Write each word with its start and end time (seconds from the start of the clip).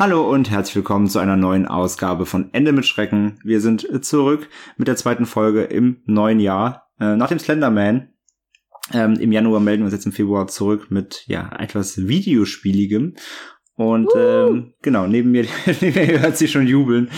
Hallo 0.00 0.26
und 0.30 0.50
herzlich 0.50 0.76
willkommen 0.76 1.08
zu 1.08 1.18
einer 1.18 1.36
neuen 1.36 1.68
Ausgabe 1.68 2.24
von 2.24 2.54
Ende 2.54 2.72
mit 2.72 2.86
Schrecken. 2.86 3.38
Wir 3.44 3.60
sind 3.60 3.86
zurück 4.02 4.48
mit 4.78 4.88
der 4.88 4.96
zweiten 4.96 5.26
Folge 5.26 5.64
im 5.64 6.00
neuen 6.06 6.40
Jahr. 6.40 6.88
Äh, 6.98 7.16
nach 7.16 7.28
dem 7.28 7.38
Slenderman. 7.38 8.08
Ähm, 8.94 9.16
Im 9.20 9.30
Januar 9.30 9.60
melden 9.60 9.82
wir 9.82 9.84
uns 9.84 9.92
jetzt 9.92 10.06
im 10.06 10.12
Februar 10.12 10.46
zurück 10.46 10.86
mit 10.88 11.24
ja 11.26 11.50
etwas 11.58 12.08
Videospieligem. 12.08 13.16
Und 13.74 14.06
uh. 14.14 14.18
ähm, 14.18 14.72
genau, 14.80 15.06
neben 15.06 15.32
mir, 15.32 15.44
neben 15.82 15.94
mir 15.94 16.20
hört 16.22 16.38
sie 16.38 16.48
schon 16.48 16.66
jubeln. 16.66 17.10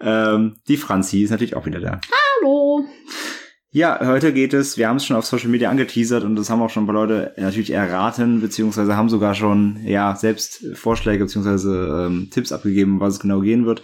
Ähm, 0.00 0.58
die 0.68 0.76
Franzi 0.76 1.24
ist 1.24 1.30
natürlich 1.30 1.56
auch 1.56 1.66
wieder 1.66 1.80
da. 1.80 2.00
Hallo. 2.40 2.67
Ja, 3.70 3.98
heute 4.02 4.32
geht 4.32 4.54
es, 4.54 4.78
wir 4.78 4.88
haben 4.88 4.96
es 4.96 5.04
schon 5.04 5.16
auf 5.16 5.26
Social 5.26 5.50
Media 5.50 5.68
angeteasert 5.68 6.24
und 6.24 6.36
das 6.36 6.48
haben 6.48 6.62
auch 6.62 6.70
schon 6.70 6.84
ein 6.84 6.86
paar 6.86 6.94
Leute 6.94 7.34
natürlich 7.36 7.70
erraten, 7.70 8.40
beziehungsweise 8.40 8.96
haben 8.96 9.10
sogar 9.10 9.34
schon, 9.34 9.80
ja, 9.84 10.16
selbst 10.16 10.64
Vorschläge 10.74 11.24
beziehungsweise 11.24 12.06
ähm, 12.06 12.30
Tipps 12.30 12.50
abgegeben, 12.50 12.98
was 12.98 13.14
es 13.14 13.20
genau 13.20 13.40
gehen 13.40 13.66
wird. 13.66 13.82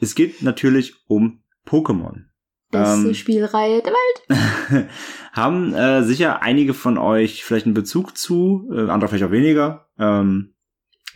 Es 0.00 0.14
geht 0.14 0.42
natürlich 0.42 0.94
um 1.08 1.42
Pokémon. 1.66 2.26
Beste 2.70 3.08
ähm, 3.08 3.14
Spielreihe 3.14 3.82
der 3.82 3.92
Welt. 3.92 4.88
haben 5.32 5.74
äh, 5.74 6.04
sicher 6.04 6.42
einige 6.42 6.74
von 6.74 6.96
euch 6.96 7.44
vielleicht 7.44 7.66
einen 7.66 7.74
Bezug 7.74 8.16
zu, 8.16 8.70
äh, 8.72 8.88
andere 8.88 9.08
vielleicht 9.08 9.24
auch 9.24 9.32
weniger. 9.32 9.88
Ähm, 9.98 10.54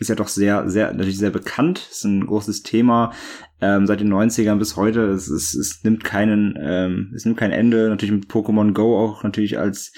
ist 0.02 0.08
ja 0.08 0.14
doch 0.14 0.28
sehr, 0.28 0.68
sehr, 0.68 0.92
natürlich 0.92 1.18
sehr 1.18 1.30
bekannt, 1.30 1.88
ist 1.90 2.04
ein 2.04 2.26
großes 2.26 2.62
Thema 2.62 3.12
ähm, 3.60 3.86
seit 3.86 4.00
den 4.00 4.12
90ern 4.12 4.58
bis 4.58 4.76
heute. 4.76 5.02
Es, 5.06 5.28
es, 5.28 5.54
es 5.54 5.82
nimmt 5.84 6.04
keinen, 6.04 6.58
ähm, 6.60 7.12
es 7.14 7.24
nimmt 7.24 7.38
kein 7.38 7.52
Ende. 7.52 7.88
Natürlich 7.88 8.14
mit 8.14 8.26
Pokémon 8.26 8.72
Go 8.72 8.98
auch 8.98 9.22
natürlich 9.22 9.58
als 9.58 9.92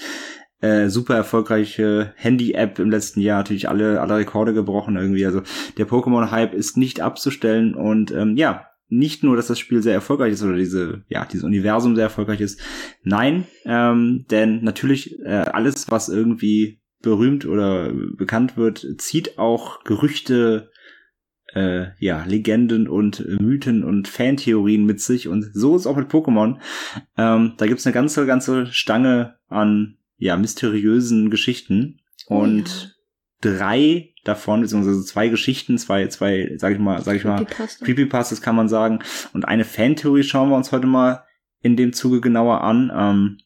äh, 0.61 0.89
super 0.89 1.17
erfolgreiche 1.17 2.13
Handy-App 2.17 2.79
im 2.79 2.91
letzten 2.91 3.21
Jahr 3.21 3.39
natürlich 3.39 3.69
alle, 3.69 4.01
alle 4.01 4.17
Rekorde 4.17 4.55
gebrochen 4.55 4.97
irgendwie. 4.97 5.27
Also 5.27 5.43
der 5.79 5.89
Pokémon-Hype 5.89 6.55
ist 6.55 6.77
nicht 6.77 7.01
abzustellen 7.01 7.75
und 7.75 8.13
ähm, 8.13 8.37
ja, 8.37 8.67
nicht 8.89 9.25
nur, 9.25 9.37
dass 9.37 9.49
das 9.49 9.59
Spiel 9.59 9.83
sehr 9.83 9.95
erfolgreich 9.95 10.35
ist 10.35 10.43
oder 10.43 10.57
diese, 10.57 11.03
ja, 11.09 11.25
dieses 11.25 11.45
Universum 11.45 11.97
sehr 11.97 12.05
erfolgreich 12.05 12.41
ist. 12.41 12.61
Nein, 13.03 13.47
ähm, 13.65 14.27
denn 14.31 14.63
natürlich 14.63 15.19
äh, 15.21 15.31
alles, 15.31 15.91
was 15.91 16.09
irgendwie 16.09 16.81
berühmt 17.05 17.47
oder 17.47 17.93
bekannt 17.93 18.57
wird, 18.57 18.87
zieht 18.99 19.39
auch 19.39 19.85
Gerüchte, 19.85 20.71
äh, 21.55 21.87
ja, 21.99 22.25
Legenden 22.25 22.89
und 22.89 23.25
Mythen 23.41 23.85
und 23.85 24.09
Fantheorien 24.09 24.85
mit 24.85 25.01
sich. 25.01 25.29
Und 25.29 25.51
so 25.55 25.77
ist 25.77 25.87
auch 25.87 25.97
mit 25.97 26.11
Pokémon. 26.11 26.59
Ähm, 27.17 27.55
da 27.57 27.67
gibt's 27.67 27.87
eine 27.87 27.95
ganze, 27.95 28.27
ganze 28.27 28.67
Stange 28.67 29.37
an 29.49 29.99
ja, 30.17 30.37
mysteriösen 30.37 31.31
Geschichten. 31.31 32.01
Oh, 32.27 32.39
und 32.39 32.95
ja. 33.45 33.59
drei 33.59 34.15
davon, 34.25 34.63
beziehungsweise 34.63 35.05
zwei 35.05 35.29
Geschichten, 35.29 35.79
zwei, 35.79 36.07
zwei, 36.09 36.55
sag 36.57 36.73
ich 36.73 36.79
mal, 36.79 37.03
sag 37.03 37.17
ich 37.17 37.25
mal, 37.25 37.45
Creepypastas 37.45 38.41
kann 38.41 38.57
man 38.57 38.69
sagen. 38.69 39.01
Und 39.33 39.45
eine 39.45 39.65
Fantheorie 39.65 40.23
schauen 40.23 40.49
wir 40.49 40.57
uns 40.57 40.73
heute 40.73 40.87
mal 40.87 41.25
in 41.61 41.77
dem 41.77 41.93
Zuge 41.93 42.21
genauer 42.21 42.63
an. 42.63 42.91
Ähm, 42.95 43.39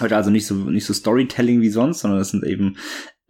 Heute 0.00 0.16
also 0.16 0.30
nicht 0.30 0.46
so, 0.46 0.54
nicht 0.54 0.86
so 0.86 0.92
Storytelling 0.92 1.60
wie 1.60 1.70
sonst, 1.70 2.00
sondern 2.00 2.18
das 2.18 2.30
sind 2.30 2.44
eben 2.44 2.76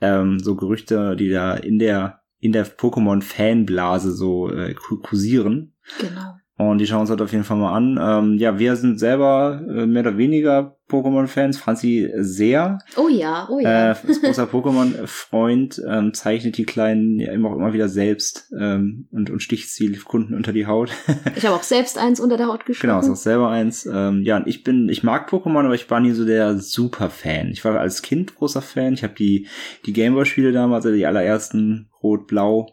ähm, 0.00 0.38
so 0.38 0.56
Gerüchte, 0.56 1.16
die 1.16 1.30
da 1.30 1.54
in 1.54 1.78
der, 1.78 2.20
in 2.38 2.52
der 2.52 2.66
Pokémon-Fanblase 2.66 4.12
so 4.12 4.50
äh, 4.50 4.74
kursieren. 4.74 5.74
Genau. 6.00 6.37
Und 6.58 6.78
die 6.78 6.88
schauen 6.88 7.02
uns 7.02 7.10
heute 7.10 7.22
auf 7.22 7.30
jeden 7.30 7.44
Fall 7.44 7.56
mal 7.56 7.72
an. 7.72 7.98
Ähm, 8.02 8.36
ja, 8.36 8.58
wir 8.58 8.74
sind 8.74 8.98
selber 8.98 9.62
äh, 9.68 9.86
mehr 9.86 10.02
oder 10.02 10.18
weniger 10.18 10.76
Pokémon-Fans. 10.88 11.56
Franzi 11.56 12.10
sehr. 12.16 12.78
Oh 12.96 13.08
ja, 13.08 13.46
oh 13.48 13.60
ja. 13.60 13.92
Äh, 13.92 13.94
als 13.94 14.20
großer 14.20 14.44
Pokémon-Freund 14.52 15.80
ähm, 15.88 16.12
zeichnet 16.14 16.58
die 16.58 16.64
Kleinen 16.64 17.20
ja 17.20 17.30
immer, 17.30 17.52
immer 17.52 17.74
wieder 17.74 17.88
selbst 17.88 18.52
ähm, 18.58 19.06
und, 19.12 19.30
und 19.30 19.40
sticht 19.40 19.70
sie 19.70 19.92
Kunden 19.92 20.34
unter 20.34 20.52
die 20.52 20.66
Haut. 20.66 20.90
ich 21.36 21.46
habe 21.46 21.54
auch 21.54 21.62
selbst 21.62 21.96
eins 21.96 22.18
unter 22.18 22.36
der 22.36 22.48
Haut 22.48 22.66
gestochen. 22.66 22.90
Genau, 22.90 23.00
ist 23.00 23.08
auch 23.08 23.14
selber 23.14 23.50
eins. 23.50 23.86
Ähm, 23.86 24.22
ja, 24.24 24.36
und 24.36 24.48
ich 24.48 24.64
bin, 24.64 24.88
ich 24.88 25.04
mag 25.04 25.30
Pokémon, 25.30 25.64
aber 25.64 25.76
ich 25.76 25.88
war 25.88 26.00
nie 26.00 26.10
so 26.10 26.24
der 26.24 26.58
Super-Fan. 26.58 27.50
Ich 27.52 27.64
war 27.64 27.78
als 27.78 28.02
Kind 28.02 28.34
großer 28.34 28.62
Fan. 28.62 28.94
Ich 28.94 29.04
habe 29.04 29.14
die, 29.14 29.46
die 29.86 29.92
Gameboy-Spiele 29.92 30.50
damals, 30.50 30.84
also 30.84 30.96
die 30.96 31.06
allerersten 31.06 31.88
Rot, 32.02 32.26
Blau, 32.26 32.66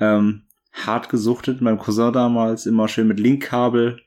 ähm, 0.00 0.46
hart 0.72 1.08
gesuchtet. 1.08 1.60
Mein 1.60 1.78
Cousin 1.78 2.12
damals 2.12 2.66
immer 2.66 2.88
schön 2.88 3.08
mit 3.08 3.20
Linkkabel. 3.20 4.00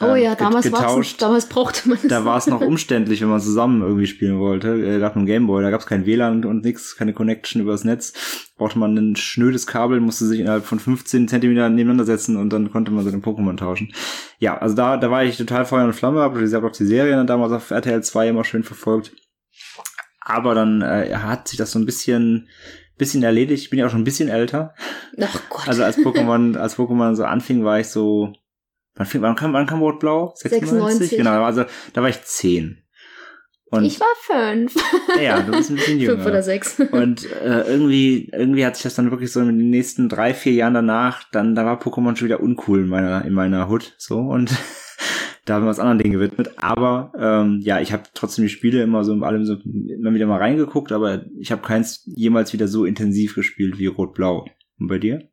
Oh 0.00 0.06
ähm, 0.06 0.24
ja, 0.24 0.34
damals, 0.34 0.64
getauscht. 0.64 1.22
damals 1.22 1.48
brauchte 1.48 1.88
man 1.88 1.98
es. 2.02 2.08
Da 2.08 2.24
war 2.24 2.36
es 2.36 2.48
noch 2.48 2.60
umständlich, 2.60 3.20
wenn 3.20 3.28
man 3.28 3.40
zusammen 3.40 3.80
irgendwie 3.80 4.08
spielen 4.08 4.40
wollte. 4.40 4.70
Äh, 4.70 4.98
gab 4.98 5.14
einen 5.14 5.26
Gameboy, 5.26 5.62
da 5.62 5.70
gab 5.70 5.80
es 5.80 5.86
kein 5.86 6.04
WLAN 6.04 6.44
und 6.44 6.64
nichts, 6.64 6.96
keine 6.96 7.12
Connection 7.12 7.62
übers 7.62 7.84
Netz. 7.84 8.52
Brauchte 8.56 8.80
man 8.80 8.96
ein 8.96 9.14
schnödes 9.14 9.68
Kabel, 9.68 10.00
musste 10.00 10.26
sich 10.26 10.40
innerhalb 10.40 10.64
von 10.64 10.80
15 10.80 11.28
Zentimeter 11.28 11.68
nebeneinander 11.68 12.04
setzen 12.04 12.36
und 12.36 12.52
dann 12.52 12.72
konnte 12.72 12.90
man 12.90 13.04
seine 13.04 13.18
Pokémon 13.18 13.56
tauschen. 13.56 13.92
Ja, 14.40 14.58
also 14.58 14.74
da, 14.74 14.96
da 14.96 15.12
war 15.12 15.22
ich 15.22 15.36
total 15.36 15.64
Feuer 15.64 15.84
und 15.84 15.92
Flamme, 15.92 16.22
habe 16.22 16.44
ich 16.44 16.54
auch 16.54 16.72
die 16.72 16.86
Serie 16.86 17.14
dann 17.14 17.28
damals 17.28 17.52
auf 17.52 17.70
RTL 17.70 18.02
2 18.02 18.30
immer 18.30 18.42
schön 18.42 18.64
verfolgt. 18.64 19.12
Aber 20.20 20.56
dann 20.56 20.82
äh, 20.82 21.14
hat 21.14 21.46
sich 21.46 21.58
das 21.58 21.70
so 21.70 21.78
ein 21.78 21.86
bisschen 21.86 22.48
bisschen 22.96 23.22
erledigt. 23.22 23.62
Ich 23.62 23.70
bin 23.70 23.78
ja 23.78 23.86
auch 23.86 23.90
schon 23.90 24.00
ein 24.00 24.04
bisschen 24.04 24.28
älter. 24.28 24.74
Ach 25.20 25.40
Gott. 25.48 25.68
Also 25.68 25.84
als 25.84 25.98
Pokémon, 25.98 26.56
als 26.56 26.76
Pokémon 26.76 27.14
so 27.14 27.24
anfing, 27.24 27.64
war 27.64 27.80
ich 27.80 27.88
so, 27.88 28.32
wann, 28.94 29.06
fing, 29.06 29.22
wann 29.22 29.36
kam, 29.36 29.52
wann 29.52 29.66
kam 29.66 29.80
Rot 29.80 30.00
Blau? 30.00 30.32
96? 30.36 31.10
96. 31.10 31.18
Genau, 31.18 31.42
also 31.42 31.64
da 31.92 32.02
war 32.02 32.08
ich 32.08 32.22
zehn. 32.22 32.84
Und 33.70 33.84
ich 33.84 33.98
war 33.98 34.06
fünf. 34.20 34.74
Ja, 35.20 35.40
du 35.40 35.50
bist 35.52 35.70
ein 35.70 35.76
bisschen 35.76 35.98
jünger. 36.00 36.14
Fünf 36.14 36.26
oder 36.26 36.42
sechs. 36.42 36.78
Und 36.78 37.30
äh, 37.32 37.62
irgendwie, 37.62 38.30
irgendwie 38.32 38.64
hat 38.64 38.76
sich 38.76 38.84
das 38.84 38.94
dann 38.94 39.10
wirklich 39.10 39.32
so 39.32 39.40
in 39.40 39.46
den 39.58 39.70
nächsten 39.70 40.08
drei, 40.08 40.32
vier 40.32 40.52
Jahren 40.52 40.74
danach, 40.74 41.24
dann, 41.32 41.54
da 41.54 41.64
war 41.64 41.80
Pokémon 41.80 42.16
schon 42.16 42.26
wieder 42.26 42.40
uncool 42.40 42.80
in 42.80 42.88
meiner, 42.88 43.24
in 43.24 43.32
meiner 43.32 43.68
Hut, 43.68 43.94
so 43.98 44.18
und 44.18 44.50
da 45.44 45.54
haben 45.54 45.64
wir 45.64 45.68
uns 45.68 45.78
anderen 45.78 45.98
Dingen 45.98 46.12
gewidmet. 46.12 46.52
Aber 46.56 47.12
ähm, 47.18 47.60
ja, 47.62 47.80
ich 47.80 47.92
habe 47.92 48.04
trotzdem 48.14 48.44
die 48.44 48.50
Spiele 48.50 48.82
immer 48.82 49.04
so 49.04 49.12
in 49.12 49.22
allem 49.22 49.44
so 49.44 49.56
immer 49.64 50.14
wieder 50.14 50.26
mal 50.26 50.38
reingeguckt, 50.38 50.92
aber 50.92 51.24
ich 51.38 51.52
habe 51.52 51.62
keins 51.62 52.02
jemals 52.06 52.52
wieder 52.52 52.68
so 52.68 52.84
intensiv 52.84 53.34
gespielt 53.34 53.78
wie 53.78 53.86
Rot-Blau. 53.86 54.46
Und 54.78 54.88
bei 54.88 54.98
dir? 54.98 55.28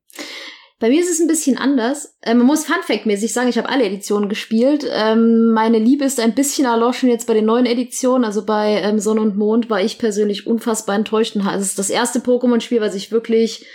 Bei 0.79 0.89
mir 0.89 0.99
ist 0.99 1.11
es 1.11 1.19
ein 1.19 1.27
bisschen 1.27 1.57
anders. 1.57 2.17
Äh, 2.21 2.33
man 2.33 2.47
muss 2.47 2.65
Funfact-mäßig 2.65 3.31
sagen, 3.31 3.49
ich 3.49 3.57
habe 3.59 3.69
alle 3.69 3.85
Editionen 3.85 4.29
gespielt. 4.29 4.83
Ähm, 4.91 5.51
meine 5.51 5.77
Liebe 5.77 6.03
ist 6.03 6.19
ein 6.19 6.33
bisschen 6.33 6.65
erloschen 6.65 7.07
jetzt 7.07 7.27
bei 7.27 7.35
den 7.35 7.45
neuen 7.45 7.67
Editionen. 7.67 8.25
Also 8.25 8.45
bei 8.45 8.81
ähm, 8.81 8.99
Sonne 8.99 9.21
und 9.21 9.37
Mond 9.37 9.69
war 9.69 9.81
ich 9.81 9.99
persönlich 9.99 10.47
unfassbar 10.47 10.95
enttäuscht. 10.95 11.35
Es 11.35 11.61
ist 11.61 11.79
das 11.79 11.91
erste 11.91 12.19
Pokémon-Spiel, 12.19 12.81
was 12.81 12.95
ich 12.95 13.11
wirklich 13.11 13.65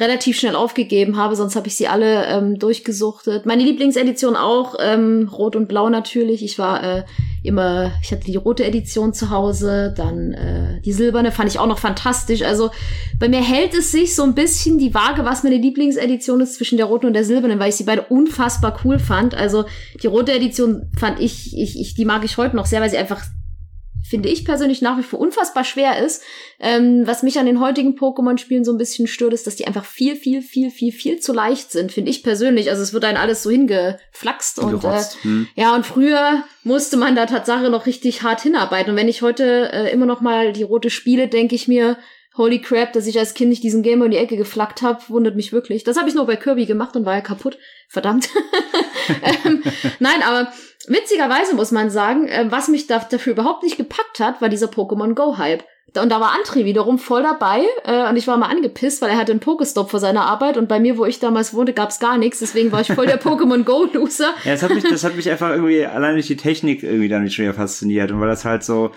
relativ 0.00 0.38
schnell 0.38 0.54
aufgegeben 0.54 1.16
habe, 1.16 1.36
sonst 1.36 1.56
habe 1.56 1.68
ich 1.68 1.76
sie 1.76 1.88
alle 1.88 2.26
ähm, 2.26 2.58
durchgesuchtet. 2.58 3.46
Meine 3.46 3.62
Lieblingsedition 3.64 4.36
auch, 4.36 4.76
ähm, 4.80 5.28
Rot 5.32 5.56
und 5.56 5.68
Blau 5.68 5.88
natürlich. 5.88 6.44
Ich 6.44 6.58
war 6.58 6.82
äh, 6.82 7.04
immer, 7.42 7.92
ich 8.02 8.12
hatte 8.12 8.24
die 8.24 8.36
rote 8.36 8.64
Edition 8.64 9.12
zu 9.12 9.30
Hause, 9.30 9.94
dann 9.96 10.32
äh, 10.32 10.80
die 10.82 10.92
silberne 10.92 11.32
fand 11.32 11.50
ich 11.50 11.58
auch 11.58 11.66
noch 11.66 11.78
fantastisch. 11.78 12.42
Also 12.42 12.70
bei 13.18 13.28
mir 13.28 13.42
hält 13.42 13.74
es 13.74 13.90
sich 13.92 14.14
so 14.14 14.22
ein 14.22 14.34
bisschen 14.34 14.78
die 14.78 14.94
Waage, 14.94 15.24
was 15.24 15.42
meine 15.42 15.56
Lieblingsedition 15.56 16.40
ist 16.40 16.54
zwischen 16.54 16.76
der 16.76 16.86
roten 16.86 17.06
und 17.06 17.14
der 17.14 17.24
silbernen, 17.24 17.58
weil 17.58 17.70
ich 17.70 17.76
sie 17.76 17.84
beide 17.84 18.02
unfassbar 18.02 18.78
cool 18.84 18.98
fand. 18.98 19.34
Also 19.34 19.64
die 20.02 20.06
rote 20.06 20.32
Edition 20.32 20.90
fand 20.98 21.20
ich, 21.20 21.56
ich, 21.56 21.80
ich 21.80 21.94
die 21.94 22.04
mag 22.04 22.24
ich 22.24 22.36
heute 22.36 22.56
noch 22.56 22.66
sehr, 22.66 22.80
weil 22.80 22.90
sie 22.90 22.98
einfach 22.98 23.22
finde 24.08 24.28
ich 24.28 24.44
persönlich 24.44 24.82
nach 24.82 24.98
wie 24.98 25.02
vor 25.02 25.18
unfassbar 25.18 25.64
schwer 25.64 26.04
ist. 26.04 26.22
Ähm, 26.58 27.06
was 27.06 27.22
mich 27.22 27.38
an 27.38 27.46
den 27.46 27.60
heutigen 27.60 27.94
Pokémon-Spielen 27.94 28.64
so 28.64 28.72
ein 28.72 28.78
bisschen 28.78 29.06
stört, 29.06 29.34
ist, 29.34 29.46
dass 29.46 29.56
die 29.56 29.66
einfach 29.66 29.84
viel, 29.84 30.16
viel, 30.16 30.42
viel, 30.42 30.70
viel, 30.70 30.92
viel 30.92 31.20
zu 31.20 31.32
leicht 31.32 31.70
sind, 31.70 31.92
finde 31.92 32.10
ich 32.10 32.22
persönlich. 32.22 32.70
Also 32.70 32.82
es 32.82 32.92
wird 32.92 33.04
einem 33.04 33.18
alles 33.18 33.42
so 33.42 33.50
hingeflaxt 33.50 34.58
und 34.58 34.84
äh, 34.84 35.02
hm. 35.22 35.48
ja, 35.54 35.74
und 35.74 35.84
früher 35.86 36.44
musste 36.64 36.96
man 36.96 37.16
da 37.16 37.26
Tatsache 37.26 37.70
noch 37.70 37.86
richtig 37.86 38.22
hart 38.22 38.40
hinarbeiten. 38.40 38.90
Und 38.90 38.96
wenn 38.96 39.08
ich 39.08 39.22
heute 39.22 39.70
äh, 39.72 39.92
immer 39.92 40.06
noch 40.06 40.20
mal 40.20 40.52
die 40.52 40.62
rote 40.62 40.90
spiele, 40.90 41.28
denke 41.28 41.54
ich 41.54 41.68
mir, 41.68 41.98
Holy 42.38 42.60
crap, 42.60 42.92
dass 42.92 43.08
ich 43.08 43.18
als 43.18 43.34
Kind 43.34 43.50
nicht 43.50 43.64
diesen 43.64 43.82
Gamer 43.82 44.04
in 44.04 44.12
die 44.12 44.16
Ecke 44.16 44.36
geflackt 44.36 44.80
habe, 44.80 45.02
wundert 45.08 45.34
mich 45.34 45.52
wirklich. 45.52 45.82
Das 45.82 45.98
habe 45.98 46.08
ich 46.08 46.14
nur 46.14 46.24
bei 46.24 46.36
Kirby 46.36 46.66
gemacht 46.66 46.94
und 46.94 47.04
war 47.04 47.16
ja 47.16 47.20
kaputt. 47.20 47.58
Verdammt. 47.88 48.28
ähm, 49.44 49.62
nein, 49.98 50.22
aber 50.22 50.52
witzigerweise 50.88 51.54
muss 51.54 51.72
man 51.72 51.90
sagen, 51.90 52.28
äh, 52.28 52.46
was 52.50 52.68
mich 52.68 52.86
da, 52.86 52.98
dafür 52.98 53.32
überhaupt 53.32 53.62
nicht 53.62 53.76
gepackt 53.76 54.20
hat, 54.20 54.40
war 54.40 54.48
dieser 54.48 54.68
Pokémon 54.68 55.14
Go 55.14 55.38
Hype. 55.38 55.64
Und 55.96 56.10
da 56.10 56.20
war 56.20 56.34
André 56.34 56.66
wiederum 56.66 56.98
voll 56.98 57.22
dabei 57.22 57.64
äh, 57.84 58.08
und 58.10 58.16
ich 58.16 58.26
war 58.26 58.36
mal 58.36 58.50
angepisst, 58.50 59.00
weil 59.00 59.08
er 59.08 59.16
hatte 59.16 59.32
einen 59.32 59.40
Pokestop 59.40 59.90
vor 59.90 60.00
seiner 60.00 60.26
Arbeit 60.26 60.58
und 60.58 60.68
bei 60.68 60.78
mir, 60.80 60.98
wo 60.98 61.06
ich 61.06 61.18
damals 61.18 61.54
wohnte, 61.54 61.72
gab's 61.72 61.98
gar 61.98 62.18
nichts. 62.18 62.40
Deswegen 62.40 62.70
war 62.72 62.82
ich 62.82 62.92
voll 62.92 63.06
der 63.06 63.20
Pokémon 63.22 63.64
Go 63.64 63.88
Loser. 63.90 64.34
Ja, 64.44 64.52
das 64.52 64.62
hat 64.62 64.74
mich, 64.74 64.84
das 64.84 65.02
hat 65.02 65.16
mich 65.16 65.30
einfach 65.30 65.50
irgendwie 65.50 65.86
allein 65.86 66.14
durch 66.14 66.26
die 66.26 66.36
Technik 66.36 66.82
irgendwie 66.82 67.08
dann 67.08 67.28
schon 67.30 67.44
wieder 67.44 67.54
fasziniert 67.54 68.12
und 68.12 68.20
weil 68.20 68.28
das 68.28 68.44
halt 68.44 68.64
so 68.64 68.90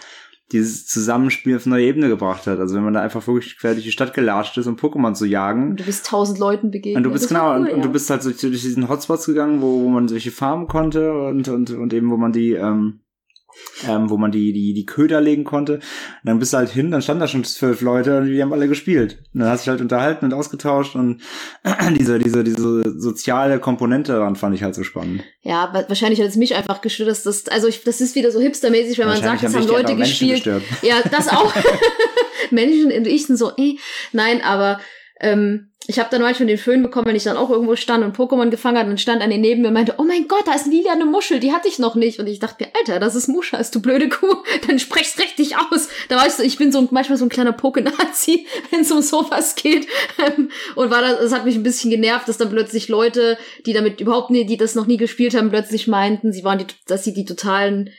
dieses 0.51 0.85
Zusammenspiel 0.85 1.55
auf 1.55 1.65
eine 1.65 1.75
neue 1.75 1.85
Ebene 1.85 2.07
gebracht 2.07 2.47
hat. 2.47 2.59
Also 2.59 2.75
wenn 2.75 2.83
man 2.83 2.93
da 2.93 3.01
einfach 3.01 3.25
wirklich 3.27 3.57
quer 3.57 3.73
durch 3.73 3.85
die 3.85 3.91
Stadt 3.91 4.13
gelatscht 4.13 4.57
ist, 4.57 4.67
um 4.67 4.75
Pokémon 4.75 5.13
zu 5.13 5.25
jagen. 5.25 5.71
Und 5.71 5.79
du 5.79 5.83
bist 5.83 6.05
tausend 6.05 6.39
Leuten 6.39 6.71
begegnet. 6.71 6.97
Und 6.97 7.03
du 7.03 7.11
bist 7.11 7.27
genau, 7.27 7.51
cool, 7.51 7.59
und, 7.59 7.67
ja. 7.67 7.73
und, 7.75 7.85
du 7.85 7.89
bist 7.89 8.09
halt 8.09 8.23
so 8.23 8.29
durch 8.29 8.61
diesen 8.61 8.89
Hotspots 8.89 9.25
gegangen, 9.25 9.61
wo, 9.61 9.83
wo 9.83 9.89
man 9.89 10.07
solche 10.07 10.31
farmen 10.31 10.67
konnte 10.67 11.13
und, 11.13 11.47
und, 11.49 11.71
und 11.71 11.93
eben, 11.93 12.09
wo 12.09 12.17
man 12.17 12.31
die, 12.31 12.53
ähm, 12.53 13.00
ähm, 13.87 14.09
wo 14.09 14.17
man 14.17 14.31
die, 14.31 14.53
die, 14.53 14.73
die 14.73 14.85
Köder 14.85 15.21
legen 15.21 15.43
konnte. 15.43 15.75
Und 15.75 15.81
dann 16.23 16.39
bist 16.39 16.53
du 16.53 16.57
halt 16.57 16.69
hin, 16.69 16.91
dann 16.91 17.01
standen 17.01 17.21
da 17.21 17.27
schon 17.27 17.43
zwölf 17.43 17.81
Leute 17.81 18.17
und 18.17 18.27
die 18.27 18.41
haben 18.41 18.53
alle 18.53 18.67
gespielt. 18.67 19.19
Und 19.33 19.41
dann 19.41 19.49
hast 19.49 19.61
du 19.61 19.63
dich 19.63 19.69
halt 19.71 19.81
unterhalten 19.81 20.25
und 20.25 20.33
ausgetauscht 20.33 20.95
und 20.95 21.21
diese, 21.97 22.19
diese, 22.19 22.43
diese 22.43 22.99
soziale 22.99 23.59
Komponente 23.59 24.13
daran 24.13 24.35
fand 24.35 24.55
ich 24.55 24.63
halt 24.63 24.75
so 24.75 24.83
spannend. 24.83 25.23
Ja, 25.41 25.73
wahrscheinlich 25.87 26.19
hat 26.19 26.27
es 26.27 26.35
mich 26.35 26.55
einfach 26.55 26.81
gestört, 26.81 27.09
dass 27.09 27.23
das, 27.23 27.47
also 27.47 27.67
ich, 27.67 27.83
das 27.83 28.01
ist 28.01 28.15
wieder 28.15 28.31
so 28.31 28.39
hipstermäßig, 28.39 28.97
wenn 28.97 29.07
man 29.07 29.21
sagt, 29.21 29.43
das 29.43 29.55
haben 29.55 29.67
Leute 29.67 29.95
gespielt. 29.95 30.45
Ja, 30.81 31.01
das 31.09 31.29
auch. 31.29 31.53
Menschen 32.51 32.91
in 32.91 33.05
ich 33.05 33.27
so, 33.27 33.51
eh. 33.57 33.77
Nein, 34.11 34.41
aber 34.43 34.79
ähm, 35.21 35.71
ich 35.87 35.97
habe 35.97 36.09
dann 36.11 36.21
manchmal 36.21 36.47
den 36.47 36.59
Föhn 36.59 36.83
bekommen, 36.83 37.07
wenn 37.07 37.15
ich 37.15 37.23
dann 37.23 37.37
auch 37.37 37.49
irgendwo 37.49 37.75
stand 37.75 38.03
und 38.03 38.15
Pokémon 38.15 38.49
gefangen 38.49 38.77
hat 38.77 38.87
und 38.87 39.01
stand 39.01 39.21
eine 39.21 39.39
neben 39.39 39.61
mir 39.61 39.69
und 39.69 39.73
meinte, 39.73 39.95
oh 39.97 40.03
mein 40.03 40.27
Gott, 40.27 40.45
da 40.45 40.53
ist 40.53 40.67
Lilia 40.67 40.91
eine 40.91 41.05
Muschel, 41.05 41.39
die 41.39 41.51
hatte 41.51 41.67
ich 41.67 41.79
noch 41.79 41.95
nicht. 41.95 42.19
Und 42.19 42.27
ich 42.27 42.37
dachte 42.37 42.63
mir, 42.63 42.71
Alter, 42.77 42.99
das 42.99 43.15
ist 43.15 43.27
Muschas, 43.27 43.71
du 43.71 43.81
blöde 43.81 44.07
Kuh, 44.07 44.35
dann 44.67 44.77
sprechst 44.77 45.19
richtig 45.19 45.57
aus. 45.57 45.89
Da 46.07 46.23
ich 46.25 46.33
so, 46.33 46.43
ich 46.43 46.57
bin 46.57 46.71
so 46.71 46.87
manchmal 46.91 47.17
so 47.17 47.25
ein 47.25 47.29
kleiner 47.29 47.51
Pokenazi, 47.51 48.45
wenn 48.71 48.81
es 48.81 48.91
um 48.91 49.01
sowas 49.01 49.55
geht. 49.55 49.87
und 50.75 50.91
war 50.91 51.01
das, 51.01 51.19
das 51.19 51.33
hat 51.33 51.45
mich 51.45 51.55
ein 51.55 51.63
bisschen 51.63 51.89
genervt, 51.89 52.27
dass 52.27 52.37
dann 52.37 52.51
plötzlich 52.51 52.87
Leute, 52.87 53.37
die 53.65 53.73
damit 53.73 54.01
überhaupt 54.01 54.29
nie, 54.29 54.45
die 54.45 54.57
das 54.57 54.75
noch 54.75 54.85
nie 54.85 54.97
gespielt 54.97 55.35
haben, 55.35 55.49
plötzlich 55.49 55.87
meinten, 55.87 56.31
sie 56.31 56.43
waren 56.43 56.59
die, 56.59 56.67
dass 56.87 57.03
sie 57.03 57.13
die 57.13 57.25
totalen 57.25 57.89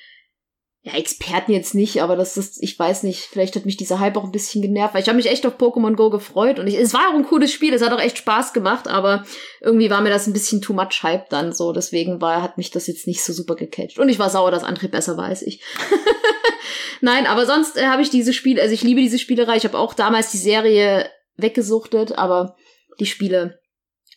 ja, 0.84 0.94
Experten 0.94 1.52
jetzt 1.52 1.76
nicht, 1.76 2.02
aber 2.02 2.16
das 2.16 2.36
ist, 2.36 2.60
ich 2.60 2.76
weiß 2.76 3.04
nicht, 3.04 3.20
vielleicht 3.20 3.54
hat 3.54 3.66
mich 3.66 3.76
dieser 3.76 4.00
Hype 4.00 4.16
auch 4.16 4.24
ein 4.24 4.32
bisschen 4.32 4.62
genervt, 4.62 4.94
weil 4.94 5.02
ich 5.02 5.08
habe 5.08 5.16
mich 5.16 5.30
echt 5.30 5.46
auf 5.46 5.56
Pokémon 5.56 5.94
Go 5.94 6.10
gefreut 6.10 6.58
und 6.58 6.66
ich, 6.66 6.74
es 6.74 6.92
war 6.92 7.08
auch 7.08 7.14
ein 7.14 7.24
cooles 7.24 7.52
Spiel, 7.52 7.72
es 7.72 7.82
hat 7.82 7.92
auch 7.92 8.00
echt 8.00 8.18
Spaß 8.18 8.52
gemacht, 8.52 8.88
aber 8.88 9.22
irgendwie 9.60 9.90
war 9.90 10.00
mir 10.00 10.10
das 10.10 10.26
ein 10.26 10.32
bisschen 10.32 10.60
too 10.60 10.72
much 10.72 11.04
Hype 11.04 11.28
dann 11.28 11.52
so, 11.52 11.72
deswegen 11.72 12.20
war, 12.20 12.42
hat 12.42 12.58
mich 12.58 12.72
das 12.72 12.88
jetzt 12.88 13.06
nicht 13.06 13.22
so 13.22 13.32
super 13.32 13.54
gecatcht. 13.54 14.00
Und 14.00 14.08
ich 14.08 14.18
war 14.18 14.28
sauer, 14.28 14.50
dass 14.50 14.64
André 14.64 14.88
besser 14.88 15.16
als 15.20 15.42
ich. 15.42 15.62
Nein, 17.00 17.26
aber 17.26 17.46
sonst 17.46 17.76
äh, 17.76 17.86
habe 17.86 18.02
ich 18.02 18.10
diese 18.10 18.32
Spiele, 18.32 18.60
also 18.60 18.74
ich 18.74 18.82
liebe 18.82 19.00
diese 19.00 19.20
Spielerei, 19.20 19.56
ich 19.56 19.64
habe 19.64 19.78
auch 19.78 19.94
damals 19.94 20.32
die 20.32 20.38
Serie 20.38 21.08
weggesuchtet, 21.36 22.18
aber 22.18 22.56
die 22.98 23.06
Spiele 23.06 23.61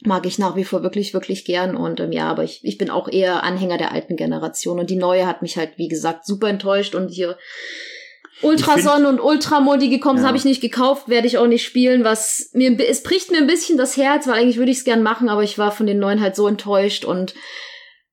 mag 0.04 0.26
ich 0.26 0.40
nach 0.40 0.56
wie 0.56 0.64
vor 0.64 0.84
wirklich, 0.84 1.14
wirklich 1.14 1.46
gern. 1.46 1.76
Und 1.76 2.00
ähm, 2.00 2.12
ja, 2.12 2.30
aber 2.30 2.44
ich, 2.44 2.60
ich 2.64 2.78
bin 2.78 2.90
auch 2.90 3.08
eher 3.08 3.44
Anhänger 3.44 3.78
der 3.78 3.92
alten 3.92 4.16
Generation. 4.16 4.80
Und 4.80 4.90
die 4.90 4.98
neue 4.98 5.26
hat 5.26 5.42
mich 5.42 5.58
halt, 5.58 5.78
wie 5.78 5.88
gesagt, 5.88 6.26
super 6.26 6.50
enttäuscht. 6.50 6.96
Und 6.96 7.10
hier 7.10 7.38
Ultrason 8.42 9.06
und 9.06 9.20
Ultramod, 9.20 9.82
die 9.82 9.90
gekommen 9.90 10.18
sind, 10.18 10.26
ja. 10.26 10.28
habe 10.28 10.38
ich 10.38 10.46
nicht 10.46 10.62
gekauft, 10.62 11.08
werde 11.08 11.28
ich 11.28 11.38
auch 11.38 11.48
nicht 11.48 11.64
spielen. 11.64 12.04
Was 12.04 12.50
mir, 12.54 12.78
es 12.80 13.04
bricht 13.04 13.32
mir 13.32 13.38
ein 13.38 13.48
bisschen 13.48 13.78
das 13.78 13.96
Herz, 13.96 14.28
weil 14.28 14.36
eigentlich 14.36 14.58
würde 14.58 14.72
ich 14.72 14.80
es 14.80 14.84
gern 14.84 15.04
machen, 15.04 15.30
aber 15.30 15.44
ich 15.44 15.58
war 15.58 15.72
von 15.72 15.88
den 15.88 16.00
neuen 16.00 16.22
halt 16.22 16.36
so 16.36 16.48
enttäuscht 16.48 17.06
und 17.06 17.34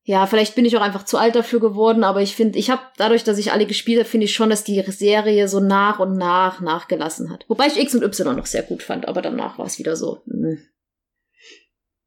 ja, 0.04 0.26
vielleicht 0.26 0.56
bin 0.56 0.64
ich 0.64 0.76
auch 0.76 0.82
einfach 0.82 1.04
zu 1.04 1.16
alt 1.16 1.36
dafür 1.36 1.60
geworden, 1.60 2.02
aber 2.02 2.22
ich 2.22 2.34
finde, 2.34 2.58
ich 2.58 2.70
habe 2.70 2.82
dadurch, 2.96 3.22
dass 3.22 3.38
ich 3.38 3.52
alle 3.52 3.66
gespielt 3.66 4.00
habe, 4.00 4.08
finde 4.08 4.24
ich 4.24 4.34
schon, 4.34 4.50
dass 4.50 4.64
die 4.64 4.82
Serie 4.88 5.46
so 5.46 5.60
nach 5.60 6.00
und 6.00 6.16
nach 6.16 6.60
nachgelassen 6.60 7.30
hat. 7.30 7.44
Wobei 7.46 7.68
ich 7.68 7.78
X 7.78 7.94
und 7.94 8.02
Y 8.02 8.36
noch 8.36 8.46
sehr 8.46 8.62
gut 8.62 8.82
fand, 8.82 9.06
aber 9.06 9.22
danach 9.22 9.58
war 9.58 9.66
es 9.66 9.78
wieder 9.78 9.94
so. 9.94 10.22
Mh. 10.26 10.58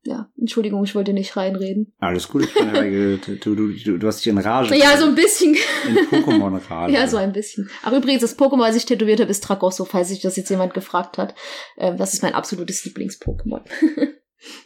Ja, 0.08 0.30
Entschuldigung, 0.40 0.84
ich 0.84 0.94
wollte 0.94 1.14
nicht 1.14 1.36
reinreden. 1.36 1.92
Alles 1.98 2.28
gut, 2.30 2.44
ich 2.44 2.54
bin 2.54 2.76
ja, 2.76 2.82
du, 3.18 3.56
du, 3.56 3.74
du, 3.74 3.98
du 3.98 4.08
hast 4.08 4.20
dich 4.20 4.28
in 4.28 4.38
Rage. 4.38 4.76
Ja, 4.76 4.98
so 4.98 5.06
ein 5.08 5.16
bisschen. 5.16 5.56
In 5.88 5.96
Pokémon-Rage. 5.96 6.94
ja, 6.94 7.08
so 7.08 7.18
ein 7.18 7.34
bisschen. 7.34 7.72
Ach, 7.82 7.92
übrigens, 7.92 8.22
das 8.22 8.38
Pokémon, 8.38 8.60
was 8.60 8.76
ich 8.76 8.86
tätowiert 8.86 9.20
habe, 9.20 9.32
ist 9.32 9.44
Tragosso, 9.44 9.84
falls 9.84 10.10
sich 10.10 10.22
das 10.22 10.36
jetzt 10.36 10.52
jemand 10.52 10.76
gefragt 10.76 11.18
hat. 11.18 11.34
Ähm, 11.78 11.98
das 11.98 12.14
ist 12.14 12.22
mein 12.22 12.36
absolutes 12.36 12.86
Lieblings-Pokémon. 12.86 13.62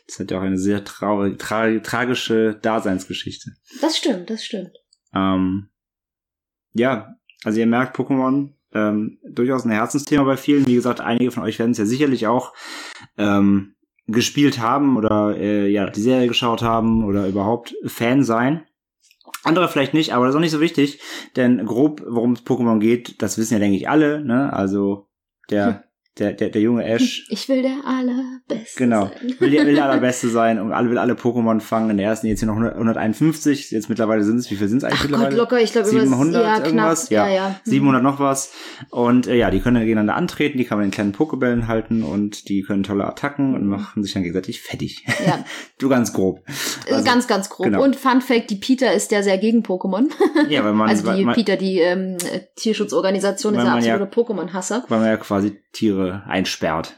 das 0.07 0.19
hat 0.19 0.29
ja 0.29 0.39
auch 0.39 0.43
eine 0.43 0.57
sehr 0.57 0.83
traurig, 0.83 1.39
tra 1.39 1.79
tragische 1.79 2.59
Daseinsgeschichte. 2.61 3.51
Das 3.79 3.97
stimmt, 3.97 4.29
das 4.29 4.43
stimmt. 4.43 4.71
Ähm, 5.15 5.69
ja, 6.73 7.15
also 7.45 7.61
ihr 7.61 7.67
merkt, 7.67 7.97
Pokémon 7.97 8.55
ähm, 8.73 9.19
durchaus 9.23 9.63
ein 9.63 9.71
Herzensthema 9.71 10.23
bei 10.23 10.35
vielen. 10.35 10.67
Wie 10.67 10.75
gesagt, 10.75 10.99
einige 10.99 11.31
von 11.31 11.43
euch 11.43 11.59
werden 11.59 11.71
es 11.71 11.77
ja 11.77 11.85
sicherlich 11.85 12.27
auch 12.27 12.53
ähm, 13.17 13.75
gespielt 14.11 14.59
haben 14.59 14.97
oder 14.97 15.37
äh, 15.37 15.67
ja 15.67 15.89
die 15.89 16.01
Serie 16.01 16.27
geschaut 16.27 16.61
haben 16.61 17.03
oder 17.03 17.27
überhaupt 17.27 17.75
Fan 17.85 18.23
sein. 18.23 18.65
Andere 19.43 19.69
vielleicht 19.69 19.93
nicht, 19.93 20.13
aber 20.13 20.25
das 20.25 20.33
ist 20.33 20.37
auch 20.37 20.41
nicht 20.41 20.51
so 20.51 20.59
wichtig, 20.59 20.99
denn 21.35 21.65
grob, 21.65 22.03
worum 22.05 22.33
es 22.33 22.45
Pokémon 22.45 22.79
geht, 22.79 23.21
das 23.21 23.37
wissen 23.37 23.53
ja, 23.53 23.59
denke 23.59 23.77
ich, 23.77 23.87
alle, 23.87 24.23
ne? 24.23 24.51
Also 24.51 25.07
der 25.49 25.88
der, 26.19 26.33
der, 26.33 26.49
der 26.49 26.61
junge 26.61 26.85
Ash. 26.85 27.25
Ich 27.29 27.47
will 27.47 27.61
der 27.61 27.77
allerbeste 27.85 28.77
genau, 28.77 29.05
sein. 29.05 29.11
Genau, 29.21 29.39
will, 29.39 29.51
der, 29.51 29.65
will 29.65 29.75
der 29.75 29.85
allerbeste 29.89 30.29
sein 30.29 30.59
und 30.59 30.73
alle 30.73 30.89
will 30.89 30.97
alle 30.97 31.13
Pokémon 31.13 31.61
fangen. 31.61 31.91
In 31.91 31.97
der 31.97 32.07
ersten 32.07 32.27
jetzt 32.27 32.39
hier 32.39 32.47
noch 32.47 32.57
151, 32.57 33.71
jetzt 33.71 33.89
mittlerweile 33.89 34.23
sind 34.23 34.37
es, 34.37 34.51
wie 34.51 34.55
viel 34.55 34.67
sind 34.67 34.79
es 34.79 34.83
eigentlich 34.83 34.99
Ach 34.99 35.03
mittlerweile? 35.03 35.29
Gott, 35.29 35.37
locker, 35.37 35.61
ich 35.61 35.71
glaube 35.71 35.87
700 35.87 36.43
ja, 36.43 36.65
irgendwas, 36.65 37.07
knapp, 37.07 37.27
ja, 37.27 37.33
ja. 37.33 37.59
700 37.63 38.03
noch 38.03 38.19
was. 38.19 38.51
Und 38.89 39.27
äh, 39.27 39.35
ja, 39.35 39.51
die 39.51 39.59
können 39.59 39.75
dann 39.75 39.83
gegeneinander 39.83 40.15
antreten, 40.15 40.57
die 40.57 40.65
kann 40.65 40.77
man 40.77 40.85
in 40.85 40.91
kleinen 40.91 41.11
Pokebällen 41.11 41.67
halten 41.67 42.03
und 42.03 42.49
die 42.49 42.63
können 42.63 42.83
tolle 42.83 43.05
Attacken 43.05 43.55
und 43.55 43.67
machen 43.67 44.03
sich 44.03 44.13
dann 44.13 44.23
gegenseitig 44.23 44.61
fertig. 44.61 45.05
Ja. 45.25 45.43
du 45.77 45.89
ganz 45.89 46.13
grob. 46.13 46.41
Äh, 46.85 46.93
also, 46.93 47.05
ganz, 47.05 47.27
ganz 47.27 47.49
grob. 47.49 47.65
Genau. 47.65 47.83
Und 47.83 47.95
Fun 47.95 48.21
Fact, 48.21 48.49
die 48.49 48.55
Peter 48.55 48.93
ist 48.93 49.11
ja 49.11 49.23
sehr 49.23 49.37
gegen 49.37 49.63
Pokémon. 49.63 50.09
ja, 50.49 50.63
weil 50.63 50.73
man... 50.73 50.89
Also 50.89 51.11
die 51.13 51.25
man, 51.25 51.35
Peter, 51.35 51.55
die 51.55 51.79
ähm, 51.79 52.17
Tierschutzorganisation, 52.55 53.55
ist 53.55 53.63
ja 53.63 53.73
absoluter 53.75 53.99
ja, 53.99 54.05
Pokémon-Hasser. 54.05 54.83
Weil 54.87 54.99
man 54.99 55.07
ja 55.07 55.17
quasi 55.17 55.59
Tiere 55.71 56.23
einsperrt. 56.27 56.95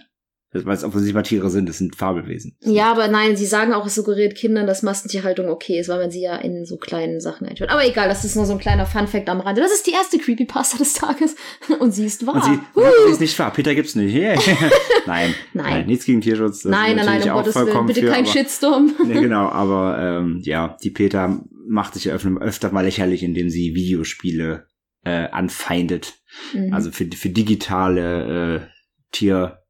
Weil 0.53 0.75
es 0.75 0.83
offensichtlich 0.83 1.13
mal 1.13 1.21
Tiere 1.21 1.49
sind, 1.49 1.69
das 1.69 1.77
sind 1.77 1.95
Fabelwesen. 1.95 2.57
Ja, 2.59 2.91
aber 2.91 3.07
nein, 3.07 3.37
sie 3.37 3.45
sagen 3.45 3.71
auch, 3.71 3.85
es 3.85 3.95
suggeriert 3.95 4.35
Kindern, 4.35 4.67
dass 4.67 4.83
Massentierhaltung 4.83 5.47
okay 5.47 5.79
ist, 5.79 5.87
weil 5.87 5.99
man 5.99 6.11
sie 6.11 6.23
ja 6.23 6.35
in 6.35 6.65
so 6.65 6.75
kleinen 6.75 7.21
Sachen 7.21 7.47
einsperrt. 7.47 7.71
Aber 7.71 7.87
egal, 7.87 8.09
das 8.09 8.25
ist 8.25 8.35
nur 8.35 8.45
so 8.45 8.51
ein 8.51 8.59
kleiner 8.59 8.85
Funfact 8.85 9.29
am 9.29 9.39
Rande. 9.39 9.61
Das 9.61 9.71
ist 9.71 9.87
die 9.87 9.93
erste 9.93 10.17
Creepypasta 10.17 10.77
des 10.77 10.91
Tages. 10.91 11.37
Und 11.79 11.93
sie 11.93 12.05
ist 12.05 12.27
wahr. 12.27 12.35
Und 12.35 12.43
sie, 12.43 12.59
uh. 12.75 12.83
sie 13.05 13.11
ist 13.13 13.21
nicht 13.21 13.39
wahr. 13.39 13.53
Peter 13.53 13.73
gibt's 13.73 13.95
nicht. 13.95 14.13
nein, 14.13 14.43
nein. 15.05 15.33
Nein, 15.53 15.85
nichts 15.85 16.03
gegen 16.03 16.19
Tierschutz. 16.19 16.63
Das 16.63 16.69
nein, 16.69 16.97
nein, 16.97 17.05
nein, 17.05 17.23
um 17.23 17.29
Gottes 17.29 17.55
Willen. 17.55 17.85
Bitte 17.85 18.05
kein 18.07 18.25
aber, 18.25 18.33
Shitstorm. 18.33 18.93
nee, 19.05 19.21
genau, 19.21 19.47
aber 19.47 19.99
ähm, 20.19 20.41
ja, 20.43 20.75
die 20.83 20.91
Peter 20.91 21.41
macht 21.65 21.93
sich 21.93 22.11
öfter 22.11 22.71
mal 22.73 22.83
lächerlich, 22.83 23.23
indem 23.23 23.49
sie 23.49 23.73
Videospiele 23.73 24.67
äh, 25.05 25.29
anfeindet. 25.29 26.15
Mhm. 26.53 26.73
Also 26.73 26.91
für, 26.91 27.05
für 27.05 27.29
digitale 27.29 28.55
äh, 28.55 28.67
Tier 29.11 29.61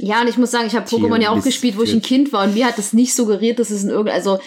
ja, 0.00 0.20
und 0.20 0.28
ich 0.28 0.38
muss 0.38 0.50
sagen, 0.50 0.66
ich 0.66 0.74
habe 0.74 0.86
Pokémon 0.86 1.20
ja 1.20 1.30
auch 1.30 1.44
gespielt, 1.44 1.76
wo 1.76 1.82
ich 1.82 1.92
ein 1.92 2.02
Kind 2.02 2.32
war 2.32 2.44
und 2.44 2.54
mir 2.54 2.66
hat 2.66 2.78
das 2.78 2.92
nicht 2.92 3.14
suggeriert, 3.14 3.58
dass 3.58 3.70
es 3.70 3.84
in 3.84 3.90
irgendein, 3.90 4.14
also 4.14 4.40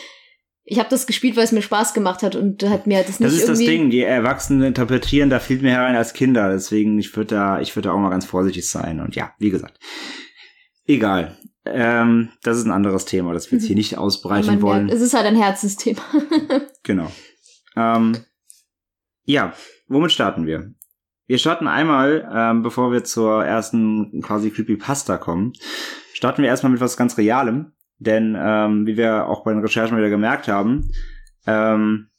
ich 0.64 0.80
habe 0.80 0.90
das 0.90 1.06
gespielt, 1.06 1.38
weil 1.38 1.44
es 1.44 1.52
mir 1.52 1.62
Spaß 1.62 1.94
gemacht 1.94 2.24
hat 2.24 2.36
und 2.36 2.64
hat 2.64 2.88
mir 2.88 3.04
das 3.04 3.20
nicht 3.20 3.32
Das 3.32 3.34
ist 3.34 3.44
irgendwie 3.44 3.66
das 3.66 3.72
Ding, 3.74 3.90
die 3.92 4.02
Erwachsenen 4.02 4.64
interpretieren 4.64 5.30
da 5.30 5.40
viel 5.40 5.62
mehr 5.62 5.82
rein 5.82 5.96
als 5.96 6.14
Kinder, 6.14 6.52
deswegen 6.52 6.98
ich 6.98 7.16
würde 7.16 7.36
da 7.36 7.62
ich 7.62 7.76
würde 7.76 7.90
da 7.90 7.94
auch 7.94 8.00
mal 8.00 8.10
ganz 8.10 8.26
vorsichtig 8.26 8.68
sein 8.68 9.00
und 9.00 9.16
ja, 9.16 9.34
wie 9.38 9.52
gesagt. 9.52 9.80
Egal. 10.88 11.38
Ähm, 11.66 12.30
das 12.44 12.58
ist 12.58 12.66
ein 12.66 12.72
anderes 12.72 13.06
Thema, 13.06 13.34
das 13.34 13.52
wir 13.52 13.58
jetzt 13.58 13.68
hier 13.68 13.76
nicht 13.78 13.98
ausbreiten 13.98 14.62
wollen. 14.62 14.88
Merkt, 14.88 15.00
es 15.00 15.06
ist 15.06 15.14
halt 15.14 15.26
ein 15.26 15.36
Herzensthema. 15.36 16.02
genau. 16.84 17.12
Ähm, 17.76 18.18
ja, 19.24 19.54
womit 19.88 20.12
starten 20.12 20.46
wir? 20.46 20.75
Wir 21.28 21.38
starten 21.38 21.68
einmal, 21.68 22.30
ähm, 22.34 22.62
bevor 22.62 22.92
wir 22.92 23.04
zur 23.04 23.44
ersten 23.44 24.22
quasi 24.22 24.52
Creepypasta 24.52 25.18
kommen, 25.18 25.54
starten 26.14 26.44
wir 26.44 26.50
erstmal 26.50 26.72
mit 26.72 26.82
was 26.82 26.98
ganz 26.98 27.18
Realem. 27.18 27.72
Denn 27.98 28.36
ähm, 28.38 28.86
wie 28.86 28.98
wir 28.98 29.28
auch 29.28 29.44
bei 29.44 29.54
den 29.54 29.62
Recherchen 29.62 29.98
wieder 29.98 30.10
gemerkt 30.10 30.48
haben, 30.48 30.92
ähm, 31.48 32.10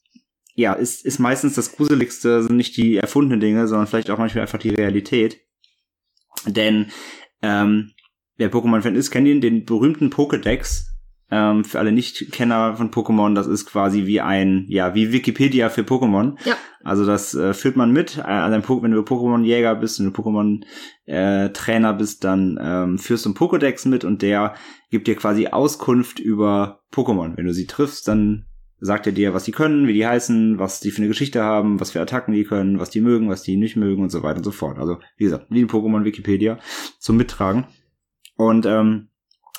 ja, 0.55 0.73
ist, 0.73 1.05
ist 1.05 1.19
meistens 1.19 1.55
das 1.55 1.73
Gruseligste 1.73 2.43
sind 2.43 2.57
nicht 2.57 2.77
die 2.79 2.97
erfundenen 2.97 3.41
Dinge, 3.41 3.69
sondern 3.69 3.87
vielleicht 3.87 4.11
auch 4.11 4.19
manchmal 4.19 4.43
einfach 4.43 4.59
die 4.59 4.71
Realität. 4.71 5.39
Denn 6.47 6.91
ähm, 7.43 7.93
wer 8.37 8.51
Pokémon-Fan 8.51 8.97
ist, 8.97 9.11
kennt 9.11 9.29
ihn, 9.29 9.43
den 9.43 9.67
berühmten 9.67 10.09
Pokédex, 10.09 10.87
ähm, 11.31 11.65
für 11.65 11.79
alle 11.79 11.93
Nicht-Kenner 11.93 12.77
von 12.77 12.91
Pokémon, 12.91 13.35
das 13.35 13.47
ist 13.47 13.67
quasi 13.67 14.07
wie 14.07 14.21
ein, 14.21 14.65
ja, 14.69 14.95
wie 14.95 15.13
Wikipedia 15.13 15.69
für 15.69 15.83
Pokémon. 15.83 16.37
Ja. 16.45 16.57
Also 16.85 17.05
das 17.05 17.35
äh, 17.35 17.53
führt 17.53 17.77
man 17.77 17.91
mit. 17.93 18.19
Äh, 18.19 18.23
einem 18.23 18.63
wenn 18.63 18.93
du 18.93 19.01
Pokémon-Jäger 19.01 19.75
bist, 19.75 19.99
wenn 19.99 20.13
du 20.13 20.13
Pokémon-Trainer 20.13 21.93
bist, 21.95 22.23
dann 22.23 22.59
ähm, 22.63 22.99
führst 22.99 23.25
du 23.25 23.31
einen 23.31 23.37
Pokédex 23.37 23.89
mit 23.89 24.05
und 24.05 24.23
der 24.23 24.55
gibt 24.91 25.09
dir 25.09 25.17
quasi 25.17 25.49
Auskunft 25.49 26.21
über 26.21 26.83
Pokémon. 26.93 27.37
Wenn 27.37 27.47
du 27.47 27.53
sie 27.53 27.67
triffst, 27.67 28.07
dann 28.07 28.47
sagt 28.79 29.07
er 29.07 29.13
dir, 29.13 29.35
was 29.35 29.45
sie 29.45 29.53
können, 29.53 29.89
wie 29.89 29.95
die 29.95 30.07
heißen, 30.07 30.59
was 30.59 30.81
die 30.81 30.91
für 30.91 30.99
eine 30.99 31.09
Geschichte 31.09 31.43
haben, 31.43 31.81
was 31.81 31.91
für 31.93 32.01
Attacken 32.01 32.35
die 32.35 32.45
können, 32.45 32.79
was 32.79 32.91
die 32.91 33.01
mögen, 33.01 33.29
was 33.29 33.43
die 33.43 33.57
nicht 33.57 33.77
mögen 33.77 34.03
und 34.03 34.11
so 34.11 34.23
weiter 34.23 34.39
und 34.39 34.45
so 34.45 34.53
fort. 34.53 34.79
Also, 34.79 34.99
wie 35.17 35.25
gesagt, 35.25 35.47
wie 35.49 35.63
ein 35.63 35.69
Pokémon-Wikipedia 35.69 36.59
zum 36.99 37.17
Mittragen. 37.17 37.67
Und 38.37 38.67
ähm, 38.67 39.09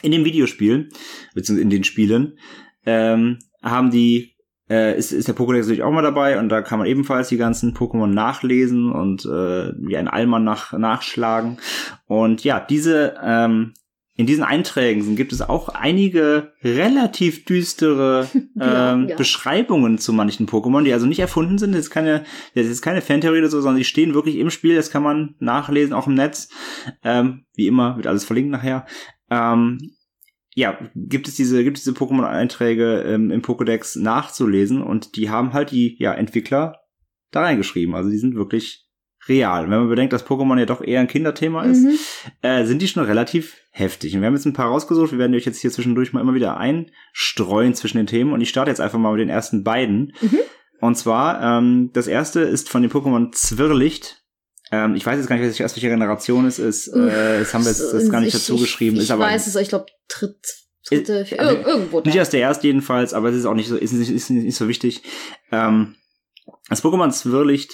in 0.02 0.12
dem 0.12 0.26
Videospiel, 0.26 0.90
beziehungsweise 1.34 1.64
in 1.64 1.70
den 1.70 1.84
Spielen, 1.84 2.38
ähm, 2.86 3.40
haben 3.64 3.92
die, 3.92 4.36
äh, 4.70 4.98
ist, 4.98 5.12
ist 5.12 5.28
der 5.28 5.36
Pokédex 5.36 5.62
natürlich 5.62 5.84
auch 5.84 5.92
mal 5.92 6.02
dabei 6.02 6.40
und 6.40 6.50
da 6.50 6.62
kann 6.62 6.80
man 6.80 6.88
ebenfalls 6.88 7.30
die 7.30 7.38
ganzen 7.38 7.74
Pokémon 7.74 8.08
nachlesen 8.08 8.92
und 8.92 9.26
äh, 9.26 9.72
wie 9.80 9.98
ein 9.98 10.08
Allmann 10.08 10.44
nach, 10.44 10.74
nachschlagen. 10.74 11.58
Und 12.06 12.44
ja, 12.44 12.60
diese 12.60 13.16
ähm, 13.24 13.74
in 14.18 14.26
diesen 14.26 14.44
Einträgen 14.44 15.16
gibt 15.16 15.32
es 15.32 15.44
auch 15.44 15.70
einige 15.70 16.52
relativ 16.64 17.46
düstere 17.46 18.28
ähm, 18.60 19.10
ja. 19.10 19.16
Beschreibungen 19.16 20.00
zu 20.00 20.12
manchen 20.12 20.48
Pokémon, 20.48 20.84
die 20.84 20.92
also 20.92 21.06
nicht 21.06 21.20
erfunden 21.20 21.60
sind. 21.60 21.74
Das 21.74 21.82
ist 21.82 21.90
keine, 21.92 22.24
das 22.56 22.66
ist 22.66 22.82
keine 22.82 23.04
Fantheorie 23.04 23.38
oder 23.38 23.50
so, 23.50 23.62
sondern 23.62 23.78
die 23.78 23.86
stehen 23.86 24.16
wirklich 24.16 24.38
im 24.38 24.50
Spiel. 24.50 24.76
Das 24.76 24.90
kann 24.90 25.04
man 25.04 25.36
nachlesen, 25.38 25.94
auch 25.94 26.08
im 26.08 26.16
Netz. 26.16 26.50
Ähm, 27.04 27.46
wie 27.56 27.68
immer, 27.68 27.96
wird 27.96 28.08
alles 28.08 28.26
verlinkt 28.26 28.50
nachher. 28.50 28.88
Ähm, 29.30 29.92
ja, 30.56 30.78
gibt 30.96 31.28
es 31.28 31.36
diese, 31.36 31.64
gibt 31.64 31.78
es 31.78 31.84
diese 31.84 31.96
Pokémon-Einträge 31.96 33.04
ähm, 33.04 33.30
im 33.32 33.42
Pokédex 33.42 34.00
nachzulesen 34.02 34.82
und 34.82 35.16
die 35.16 35.30
haben 35.30 35.54
halt 35.54 35.72
die 35.72 35.96
ja, 36.00 36.14
Entwickler 36.14 36.80
da 37.32 37.42
reingeschrieben. 37.42 37.94
Also 37.94 38.10
die 38.10 38.18
sind 38.18 38.36
wirklich 38.36 38.88
real. 39.28 39.64
Wenn 39.70 39.80
man 39.80 39.90
bedenkt, 39.90 40.14
dass 40.14 40.26
Pokémon 40.26 40.58
ja 40.58 40.66
doch 40.66 40.82
eher 40.82 41.00
ein 41.02 41.08
Kinderthema 41.08 41.64
ist, 41.64 41.84
Mhm. 41.84 42.00
äh, 42.42 42.66
sind 42.66 42.82
die 42.82 42.88
schon 42.88 43.04
relativ 43.04 43.58
heftig. 43.72 44.16
Und 44.16 44.22
wir 44.22 44.28
haben 44.28 44.34
jetzt 44.36 44.46
ein 44.46 44.54
paar 44.54 44.70
rausgesucht. 44.70 45.12
Wir 45.12 45.20
werden 45.20 45.36
euch 45.36 45.46
jetzt 45.46 45.60
hier 45.60 45.72
zwischendurch 45.72 46.14
mal 46.14 46.22
immer 46.22 46.34
wieder 46.34 46.58
einstreuen 46.58 47.76
zwischen 47.76 47.98
den 47.98 48.08
Themen. 48.08 48.32
Und 48.34 48.42
ich 48.42 48.50
starte 48.50 48.72
jetzt 48.72 48.82
einfach 48.82 48.98
mal 49.00 49.12
mit 49.12 49.20
den 49.22 49.30
ersten 49.30 49.64
beiden. 49.64 50.14
Mhm. 50.22 50.40
Und 50.80 50.96
zwar, 50.98 51.42
ähm, 51.60 51.92
das 51.94 52.08
erste 52.08 52.40
ist 52.42 52.70
von 52.70 52.82
dem 52.82 52.92
Pokémon 52.92 53.32
Zwirrlicht. 53.34 54.24
Ähm, 54.72 54.96
ich 54.96 55.06
weiß 55.06 55.18
jetzt 55.18 55.28
gar 55.28 55.36
nicht, 55.36 55.46
welche, 55.46 55.64
aus 55.66 55.76
welcher 55.76 55.90
Generation 55.90 56.46
es 56.46 56.60
ist. 56.60 56.88
Äh, 56.90 57.40
das 57.40 57.54
haben 57.54 57.64
wir 57.64 57.72
jetzt 57.72 57.82
das 57.94 58.10
gar 58.10 58.20
nicht 58.20 58.34
Ich- 58.34 58.42
dazu 58.42 58.56
ich, 58.56 58.62
geschrieben. 58.62 58.98
Ich, 58.98 59.04
ist 59.04 59.12
aber 59.12 59.24
weiß 59.26 59.48
es, 59.48 59.56
ich 59.56 59.70
glaube, 59.70 59.86
dritt, 60.10 60.38
dritte, 60.88 61.14
Ist- 61.20 61.32
ir 61.32 61.40
also, 61.40 61.58
irgendwo 61.70 62.02
da. 62.02 62.10
nicht 62.10 62.20
aus 62.20 62.30
der 62.30 62.42
erst 62.42 62.64
jedenfalls, 62.64 63.14
aber 63.14 63.30
es 63.30 63.36
ist 63.36 63.46
auch 63.46 63.54
nicht 63.54 63.70
so, 63.70 63.78
ist 63.78 63.94
nicht, 63.94 64.10
ist 64.12 64.30
nicht 64.30 64.56
so 64.58 64.68
wichtig. 64.68 65.04
Ähm, 65.52 65.96
das 66.70 66.84
Pokémon 66.84 67.12
Zwirrlicht, 67.12 67.72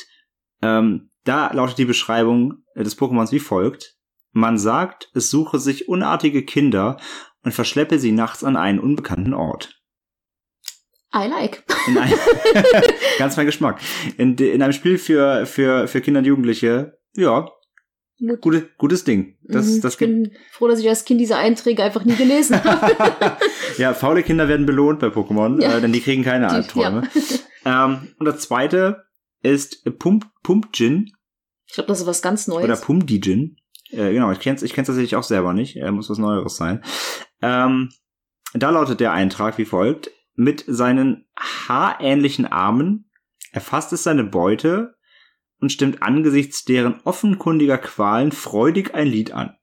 ähm, 0.62 1.10
da 1.24 1.52
lautet 1.54 1.78
die 1.78 1.86
Beschreibung 1.86 2.64
äh, 2.76 2.84
des 2.84 2.98
Pokémons 2.98 3.32
wie 3.32 3.40
folgt. 3.40 3.96
Man 4.32 4.58
sagt, 4.58 5.10
es 5.14 5.30
suche 5.30 5.60
sich 5.60 5.88
unartige 5.88 6.44
Kinder 6.44 6.98
und 7.44 7.54
verschleppe 7.54 8.00
sie 8.00 8.12
nachts 8.12 8.44
an 8.44 8.56
einen 8.56 8.80
unbekannten 8.80 9.34
Ort. 9.34 9.80
I 11.16 11.28
like. 11.28 11.64
In 11.88 11.98
ein, 11.98 12.12
ganz 13.20 13.38
mein 13.38 13.46
Geschmack. 13.46 13.80
In, 14.18 14.36
in 14.38 14.62
einem 14.62 14.74
Spiel 14.74 14.98
für, 14.98 15.46
für, 15.46 15.88
für 15.88 16.02
Kinder 16.02 16.20
und 16.20 16.26
Jugendliche, 16.26 16.98
ja, 17.16 17.48
Gut. 18.20 18.42
gute, 18.42 18.70
gutes 18.78 19.04
Ding. 19.04 19.38
Das, 19.44 19.68
Mhm, 19.68 19.82
das 19.82 19.94
ich 19.94 20.00
bin 20.00 20.32
froh, 20.52 20.68
dass 20.68 20.80
ich 20.80 20.88
als 20.90 21.04
Kind 21.06 21.20
diese 21.20 21.36
Einträge 21.38 21.84
einfach 21.84 22.04
nie 22.06 22.16
gelesen 22.16 22.56
habe. 22.64 23.38
ja, 23.78 23.94
faule 23.94 24.24
Kinder 24.24 24.48
werden 24.48 24.66
belohnt 24.66 25.00
bei 25.00 25.08
Pokémon, 25.08 25.62
Ja. 25.62 25.78
äh, 25.78 25.82
denn 25.82 25.92
die 25.94 26.02
kriegen 26.02 26.24
keine 26.24 26.48
Die- 26.48 26.54
Albträume. 26.54 27.08
Ähm, 27.66 28.14
und 28.20 28.26
das 28.26 28.42
zweite 28.42 29.06
ist 29.42 29.86
Pump, 29.98 30.26
Pumpjin 30.44 31.10
Ich 31.66 31.76
glaube, 31.76 31.88
das 31.88 32.02
ist 32.02 32.08
was 32.08 32.22
ganz 32.22 32.46
Neues. 32.48 32.66
oder 32.66 32.76
Pumdijin. 32.76 33.56
Äh, 33.92 34.12
genau, 34.12 34.34
ich 34.34 34.42
kenn's, 34.42 34.64
ich 34.64 34.74
kenn's 34.74 34.88
tatsächlich 34.88 35.16
auch 35.16 35.24
selber 35.24 35.54
nicht. 35.54 35.78
Er 35.78 35.94
muss 35.94 36.10
was 36.10 36.18
Neueres 36.18 36.58
sein. 36.58 36.84
Ähm, 37.42 37.90
da 38.54 38.70
lautet 38.70 39.00
der 39.00 39.14
Eintrag 39.14 39.58
wie 39.58 39.64
folgt. 39.64 40.12
Mit 40.36 40.64
seinen 40.68 41.26
haarähnlichen 41.38 42.46
Armen 42.46 43.10
erfasst 43.52 43.94
es 43.94 44.04
seine 44.04 44.24
Beute 44.24 44.96
und 45.60 45.72
stimmt 45.72 46.02
angesichts 46.02 46.64
deren 46.66 47.00
offenkundiger 47.04 47.78
Qualen 47.78 48.32
freudig 48.32 48.96
ein 48.96 49.08
Lied 49.08 49.32
an. 49.32 49.56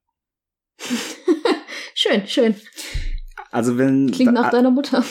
schön, 1.95 2.27
schön. 2.27 2.55
Also 3.51 3.79
wenn 3.79 4.11
Klingt 4.13 4.33
nach 4.33 4.51
deiner 4.51 4.71
Mutter. 4.71 5.05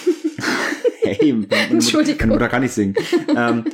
hey, 1.01 1.33
meine 1.33 1.39
Mutter- 1.41 1.57
Entschuldigung. 1.71 2.19
meine 2.19 2.33
Mutter 2.33 2.49
kann 2.49 2.61
nicht 2.61 2.73
singen. 2.73 2.95
ähm, 3.35 3.65
äh, 3.67 3.71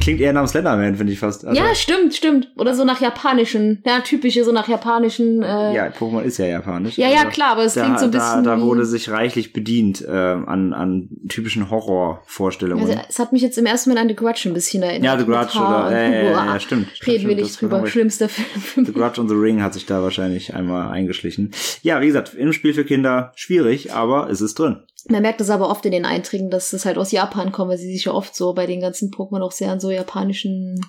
klingt 0.00 0.20
eher 0.20 0.32
nach 0.32 0.46
Slenderman, 0.48 0.96
finde 0.96 1.12
ich 1.12 1.18
fast. 1.18 1.44
Also, 1.44 1.60
ja, 1.60 1.74
stimmt, 1.74 2.14
stimmt. 2.14 2.50
Oder 2.56 2.74
so 2.74 2.84
nach 2.84 3.00
japanischen, 3.00 3.82
ja, 3.86 4.00
typische, 4.00 4.44
so 4.44 4.52
nach 4.52 4.68
japanischen. 4.68 5.42
Äh, 5.42 5.74
ja, 5.74 5.86
Pokémon 5.88 6.22
ist 6.22 6.38
ja 6.38 6.46
japanisch. 6.46 6.96
ja, 6.98 7.08
ja, 7.08 7.18
Also- 7.20 7.28
klar, 7.30 7.52
aber 7.52 7.64
es 7.64 7.74
da, 7.74 7.82
klingt 7.84 7.98
so 8.00 8.04
ein 8.06 8.10
bisschen. 8.10 8.44
da, 8.44 8.56
da 8.56 8.60
wurde 8.62 8.84
sich 8.84 9.10
reichlich 9.10 9.52
bedient 9.52 10.02
äh, 10.02 10.10
an, 10.10 10.72
an 10.72 11.08
typischen 11.28 11.70
Horrorvorstellungen. 11.70 12.86
also, 12.88 13.00
es 13.08 13.18
hat 13.18 13.32
mich 13.32 13.42
jetzt 13.42 13.58
im 13.58 13.66
ersten 13.66 13.90
Moment 13.90 14.02
an 14.10 14.16
The 14.16 14.16
Grudge 14.16 14.42
ein 14.48 14.54
bisschen 14.54 14.82
erinnert. 14.82 15.04
ja, 15.04 15.18
The 15.18 15.24
Grudge 15.24 15.58
oder, 15.58 15.90
äh, 15.92 16.30
ja, 16.32 16.60
stimmt. 16.60 16.88
Reden 17.06 17.28
wir 17.28 17.36
nicht 17.36 17.60
drüber. 17.60 17.86
Schlimmster 17.86 18.28
Film. 18.28 18.86
The 18.86 18.92
Grudge 18.92 19.20
und 19.20 19.28
The 19.28 19.34
Ring 19.34 19.62
hat 19.62 19.74
sich 19.74 19.86
da 19.86 20.02
wahrscheinlich 20.02 20.54
einmal 20.54 20.90
eingeschlichen. 20.90 21.52
Ja, 21.82 22.00
wie 22.00 22.06
gesagt, 22.06 22.34
im 22.34 22.52
Spiel 22.52 22.74
für 22.74 22.84
Kinder 22.84 23.32
schwierig, 23.36 23.92
aber 23.92 24.28
es 24.30 24.40
ist 24.40 24.58
drin. 24.58 24.80
Man 25.08 25.22
merkt 25.22 25.40
es 25.40 25.50
aber 25.50 25.70
oft 25.70 25.84
in 25.86 25.92
den 25.92 26.04
Einträgen, 26.04 26.50
dass 26.50 26.72
es 26.72 26.84
halt 26.84 26.98
aus 26.98 27.12
Japan 27.12 27.52
kommt, 27.52 27.70
weil 27.70 27.78
sie 27.78 27.92
sich 27.92 28.04
ja 28.04 28.12
oft 28.12 28.34
so 28.34 28.52
bei 28.54 28.66
den 28.66 28.80
ganzen 28.80 29.10
Pokémon 29.10 29.42
auch 29.42 29.52
sehr 29.52 29.70
an 29.70 29.80
so 29.80 29.90
japanischen 29.90 30.80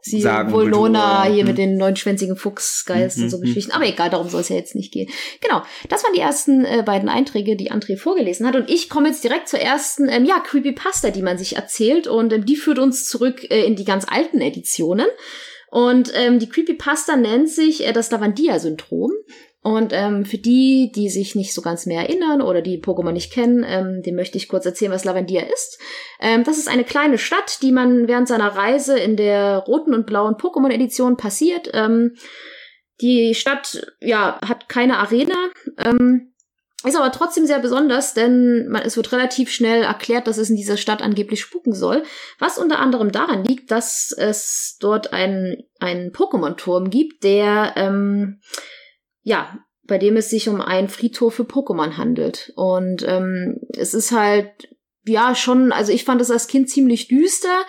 Sie 0.00 0.20
Sagen, 0.20 0.52
Volnona 0.52 1.22
Kultur, 1.22 1.34
hier 1.34 1.44
mit 1.44 1.58
den 1.58 1.76
neunschwänzigen 1.76 2.36
Fuchsgeist 2.36 3.18
und 3.18 3.30
so 3.30 3.36
hm, 3.36 3.42
hm. 3.42 3.48
Geschichten. 3.48 3.72
Aber 3.72 3.86
egal, 3.86 4.10
darum 4.10 4.28
soll 4.28 4.40
es 4.40 4.48
ja 4.48 4.56
jetzt 4.56 4.74
nicht 4.74 4.92
gehen. 4.92 5.10
Genau, 5.40 5.62
das 5.88 6.04
waren 6.04 6.14
die 6.14 6.20
ersten 6.20 6.64
äh, 6.64 6.82
beiden 6.84 7.08
Einträge, 7.08 7.56
die 7.56 7.70
André 7.70 7.96
vorgelesen 7.96 8.46
hat. 8.46 8.56
Und 8.56 8.70
ich 8.70 8.88
komme 8.88 9.08
jetzt 9.08 9.24
direkt 9.24 9.48
zur 9.48 9.60
ersten, 9.60 10.08
ähm, 10.08 10.24
ja, 10.24 10.40
Creepypasta, 10.40 11.10
die 11.10 11.22
man 11.22 11.38
sich 11.38 11.56
erzählt. 11.56 12.06
Und 12.06 12.32
ähm, 12.32 12.46
die 12.46 12.56
führt 12.56 12.78
uns 12.78 13.08
zurück 13.08 13.50
äh, 13.50 13.64
in 13.64 13.76
die 13.76 13.84
ganz 13.84 14.06
alten 14.08 14.40
Editionen. 14.40 15.06
Und 15.70 16.12
ähm, 16.14 16.38
die 16.38 16.48
Creepypasta 16.48 17.16
nennt 17.16 17.50
sich 17.50 17.86
äh, 17.86 17.92
das 17.92 18.10
Lavandia-Syndrom. 18.10 19.10
Und 19.64 19.94
ähm, 19.94 20.26
für 20.26 20.36
die, 20.36 20.92
die 20.94 21.08
sich 21.08 21.34
nicht 21.34 21.54
so 21.54 21.62
ganz 21.62 21.86
mehr 21.86 22.02
erinnern 22.02 22.42
oder 22.42 22.60
die 22.60 22.82
Pokémon 22.82 23.12
nicht 23.12 23.32
kennen, 23.32 23.64
ähm, 23.66 24.02
dem 24.02 24.14
möchte 24.14 24.36
ich 24.36 24.46
kurz 24.46 24.66
erzählen, 24.66 24.92
was 24.92 25.06
Lavandia 25.06 25.40
ist. 25.40 25.80
Ähm, 26.20 26.44
das 26.44 26.58
ist 26.58 26.68
eine 26.68 26.84
kleine 26.84 27.16
Stadt, 27.16 27.62
die 27.62 27.72
man 27.72 28.06
während 28.06 28.28
seiner 28.28 28.48
Reise 28.48 28.98
in 28.98 29.16
der 29.16 29.64
roten 29.66 29.94
und 29.94 30.04
blauen 30.04 30.34
Pokémon-Edition 30.34 31.16
passiert. 31.16 31.70
Ähm, 31.72 32.14
die 33.00 33.34
Stadt, 33.34 33.86
ja, 34.00 34.38
hat 34.46 34.68
keine 34.68 34.98
Arena. 34.98 35.34
Ähm, 35.78 36.34
ist 36.84 36.96
aber 36.98 37.10
trotzdem 37.10 37.46
sehr 37.46 37.60
besonders, 37.60 38.12
denn 38.12 38.68
man, 38.68 38.82
es 38.82 38.98
wird 38.98 39.12
relativ 39.12 39.50
schnell 39.50 39.82
erklärt, 39.82 40.26
dass 40.26 40.36
es 40.36 40.50
in 40.50 40.56
dieser 40.56 40.76
Stadt 40.76 41.00
angeblich 41.00 41.40
spuken 41.40 41.72
soll. 41.72 42.02
Was 42.38 42.58
unter 42.58 42.80
anderem 42.80 43.12
daran 43.12 43.42
liegt, 43.42 43.70
dass 43.70 44.14
es 44.14 44.76
dort 44.78 45.14
einen, 45.14 45.62
einen 45.80 46.12
Pokémon-Turm 46.12 46.90
gibt, 46.90 47.24
der, 47.24 47.72
ähm, 47.76 48.40
ja, 49.24 49.58
bei 49.86 49.98
dem 49.98 50.16
es 50.16 50.30
sich 50.30 50.48
um 50.48 50.60
einen 50.60 50.88
Friedhof 50.88 51.34
für 51.34 51.42
Pokémon 51.42 51.96
handelt. 51.96 52.52
Und 52.56 53.04
ähm, 53.06 53.60
es 53.76 53.92
ist 53.92 54.12
halt, 54.12 54.50
ja, 55.04 55.34
schon, 55.34 55.72
also 55.72 55.92
ich 55.92 56.04
fand 56.04 56.20
es 56.20 56.30
als 56.30 56.46
Kind 56.46 56.70
ziemlich 56.70 57.08
düster, 57.08 57.64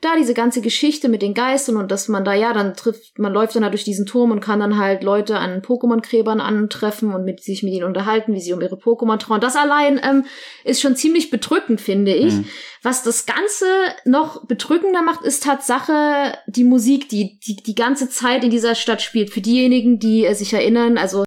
da 0.00 0.16
diese 0.16 0.34
ganze 0.34 0.60
Geschichte 0.60 1.08
mit 1.08 1.22
den 1.22 1.34
Geistern 1.34 1.76
und 1.76 1.90
dass 1.90 2.08
man 2.08 2.24
da, 2.24 2.32
ja, 2.32 2.52
dann 2.52 2.74
trifft, 2.74 3.18
man 3.18 3.32
läuft 3.32 3.54
dann 3.54 3.62
da 3.62 3.70
durch 3.70 3.84
diesen 3.84 4.06
Turm 4.06 4.30
und 4.30 4.40
kann 4.40 4.60
dann 4.60 4.78
halt 4.78 5.02
Leute 5.02 5.36
an 5.38 5.62
Pokémon-Gräbern 5.62 6.40
antreffen 6.40 7.12
und 7.14 7.24
mit 7.24 7.42
sich 7.42 7.62
mit 7.62 7.72
ihnen 7.72 7.84
unterhalten, 7.84 8.32
wie 8.34 8.40
sie 8.40 8.52
um 8.52 8.60
ihre 8.60 8.76
Pokémon 8.76 9.18
trauen. 9.18 9.40
Das 9.40 9.56
allein 9.56 10.00
ähm, 10.02 10.24
ist 10.64 10.80
schon 10.80 10.96
ziemlich 10.96 11.30
bedrückend, 11.30 11.80
finde 11.80 12.14
ich. 12.14 12.34
Mhm. 12.34 12.46
Was 12.82 13.02
das 13.02 13.26
Ganze 13.26 13.66
noch 14.04 14.46
bedrückender 14.46 15.02
macht, 15.02 15.24
ist 15.24 15.42
Tatsache 15.42 16.34
die 16.46 16.64
Musik, 16.64 17.08
die, 17.08 17.38
die 17.40 17.56
die 17.56 17.74
ganze 17.74 18.08
Zeit 18.08 18.42
in 18.42 18.50
dieser 18.50 18.74
Stadt 18.74 19.02
spielt. 19.02 19.30
Für 19.30 19.42
diejenigen, 19.42 19.98
die 19.98 20.24
äh, 20.24 20.34
sich 20.34 20.52
erinnern, 20.52 20.96
also 20.96 21.24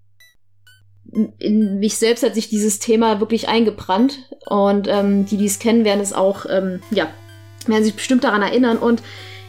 in 1.37 1.77
mich 1.77 1.97
selbst 1.97 2.23
hat 2.23 2.33
sich 2.33 2.49
dieses 2.49 2.79
Thema 2.79 3.19
wirklich 3.19 3.47
eingebrannt 3.47 4.29
und 4.47 4.87
ähm, 4.87 5.25
die, 5.25 5.37
die 5.37 5.45
es 5.45 5.59
kennen, 5.59 5.85
werden 5.85 6.01
es 6.01 6.11
auch, 6.11 6.45
ähm, 6.49 6.81
ja, 6.89 7.07
werden 7.71 7.83
sich 7.83 7.95
bestimmt 7.95 8.23
daran 8.23 8.41
erinnern 8.41 8.77
und 8.77 9.01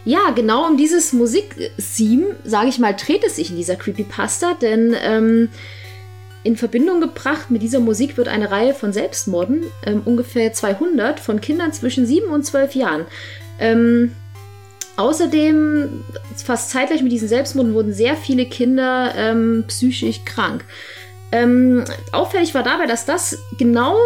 ja, 0.04 0.30
genau 0.34 0.66
um 0.66 0.76
dieses 0.76 1.12
Musik-Theme, 1.14 2.36
sage 2.44 2.68
ich 2.68 2.78
mal, 2.78 2.94
dreht 2.94 3.24
es 3.24 3.36
sich 3.36 3.50
in 3.50 3.56
dieser 3.56 3.76
Creepypasta, 3.76 4.54
denn 4.54 4.94
ähm, 5.02 5.48
in 6.42 6.56
Verbindung 6.56 7.00
gebracht 7.00 7.50
mit 7.50 7.62
dieser 7.62 7.80
Musik 7.80 8.18
wird 8.18 8.28
eine 8.28 8.50
Reihe 8.50 8.74
von 8.74 8.92
Selbstmorden, 8.92 9.64
ähm, 9.86 10.02
ungefähr 10.04 10.52
200, 10.52 11.18
von 11.20 11.40
Kindern 11.40 11.72
zwischen 11.72 12.04
7 12.04 12.28
und 12.28 12.44
12 12.44 12.74
Jahren. 12.74 13.06
Ähm, 13.58 14.12
außerdem, 14.96 16.04
fast 16.36 16.70
zeitgleich 16.70 17.02
mit 17.02 17.10
diesen 17.10 17.28
Selbstmorden, 17.28 17.72
wurden 17.72 17.94
sehr 17.94 18.14
viele 18.14 18.44
Kinder 18.44 19.14
ähm, 19.16 19.64
psychisch 19.68 20.22
krank. 20.26 20.66
Ähm, 21.32 21.84
auffällig 22.12 22.54
war 22.54 22.62
dabei, 22.62 22.86
dass 22.86 23.06
das 23.06 23.38
genau 23.58 23.96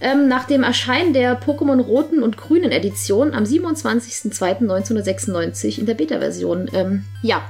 ähm, 0.00 0.28
nach 0.28 0.44
dem 0.44 0.62
Erscheinen 0.62 1.12
der 1.12 1.40
Pokémon 1.40 1.80
roten 1.80 2.22
und 2.22 2.36
grünen 2.36 2.70
Edition 2.70 3.34
am 3.34 3.42
27.02.1996 3.44 5.78
in 5.78 5.86
der 5.86 5.94
Beta-Version 5.94 6.70
ähm, 6.74 7.06
ja, 7.22 7.42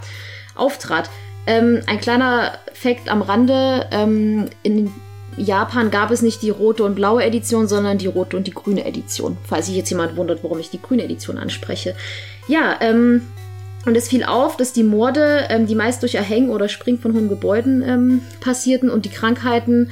auftrat. 0.55 1.11
Ähm, 1.47 1.83
ein 1.87 2.01
kleiner 2.01 2.53
Fakt 2.73 3.09
am 3.09 3.23
Rande: 3.23 3.89
ähm, 3.91 4.47
In 4.63 4.93
Japan 5.37 5.91
gab 5.91 6.13
es 6.13 6.23
nicht 6.23 6.41
die 6.43 6.51
rote 6.51 6.85
und 6.85 6.95
blaue 6.95 7.25
Edition, 7.25 7.67
sondern 7.69 7.99
die 7.99 8.07
rote 8.07 8.37
und 8.37 8.47
die 8.47 8.55
grüne 8.55 8.85
Edition. 8.85 9.37
Falls 9.45 9.67
sich 9.67 9.75
jetzt 9.77 9.91
jemand 9.91 10.17
wundert, 10.17 10.45
warum 10.45 10.61
ich 10.61 10.71
die 10.71 10.81
grüne 10.81 11.03
Edition 11.05 11.39
anspreche. 11.39 11.97
Ja, 12.49 12.77
ähm, 12.81 13.23
und 13.87 13.97
es 13.97 14.09
fiel 14.09 14.25
auf, 14.25 14.57
dass 14.57 14.73
die 14.73 14.83
Morde, 14.83 15.47
ähm, 15.49 15.67
die 15.67 15.77
meist 15.77 16.03
durch 16.03 16.17
Erhängen 16.17 16.51
oder 16.51 16.69
Springen 16.69 16.99
von 16.99 17.15
hohen 17.15 17.29
Gebäuden 17.29 18.21
passierten 18.41 18.91
und 18.91 19.05
die 19.05 19.11
Krankheiten 19.11 19.91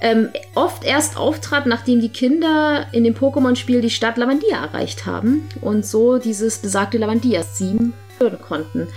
ähm, 0.00 0.28
oft 0.54 0.84
erst 0.84 1.16
auftraten, 1.16 1.70
nachdem 1.70 2.00
die 2.00 2.10
Kinder 2.10 2.86
in 2.92 3.04
dem 3.04 3.14
Pokémon-Spiel 3.14 3.80
die 3.80 3.90
Stadt 3.90 4.16
Lavandia 4.16 4.62
erreicht 4.62 5.06
haben 5.06 5.48
und 5.60 5.86
so 5.86 6.18
dieses 6.18 6.58
besagte 6.58 6.98
Lavandia-Theme 6.98 7.92
hören 8.18 8.38
konnten. 8.40 8.88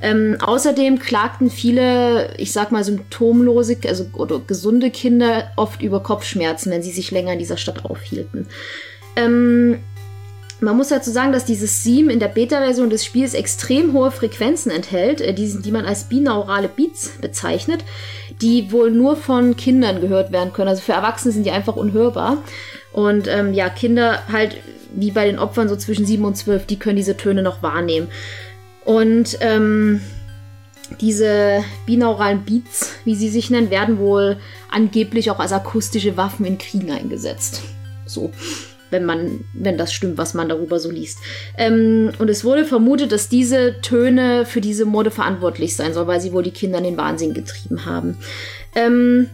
Ähm, 0.00 0.36
außerdem 0.40 1.00
klagten 1.00 1.50
viele, 1.50 2.34
ich 2.36 2.52
sag 2.52 2.70
mal, 2.70 2.84
symptomlose, 2.84 3.76
also 3.86 4.06
oder 4.14 4.38
gesunde 4.38 4.90
Kinder 4.90 5.50
oft 5.56 5.82
über 5.82 6.02
Kopfschmerzen, 6.02 6.70
wenn 6.70 6.82
sie 6.82 6.92
sich 6.92 7.10
länger 7.10 7.32
in 7.32 7.40
dieser 7.40 7.56
Stadt 7.56 7.84
aufhielten. 7.84 8.46
Ähm, 9.16 9.80
man 10.60 10.76
muss 10.76 10.88
dazu 10.88 11.10
sagen, 11.10 11.32
dass 11.32 11.44
dieses 11.44 11.82
Theme 11.82 12.12
in 12.12 12.18
der 12.18 12.28
Beta-Version 12.28 12.90
des 12.90 13.04
Spiels 13.04 13.34
extrem 13.34 13.92
hohe 13.92 14.10
Frequenzen 14.10 14.70
enthält, 14.70 15.20
äh, 15.20 15.34
die, 15.34 15.60
die 15.62 15.72
man 15.72 15.84
als 15.84 16.04
binaurale 16.04 16.68
Beats 16.68 17.10
bezeichnet, 17.20 17.84
die 18.40 18.70
wohl 18.70 18.90
nur 18.90 19.16
von 19.16 19.56
Kindern 19.56 20.00
gehört 20.00 20.32
werden 20.32 20.52
können. 20.52 20.68
Also 20.68 20.82
für 20.82 20.92
Erwachsene 20.92 21.32
sind 21.32 21.44
die 21.44 21.50
einfach 21.50 21.76
unhörbar. 21.76 22.38
Und 22.92 23.28
ähm, 23.28 23.52
ja, 23.52 23.68
Kinder 23.68 24.22
halt, 24.30 24.56
wie 24.94 25.10
bei 25.10 25.26
den 25.26 25.38
Opfern 25.38 25.68
so 25.68 25.76
zwischen 25.76 26.06
7 26.06 26.24
und 26.24 26.36
12, 26.36 26.66
die 26.66 26.78
können 26.78 26.96
diese 26.96 27.16
Töne 27.16 27.42
noch 27.42 27.62
wahrnehmen. 27.62 28.08
Und 28.84 29.38
ähm, 29.40 30.00
diese 31.00 31.62
binauralen 31.86 32.44
Beats, 32.44 32.94
wie 33.04 33.14
sie 33.14 33.28
sich 33.28 33.50
nennen, 33.50 33.70
werden 33.70 33.98
wohl 33.98 34.38
angeblich 34.70 35.30
auch 35.30 35.40
als 35.40 35.52
akustische 35.52 36.16
Waffen 36.16 36.46
in 36.46 36.58
Kriegen 36.58 36.90
eingesetzt. 36.90 37.62
So, 38.06 38.32
wenn 38.90 39.04
man, 39.04 39.44
wenn 39.52 39.78
das 39.78 39.92
stimmt, 39.92 40.18
was 40.18 40.34
man 40.34 40.48
darüber 40.48 40.78
so 40.78 40.90
liest. 40.90 41.18
Ähm, 41.56 42.12
und 42.18 42.28
es 42.28 42.44
wurde 42.44 42.64
vermutet, 42.64 43.12
dass 43.12 43.28
diese 43.28 43.80
Töne 43.80 44.44
für 44.46 44.60
diese 44.60 44.84
Morde 44.84 45.10
verantwortlich 45.10 45.76
sein 45.76 45.94
sollen, 45.94 46.06
weil 46.06 46.20
sie 46.20 46.32
wohl 46.32 46.42
die 46.42 46.50
Kinder 46.50 46.78
in 46.78 46.84
den 46.84 46.96
Wahnsinn 46.96 47.34
getrieben 47.34 47.84
haben. 47.84 48.18
Ähm, 48.74 49.28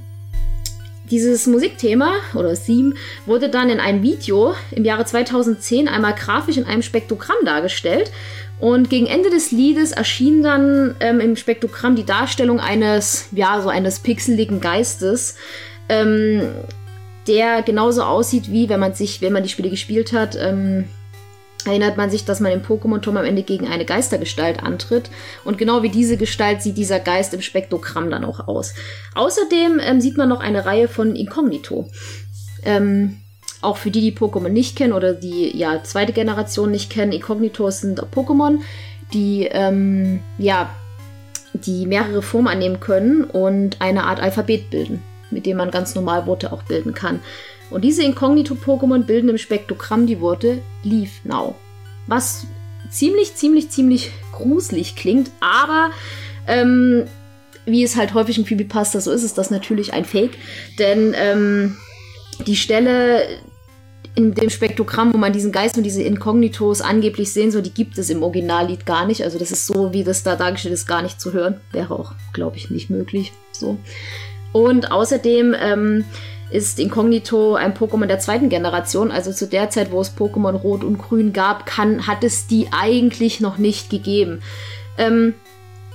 dieses 1.10 1.46
Musikthema 1.46 2.14
oder 2.34 2.54
Theme 2.54 2.94
wurde 3.26 3.50
dann 3.50 3.68
in 3.68 3.78
einem 3.78 4.02
Video 4.02 4.54
im 4.70 4.84
Jahre 4.84 5.04
2010 5.04 5.86
einmal 5.86 6.14
grafisch 6.14 6.56
in 6.56 6.64
einem 6.64 6.82
Spektrogramm 6.82 7.36
dargestellt 7.44 8.10
und 8.60 8.88
gegen 8.88 9.06
Ende 9.06 9.30
des 9.30 9.50
Liedes 9.50 9.92
erschien 9.92 10.42
dann 10.42 10.96
ähm, 11.00 11.20
im 11.20 11.36
Spektrogramm 11.36 11.96
die 11.96 12.06
Darstellung 12.06 12.60
eines, 12.60 13.28
ja, 13.32 13.60
so 13.60 13.68
eines 13.68 13.98
pixeligen 13.98 14.60
Geistes, 14.60 15.36
ähm, 15.88 16.48
der 17.26 17.62
genauso 17.62 18.02
aussieht 18.02 18.50
wie, 18.50 18.68
wenn 18.68 18.80
man 18.80 18.94
sich, 18.94 19.20
wenn 19.20 19.32
man 19.32 19.42
die 19.42 19.48
Spiele 19.48 19.70
gespielt 19.70 20.12
hat, 20.12 20.36
ähm, 20.36 20.84
erinnert 21.64 21.96
man 21.96 22.10
sich, 22.10 22.24
dass 22.24 22.40
man 22.40 22.52
im 22.52 22.62
Pokémon-Turm 22.62 23.16
am 23.16 23.24
Ende 23.24 23.42
gegen 23.42 23.66
eine 23.66 23.84
Geistergestalt 23.84 24.62
antritt. 24.62 25.10
Und 25.44 25.58
genau 25.58 25.82
wie 25.82 25.88
diese 25.88 26.16
Gestalt 26.16 26.62
sieht 26.62 26.76
dieser 26.76 27.00
Geist 27.00 27.32
im 27.34 27.40
Spektrogramm 27.40 28.10
dann 28.10 28.24
auch 28.24 28.48
aus. 28.48 28.74
Außerdem 29.14 29.80
ähm, 29.82 30.00
sieht 30.00 30.16
man 30.16 30.28
noch 30.28 30.40
eine 30.40 30.66
Reihe 30.66 30.88
von 30.88 31.16
Inkognito. 31.16 31.88
Ähm, 32.64 33.20
auch 33.62 33.78
für 33.78 33.90
die, 33.90 34.00
die 34.00 34.12
Pokémon 34.12 34.50
nicht 34.50 34.76
kennen 34.76 34.92
oder 34.92 35.14
die 35.14 35.56
ja 35.56 35.82
zweite 35.82 36.12
Generation 36.12 36.70
nicht 36.70 36.90
kennen, 36.90 37.12
Incognitos 37.12 37.80
sind 37.80 38.00
Pokémon, 38.00 38.58
die 39.12 39.48
ähm, 39.50 40.20
ja 40.38 40.70
die 41.54 41.86
mehrere 41.86 42.20
Formen 42.20 42.48
annehmen 42.48 42.80
können 42.80 43.24
und 43.24 43.80
eine 43.80 44.04
Art 44.04 44.20
Alphabet 44.20 44.70
bilden, 44.70 45.02
mit 45.34 45.44
dem 45.44 45.58
man 45.58 45.70
ganz 45.70 45.94
normal 45.94 46.26
Worte 46.26 46.52
auch 46.52 46.62
bilden 46.62 46.94
kann. 46.94 47.20
Und 47.70 47.82
diese 47.82 48.02
Inkognito-Pokémon 48.02 49.04
bilden 49.04 49.28
im 49.28 49.38
Spektrogramm 49.38 50.06
die 50.06 50.20
Worte 50.20 50.62
Leave 50.82 51.10
Now. 51.24 51.54
Was 52.06 52.46
ziemlich, 52.90 53.34
ziemlich, 53.34 53.70
ziemlich 53.70 54.12
gruselig 54.32 54.96
klingt, 54.96 55.30
aber 55.40 55.90
ähm, 56.46 57.04
wie 57.66 57.82
es 57.82 57.96
halt 57.96 58.14
häufig 58.14 58.38
in 58.38 58.44
Creepypasta 58.44 59.00
so 59.00 59.10
ist, 59.10 59.22
ist 59.22 59.38
das 59.38 59.50
natürlich 59.50 59.92
ein 59.92 60.04
Fake. 60.04 60.36
Denn 60.78 61.14
ähm, 61.16 61.76
die 62.46 62.56
Stelle, 62.56 63.26
in 64.14 64.34
dem 64.34 64.50
Spektrogramm, 64.50 65.12
wo 65.12 65.18
man 65.18 65.32
diesen 65.32 65.50
Geist 65.50 65.76
und 65.76 65.82
diese 65.82 66.02
Inkognitos 66.02 66.80
angeblich 66.80 67.32
sehen 67.32 67.50
soll, 67.50 67.62
die 67.62 67.74
gibt 67.74 67.98
es 67.98 68.10
im 68.10 68.22
Originallied 68.22 68.86
gar 68.86 69.06
nicht. 69.06 69.24
Also 69.24 69.38
das 69.38 69.50
ist 69.50 69.66
so, 69.66 69.92
wie 69.92 70.04
das 70.04 70.22
da 70.22 70.36
dargestellt 70.36 70.74
ist, 70.74 70.86
gar 70.86 71.02
nicht 71.02 71.20
zu 71.20 71.32
hören. 71.32 71.60
Wäre 71.72 71.98
auch, 71.98 72.12
glaube 72.32 72.56
ich, 72.56 72.70
nicht 72.70 72.90
möglich. 72.90 73.32
So. 73.52 73.78
Und 74.54 74.92
außerdem 74.92 75.52
ähm, 75.60 76.04
ist 76.50 76.78
Inkognito 76.78 77.56
ein 77.56 77.74
Pokémon 77.74 78.06
der 78.06 78.20
zweiten 78.20 78.48
Generation. 78.48 79.10
Also 79.10 79.32
zu 79.32 79.48
der 79.48 79.68
Zeit, 79.68 79.90
wo 79.90 80.00
es 80.00 80.16
Pokémon 80.16 80.52
Rot 80.52 80.84
und 80.84 80.98
Grün 80.98 81.32
gab, 81.32 81.66
kann, 81.66 82.06
hat 82.06 82.22
es 82.22 82.46
die 82.46 82.68
eigentlich 82.70 83.40
noch 83.40 83.58
nicht 83.58 83.90
gegeben. 83.90 84.42
Ähm, 84.96 85.34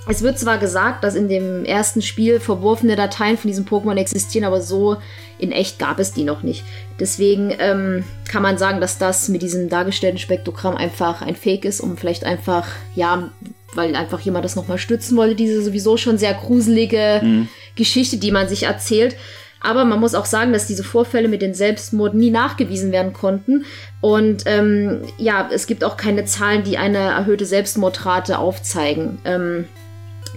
es 0.09 0.23
wird 0.23 0.37
zwar 0.37 0.57
gesagt, 0.57 1.05
dass 1.05 1.15
in 1.15 1.29
dem 1.29 1.63
ersten 1.63 2.01
Spiel 2.01 2.41
verworfene 2.41 2.97
Dateien 2.97 3.37
von 3.37 3.47
diesem 3.47 3.63
Pokémon 3.63 3.95
existieren, 3.95 4.45
aber 4.45 4.59
so 4.59 4.97
in 5.37 5.53
echt 5.53 5.79
gab 5.79 5.99
es 5.99 6.11
die 6.11 6.25
noch 6.25 6.43
nicht. 6.43 6.65
Deswegen 6.99 7.53
ähm, 7.59 8.03
kann 8.27 8.43
man 8.43 8.57
sagen, 8.57 8.81
dass 8.81 8.97
das 8.97 9.29
mit 9.29 9.41
diesem 9.41 9.69
dargestellten 9.69 10.19
Spektrogramm 10.19 10.75
einfach 10.75 11.21
ein 11.21 11.37
Fake 11.37 11.63
ist, 11.63 11.79
um 11.79 11.95
vielleicht 11.95 12.25
einfach, 12.25 12.67
ja, 12.93 13.29
weil 13.75 13.95
einfach 13.95 14.19
jemand 14.19 14.45
das 14.45 14.55
nochmal 14.55 14.77
stützen 14.77 15.17
wollte, 15.17 15.35
diese 15.35 15.61
sowieso 15.61 15.97
schon 15.97 16.17
sehr 16.17 16.33
gruselige 16.33 17.21
mhm. 17.23 17.47
Geschichte, 17.75 18.17
die 18.17 18.31
man 18.31 18.47
sich 18.47 18.63
erzählt. 18.63 19.15
Aber 19.61 19.83
man 19.83 19.99
muss 19.99 20.15
auch 20.15 20.25
sagen, 20.25 20.53
dass 20.53 20.67
diese 20.67 20.83
Vorfälle 20.83 21.27
mit 21.27 21.41
den 21.41 21.53
Selbstmorden 21.53 22.19
nie 22.19 22.31
nachgewiesen 22.31 22.91
werden 22.91 23.13
konnten. 23.13 23.65
Und 24.01 24.43
ähm, 24.45 25.01
ja, 25.17 25.49
es 25.51 25.67
gibt 25.67 25.83
auch 25.83 25.97
keine 25.97 26.25
Zahlen, 26.25 26.63
die 26.63 26.77
eine 26.77 26.97
erhöhte 26.97 27.45
Selbstmordrate 27.45 28.39
aufzeigen. 28.39 29.17
Ähm, 29.25 29.65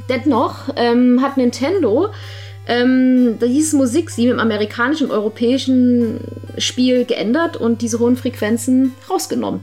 dennoch 0.08 0.70
ähm, 0.76 1.22
hat 1.22 1.36
Nintendo 1.36 2.08
ähm, 2.66 3.38
dieses 3.40 3.72
Musik-Sie 3.72 4.26
im 4.26 4.38
amerikanischen 4.38 5.06
und 5.06 5.12
europäischen 5.12 6.20
Spiel 6.58 7.04
geändert 7.04 7.56
und 7.56 7.82
diese 7.82 7.98
hohen 7.98 8.16
Frequenzen 8.16 8.92
rausgenommen. 9.08 9.60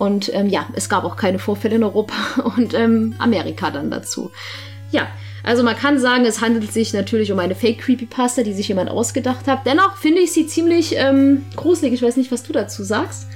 Und 0.00 0.32
ähm, 0.32 0.48
ja, 0.48 0.66
es 0.72 0.88
gab 0.88 1.04
auch 1.04 1.14
keine 1.14 1.38
Vorfälle 1.38 1.76
in 1.76 1.84
Europa 1.84 2.14
und 2.56 2.72
ähm, 2.72 3.14
Amerika 3.18 3.70
dann 3.70 3.90
dazu. 3.90 4.30
Ja, 4.92 5.08
also 5.42 5.62
man 5.62 5.76
kann 5.76 5.98
sagen, 5.98 6.24
es 6.24 6.40
handelt 6.40 6.72
sich 6.72 6.94
natürlich 6.94 7.30
um 7.32 7.38
eine 7.38 7.54
Fake-Creepypasta, 7.54 8.42
die 8.42 8.54
sich 8.54 8.68
jemand 8.68 8.88
ausgedacht 8.88 9.46
hat. 9.46 9.66
Dennoch 9.66 9.98
finde 9.98 10.22
ich 10.22 10.32
sie 10.32 10.46
ziemlich 10.46 10.94
ähm, 10.96 11.42
gruselig. 11.54 11.92
Ich 11.92 12.02
weiß 12.02 12.16
nicht, 12.16 12.32
was 12.32 12.42
du 12.42 12.54
dazu 12.54 12.82
sagst. 12.82 13.26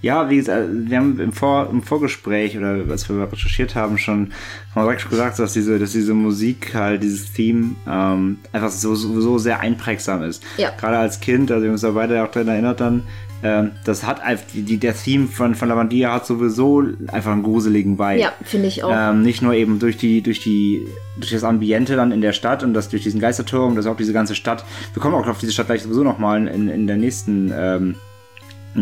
Ja, 0.00 0.30
wie 0.30 0.36
gesagt, 0.36 0.68
wir 0.70 0.96
haben 0.96 1.18
im, 1.18 1.32
Vor 1.32 1.68
im 1.70 1.82
Vorgespräch 1.82 2.56
oder 2.56 2.84
als 2.88 3.08
wir 3.08 3.32
recherchiert 3.32 3.74
haben, 3.74 3.98
schon 3.98 4.32
haben 4.76 4.86
wir 4.86 4.94
gesagt, 4.94 5.40
dass 5.40 5.54
diese, 5.54 5.80
dass 5.80 5.90
diese 5.90 6.14
Musik 6.14 6.72
halt, 6.72 7.02
dieses 7.02 7.32
Theme 7.32 7.74
ähm, 7.88 8.38
einfach 8.52 8.70
so, 8.70 8.94
so, 8.94 9.20
so 9.20 9.38
sehr 9.38 9.58
einprägsam 9.58 10.22
ist. 10.22 10.44
Ja. 10.56 10.70
Gerade 10.78 10.98
als 10.98 11.18
Kind, 11.18 11.50
also 11.50 11.64
wir 11.64 11.72
uns 11.72 11.80
da 11.80 11.90
beide 11.90 12.22
auch 12.22 12.30
daran 12.30 12.46
erinnert 12.46 12.78
dann, 12.78 13.02
ähm, 13.42 13.72
das 13.84 14.06
hat 14.06 14.22
einfach, 14.22 14.46
die, 14.52 14.78
der 14.78 14.94
Theme 14.94 15.28
von, 15.28 15.54
von 15.54 15.68
Lavandia 15.68 16.12
hat 16.12 16.26
sowieso 16.26 16.84
einfach 17.08 17.32
einen 17.32 17.42
gruseligen 17.42 17.98
Vibe. 17.98 18.20
Ja, 18.20 18.32
finde 18.42 18.68
ich 18.68 18.82
auch. 18.82 18.92
Ähm, 18.92 19.22
nicht 19.22 19.42
nur 19.42 19.52
eben 19.54 19.78
durch 19.78 19.96
die, 19.96 20.22
durch 20.22 20.40
die, 20.40 20.86
durch 21.18 21.32
das 21.32 21.44
Ambiente 21.44 21.96
dann 21.96 22.12
in 22.12 22.20
der 22.20 22.32
Stadt 22.32 22.62
und 22.62 22.74
das 22.74 22.88
durch 22.88 23.02
diesen 23.02 23.20
Geisterturm, 23.20 23.76
das 23.76 23.86
auch 23.86 23.96
diese 23.96 24.12
ganze 24.12 24.34
Stadt. 24.34 24.64
Wir 24.94 25.02
kommen 25.02 25.14
auch 25.14 25.26
auf 25.26 25.38
diese 25.38 25.52
Stadt 25.52 25.66
gleich 25.66 25.82
sowieso 25.82 26.02
nochmal 26.02 26.46
in, 26.46 26.68
in 26.68 26.86
der 26.86 26.96
nächsten, 26.96 27.52
ähm, 27.54 27.94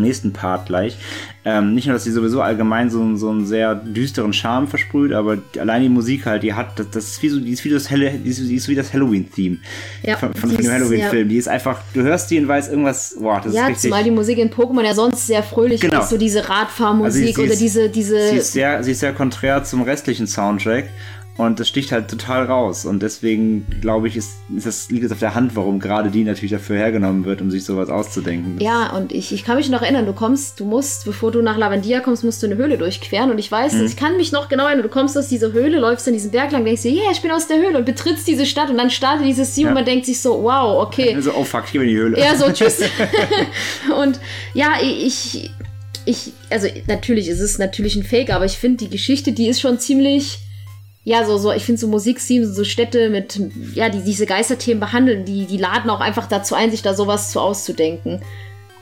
nächsten 0.01 0.33
Part 0.33 0.67
gleich. 0.67 0.97
Ähm, 1.47 1.75
nicht 1.75 1.85
nur, 1.85 1.93
dass 1.93 2.03
sie 2.03 2.11
sowieso 2.11 2.41
allgemein 2.41 2.89
so, 2.89 3.15
so 3.15 3.29
einen 3.29 3.45
sehr 3.45 3.75
düsteren 3.75 4.33
Charme 4.33 4.67
versprüht, 4.67 5.13
aber 5.13 5.37
allein 5.59 5.83
die 5.83 5.89
Musik 5.89 6.25
halt, 6.25 6.41
die 6.41 6.53
hat, 6.53 6.79
das, 6.79 6.89
das 6.89 7.05
ist 7.05 7.23
wie 7.23 7.29
so, 7.29 7.39
die 7.39 7.51
ist 7.51 7.63
wie 7.63 7.69
das, 7.69 7.89
Helle, 7.89 8.11
die 8.11 8.29
ist, 8.29 8.39
die 8.39 8.55
ist 8.55 8.67
wie 8.67 8.75
das 8.75 8.93
Halloween-Theme 8.93 9.57
ja, 10.01 10.17
von, 10.17 10.33
von, 10.33 10.49
dem 10.49 10.71
Halloween-Film. 10.71 11.27
Ja. 11.27 11.29
Die 11.29 11.37
ist 11.37 11.47
einfach, 11.47 11.79
du 11.93 12.01
hörst 12.01 12.31
die 12.31 12.39
und 12.39 12.47
weißt 12.47 12.71
irgendwas, 12.71 13.15
boah, 13.19 13.41
das 13.43 13.53
ja, 13.53 13.63
ist 13.63 13.69
richtig. 13.69 13.83
Ja, 13.83 13.89
zumal 13.89 14.03
die 14.03 14.11
Musik 14.11 14.39
in 14.39 14.49
Pokémon 14.49 14.83
ja 14.83 14.95
sonst 14.95 15.27
sehr 15.27 15.43
fröhlich 15.43 15.81
genau. 15.81 16.01
ist, 16.01 16.09
so 16.09 16.17
diese 16.17 16.49
Radfahrmusik 16.49 17.37
also 17.37 17.43
oder 17.43 17.55
diese, 17.55 17.89
diese. 17.89 18.29
Sie 18.29 18.37
ist 18.37 18.53
sehr, 18.53 18.83
sie 18.83 18.91
ist 18.91 19.01
sehr 19.01 19.13
konträr 19.13 19.63
zum 19.63 19.83
restlichen 19.83 20.25
Soundtrack. 20.25 20.85
Und 21.37 21.59
das 21.59 21.67
sticht 21.67 21.91
halt 21.91 22.09
total 22.09 22.45
raus. 22.45 22.85
Und 22.85 23.03
deswegen, 23.03 23.65
glaube 23.81 24.07
ich, 24.07 24.15
ist, 24.15 24.37
ist 24.55 24.65
das, 24.65 24.89
liegt 24.89 25.03
es 25.03 25.11
auf 25.11 25.19
der 25.19 25.35
Hand, 25.35 25.55
warum 25.55 25.79
gerade 25.79 26.09
die 26.09 26.23
natürlich 26.23 26.51
dafür 26.51 26.77
hergenommen 26.77 27.25
wird, 27.25 27.41
um 27.41 27.51
sich 27.51 27.65
sowas 27.65 27.89
auszudenken. 27.89 28.57
Ja, 28.61 28.95
und 28.95 29.11
ich, 29.11 29.33
ich 29.33 29.43
kann 29.43 29.57
mich 29.57 29.69
noch 29.69 29.81
erinnern, 29.81 30.05
du 30.05 30.13
kommst, 30.13 30.61
du 30.61 30.65
musst, 30.65 31.03
bevor 31.03 31.31
du 31.31 31.41
nach 31.41 31.57
Lavandia 31.57 31.99
kommst, 31.99 32.23
musst 32.23 32.41
du 32.41 32.47
eine 32.47 32.55
Höhle 32.55 32.77
durchqueren. 32.77 33.31
Und 33.31 33.37
ich 33.37 33.51
weiß, 33.51 33.73
mhm. 33.73 33.85
ich 33.85 33.97
kann 33.97 34.15
mich 34.15 34.31
noch 34.31 34.47
genau 34.47 34.65
erinnern, 34.65 34.83
du 34.83 34.89
kommst 34.89 35.17
aus 35.17 35.27
dieser 35.27 35.51
Höhle, 35.51 35.77
läufst 35.77 36.07
in 36.07 36.13
diesen 36.13 36.31
Berg 36.31 36.53
lang, 36.53 36.63
denkst 36.63 36.83
dir, 36.83 36.91
yeah, 36.93 37.11
ich 37.11 37.21
bin 37.21 37.31
aus 37.31 37.47
der 37.47 37.57
Höhle 37.57 37.77
und 37.77 37.85
betrittst 37.85 38.25
diese 38.25 38.45
Stadt 38.45 38.69
und 38.69 38.77
dann 38.77 38.89
startet 38.89 39.27
dieses 39.27 39.53
Team 39.53 39.65
ja. 39.65 39.69
und 39.71 39.75
man 39.75 39.85
denkt 39.85 40.05
sich 40.05 40.21
so, 40.21 40.41
wow, 40.41 40.87
okay. 40.87 41.15
Also, 41.15 41.33
oh 41.35 41.43
fuck, 41.43 41.63
ich 41.65 41.73
bin 41.73 41.81
in 41.81 41.87
die 41.89 41.97
Höhle. 41.97 42.17
Ja, 42.17 42.37
so, 42.37 42.49
tschüss. 42.49 42.79
und 44.01 44.21
ja, 44.53 44.75
ich, 44.81 45.51
ich, 46.05 46.31
also 46.49 46.69
natürlich 46.87 47.27
ist 47.27 47.41
es 47.41 47.57
natürlich 47.57 47.97
ein 47.97 48.03
Fake, 48.03 48.29
aber 48.29 48.45
ich 48.45 48.57
finde 48.57 48.85
die 48.85 48.89
Geschichte, 48.89 49.33
die 49.33 49.49
ist 49.49 49.59
schon 49.59 49.79
ziemlich 49.79 50.39
ja, 51.05 51.23
so, 51.23 51.37
so, 51.37 51.51
ich 51.51 51.63
finde 51.63 51.79
so 51.79 51.87
Musikthemes, 51.87 52.55
so 52.55 52.63
Städte 52.63 53.09
mit, 53.09 53.39
ja, 53.75 53.89
die 53.89 54.01
diese 54.01 54.25
Geisterthemen 54.25 54.79
behandeln, 54.79 55.23
die, 55.23 55.45
die 55.45 55.57
laden 55.57 55.89
auch 55.91 56.01
einfach 56.01 56.27
dazu 56.27 56.55
ein, 56.55 56.71
sich 56.71 56.81
da 56.81 56.95
sowas 56.95 57.31
zu 57.31 57.39
auszudenken. 57.39 58.21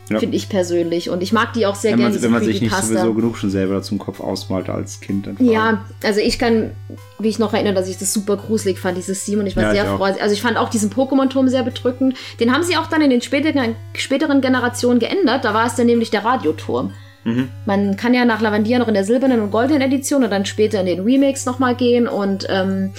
Ja. 0.09 0.19
Finde 0.19 0.35
ich 0.35 0.49
persönlich. 0.49 1.09
Und 1.09 1.21
ich 1.23 1.31
mag 1.31 1.53
die 1.53 1.65
auch 1.65 1.75
sehr 1.75 1.95
gerne. 1.95 2.21
Wenn 2.21 2.31
man 2.31 2.43
sich 2.43 2.61
nicht 2.61 2.75
sowieso 2.75 3.13
genug 3.13 3.37
schon 3.37 3.49
selber 3.49 3.81
zum 3.81 3.99
Kopf 3.99 4.19
ausmalt 4.19 4.69
als 4.69 4.99
Kind. 4.99 5.29
Ja, 5.39 5.85
also 6.03 6.19
ich 6.19 6.39
kann 6.39 6.71
wie 7.19 7.29
ich 7.29 7.39
noch 7.39 7.53
erinnere, 7.53 7.73
dass 7.73 7.87
ich 7.87 7.97
das 7.97 8.13
super 8.13 8.37
gruselig 8.37 8.79
fand, 8.79 8.97
dieses 8.97 9.23
Team. 9.23 9.39
Und 9.39 9.47
ich 9.47 9.55
war 9.55 9.63
ja, 9.63 9.71
sehr 9.71 9.85
froh. 9.85 10.03
Also 10.03 10.33
ich 10.33 10.41
fand 10.41 10.57
auch 10.57 10.69
diesen 10.69 10.91
Pokémon-Turm 10.91 11.47
sehr 11.47 11.63
bedrückend. 11.63 12.17
Den 12.39 12.53
haben 12.53 12.63
sie 12.63 12.75
auch 12.75 12.87
dann 12.87 13.01
in 13.01 13.09
den 13.09 13.21
späteren, 13.21 13.75
späteren 13.93 14.41
Generationen 14.41 14.99
geändert. 14.99 15.45
Da 15.45 15.53
war 15.53 15.65
es 15.65 15.75
dann 15.75 15.85
nämlich 15.85 16.11
der 16.11 16.25
Radioturm. 16.25 16.93
Mhm. 17.23 17.49
Man 17.65 17.97
kann 17.97 18.13
ja 18.13 18.25
nach 18.25 18.41
Lavandia 18.41 18.79
noch 18.79 18.87
in 18.87 18.93
der 18.93 19.05
silbernen 19.05 19.41
und 19.41 19.51
goldenen 19.51 19.81
Edition 19.81 20.23
und 20.23 20.29
dann 20.29 20.45
später 20.45 20.79
in 20.79 20.85
den 20.85 21.01
Remakes 21.01 21.45
nochmal 21.45 21.75
gehen 21.75 22.07
und 22.07 22.45
ähm, 22.49 22.93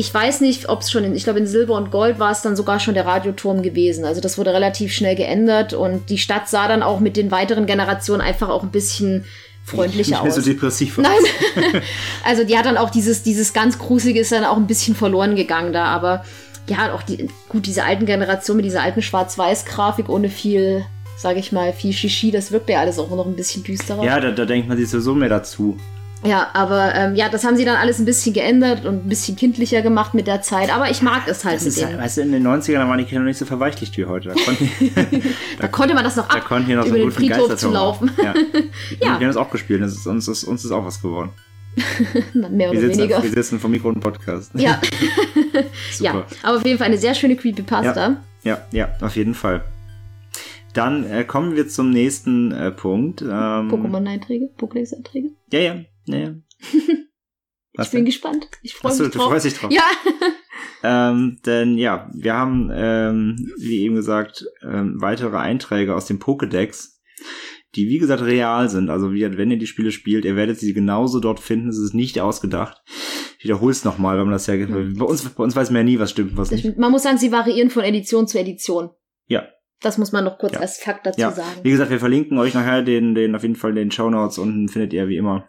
ich 0.00 0.14
weiß 0.14 0.40
nicht, 0.40 0.70
ob 0.70 0.80
es 0.80 0.90
schon 0.90 1.04
in, 1.04 1.14
ich 1.14 1.24
glaube 1.24 1.40
in 1.40 1.46
Silber 1.46 1.76
und 1.76 1.90
Gold 1.90 2.18
war 2.18 2.30
es 2.30 2.40
dann 2.40 2.56
sogar 2.56 2.80
schon 2.80 2.94
der 2.94 3.04
Radioturm 3.04 3.60
gewesen. 3.60 4.06
Also 4.06 4.22
das 4.22 4.38
wurde 4.38 4.54
relativ 4.54 4.94
schnell 4.94 5.14
geändert 5.14 5.74
und 5.74 6.08
die 6.08 6.16
Stadt 6.16 6.48
sah 6.48 6.68
dann 6.68 6.82
auch 6.82 7.00
mit 7.00 7.18
den 7.18 7.30
weiteren 7.30 7.66
Generationen 7.66 8.22
einfach 8.22 8.48
auch 8.48 8.62
ein 8.62 8.70
bisschen 8.70 9.26
freundlicher 9.62 10.22
nicht 10.22 10.32
aus. 10.32 10.36
so 10.36 10.40
depressiv 10.40 10.98
aus. 10.98 11.04
Nein. 11.04 11.82
also 12.24 12.44
die 12.44 12.56
hat 12.56 12.64
dann 12.64 12.78
auch 12.78 12.88
dieses, 12.88 13.22
dieses 13.22 13.52
ganz 13.52 13.78
Gruselige 13.78 14.20
ist 14.20 14.32
dann 14.32 14.44
auch 14.44 14.56
ein 14.56 14.66
bisschen 14.66 14.94
verloren 14.94 15.36
gegangen 15.36 15.74
da, 15.74 15.84
aber 15.84 16.24
ja, 16.66 16.94
auch 16.94 17.02
die, 17.02 17.28
gut, 17.48 17.66
diese 17.66 17.84
alten 17.84 18.06
Generationen 18.06 18.58
mit 18.58 18.64
dieser 18.64 18.82
alten 18.82 19.02
Schwarz-Weiß-Grafik 19.02 20.08
ohne 20.08 20.30
viel, 20.30 20.86
sage 21.20 21.38
ich 21.38 21.52
mal, 21.52 21.72
viel 21.72 21.92
Shishi, 21.92 22.30
das 22.30 22.50
wirkt 22.50 22.70
ja 22.70 22.80
alles 22.80 22.98
auch 22.98 23.10
noch 23.10 23.26
ein 23.26 23.36
bisschen 23.36 23.62
düsterer. 23.62 24.02
Ja, 24.02 24.20
da, 24.20 24.30
da 24.30 24.46
denkt 24.46 24.68
man 24.68 24.78
sich 24.78 24.88
sowieso 24.88 25.14
mehr 25.14 25.28
dazu. 25.28 25.76
Ja, 26.22 26.48
aber 26.52 26.94
ähm, 26.94 27.14
ja, 27.14 27.28
das 27.30 27.44
haben 27.44 27.56
sie 27.56 27.64
dann 27.64 27.76
alles 27.76 27.98
ein 27.98 28.04
bisschen 28.04 28.34
geändert 28.34 28.84
und 28.84 29.06
ein 29.06 29.08
bisschen 29.08 29.36
kindlicher 29.36 29.80
gemacht 29.80 30.12
mit 30.12 30.26
der 30.26 30.42
Zeit. 30.42 30.74
Aber 30.74 30.90
ich 30.90 31.00
mag 31.00 31.22
es 31.26 31.44
halt 31.44 31.56
Das 31.56 31.64
mit 31.64 31.72
ist, 31.74 31.80
denen. 31.82 31.98
weißt 31.98 32.18
du, 32.18 32.20
in 32.22 32.32
den 32.32 32.46
90ern 32.46 32.88
waren 32.88 32.98
die 32.98 33.04
Kinder 33.04 33.20
noch 33.20 33.28
nicht 33.28 33.38
so 33.38 33.46
verweichlicht 33.46 33.96
wie 33.96 34.04
heute. 34.04 34.28
Da 34.28 34.34
konnten 34.34 34.70
die, 34.80 34.92
da 35.58 35.68
konnte 35.68 35.94
man 35.94 36.04
das 36.04 36.16
noch 36.16 36.28
da 36.28 36.36
ab, 36.36 36.44
konnten 36.44 36.68
die 36.68 36.74
noch 36.74 36.84
über 36.86 36.96
so 36.96 37.02
den 37.04 37.12
Friedhof 37.12 37.56
zu 37.56 37.70
laufen. 37.70 38.10
Ja. 38.22 38.34
Ja. 38.34 38.34
Wir 39.00 39.10
haben 39.10 39.26
das 39.26 39.36
auch 39.36 39.50
gespielt. 39.50 39.82
Das 39.82 39.92
ist, 39.92 40.06
uns, 40.06 40.28
ist, 40.28 40.44
uns 40.44 40.64
ist 40.64 40.70
auch 40.72 40.84
was 40.84 41.00
geworden. 41.00 41.30
Mehr 42.34 42.50
Wir 42.50 42.70
oder 42.70 42.80
sitzen, 42.80 42.98
weniger. 42.98 43.22
wir 43.22 43.30
sitzen 43.30 43.60
vom 43.60 43.70
Mikro 43.70 43.88
und 43.88 44.00
Podcast. 44.00 44.50
Ja. 44.54 44.78
Super. 45.90 46.04
ja, 46.04 46.24
aber 46.42 46.56
auf 46.58 46.66
jeden 46.66 46.78
Fall 46.78 46.88
eine 46.88 46.98
sehr 46.98 47.14
schöne 47.14 47.36
Creepypasta. 47.36 48.16
Ja, 48.42 48.58
ja, 48.72 48.88
auf 49.00 49.16
jeden 49.16 49.34
Fall. 49.34 49.62
Dann 50.74 51.04
äh, 51.04 51.24
kommen 51.24 51.56
wir 51.56 51.68
zum 51.68 51.90
nächsten 51.90 52.52
äh, 52.52 52.70
Punkt. 52.70 53.22
Ähm, 53.22 53.28
Pokémon-Einträge, 53.28 54.50
Pokédex-Einträge. 54.56 55.30
Ja, 55.52 55.58
ja, 55.60 55.84
ja. 56.06 56.18
ja. 56.18 56.34
Ich 57.82 57.90
bin 57.92 58.04
gespannt. 58.04 58.48
Ich 58.62 58.74
freue 58.74 58.90
Achso, 58.92 59.04
mich 59.04 59.12
du 59.12 59.18
drauf. 59.18 59.28
freust 59.30 59.46
dich 59.46 59.54
drauf. 59.54 59.70
Ja. 59.70 59.82
Ähm, 60.82 61.38
denn 61.44 61.76
ja, 61.76 62.10
wir 62.14 62.32
haben, 62.34 62.70
ähm, 62.72 63.36
wie 63.58 63.80
eben 63.82 63.96
gesagt, 63.96 64.46
ähm, 64.62 64.94
weitere 64.98 65.36
Einträge 65.36 65.94
aus 65.94 66.06
dem 66.06 66.18
Pokédex, 66.18 66.96
die 67.74 67.88
wie 67.90 67.98
gesagt 67.98 68.22
real 68.22 68.70
sind. 68.70 68.88
Also 68.88 69.12
wie, 69.12 69.20
wenn 69.36 69.50
ihr 69.50 69.58
die 69.58 69.66
Spiele 69.66 69.90
spielt, 69.92 70.24
ihr 70.24 70.36
werdet 70.36 70.58
sie 70.58 70.72
genauso 70.72 71.20
dort 71.20 71.38
finden. 71.38 71.68
Es 71.68 71.76
ist 71.78 71.92
nicht 71.92 72.18
ausgedacht. 72.20 72.82
Ich 73.38 73.44
wiederhole 73.44 73.72
es 73.72 73.84
nochmal, 73.84 74.16
weil 74.16 74.24
man 74.24 74.32
das 74.32 74.46
ja 74.46 74.54
bei 74.56 75.04
uns 75.04 75.28
bei 75.28 75.42
uns 75.44 75.54
weiß 75.54 75.70
man 75.70 75.80
ja 75.80 75.84
nie, 75.84 75.98
was 75.98 76.10
stimmt, 76.12 76.36
was 76.38 76.48
Das 76.48 76.52
nicht. 76.56 76.60
stimmt. 76.60 76.78
Man 76.78 76.92
muss 76.92 77.02
sagen, 77.02 77.18
sie 77.18 77.30
variieren 77.30 77.68
von 77.68 77.84
Edition 77.84 78.26
zu 78.26 78.38
Edition. 78.38 78.88
Ja. 79.26 79.48
Das 79.82 79.96
muss 79.98 80.12
man 80.12 80.24
noch 80.24 80.38
kurz 80.38 80.52
Ja. 80.54 80.60
als 80.60 80.78
Fakt 80.78 81.06
dazu 81.06 81.20
Ja. 81.20 81.30
sagen. 81.32 81.60
Wie 81.62 81.70
gesagt, 81.70 81.90
wir 81.90 81.98
verlinken 82.00 82.38
euch 82.38 82.54
nachher 82.54 82.82
den, 82.82 83.14
den 83.14 83.34
auf 83.34 83.42
jeden 83.42 83.56
Fall 83.56 83.70
in 83.70 83.76
den 83.76 83.90
Show 83.90 84.10
Notes 84.10 84.38
unten 84.38 84.68
findet 84.68 84.92
ihr 84.92 85.08
wie 85.08 85.16
immer 85.16 85.48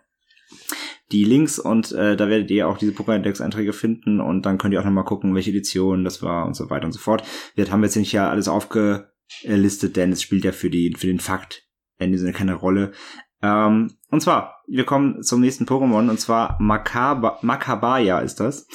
die 1.12 1.26
Links 1.26 1.60
und 1.60 1.92
äh, 1.92 2.16
da 2.16 2.30
werdet 2.30 2.50
ihr 2.52 2.70
auch 2.70 2.78
diese 2.78 2.94
Pokédex-Einträge 2.94 3.74
finden 3.74 4.22
und 4.22 4.46
dann 4.46 4.58
könnt 4.58 4.74
ihr 4.74 4.80
auch 4.80 4.86
nochmal 4.86 5.04
gucken, 5.04 5.36
welche 5.36 5.50
Edition 5.50 6.06
das 6.06 6.24
war 6.24 6.46
und 6.46 6.56
so 6.56 6.70
weiter 6.70 6.86
und 6.86 6.94
so 6.94 7.00
fort. 7.00 7.24
Wir 7.56 7.70
haben 7.70 7.84
jetzt 7.84 7.98
nicht 7.98 8.14
ja 8.14 8.30
alles 8.30 8.48
aufgelistet, 8.48 9.98
denn 9.98 10.14
es 10.14 10.22
spielt 10.22 10.46
ja 10.46 10.54
für, 10.54 10.70
die, 10.70 10.94
für 10.98 11.08
den 11.08 11.20
Fakt 11.20 11.64
in 12.00 12.12
diesem 12.14 12.28
Sinne 12.28 12.38
keine 12.38 12.54
Rolle. 12.54 12.94
Ähm, 13.42 13.98
und 14.10 14.22
zwar, 14.22 14.62
wir 14.68 14.86
kommen 14.86 15.22
zum 15.22 15.42
nächsten 15.42 15.66
Pokémon 15.66 16.10
und 16.10 16.20
zwar 16.20 16.56
Makaba, 16.62 17.40
Makabaya 17.42 18.20
ist 18.20 18.40
das. 18.40 18.68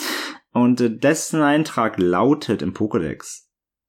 Und 0.53 0.81
äh, 0.83 0.91
dessen 0.95 1.41
Eintrag 1.41 1.99
lautet 1.99 2.61
im 2.61 2.75
Pokédex. 2.75 3.46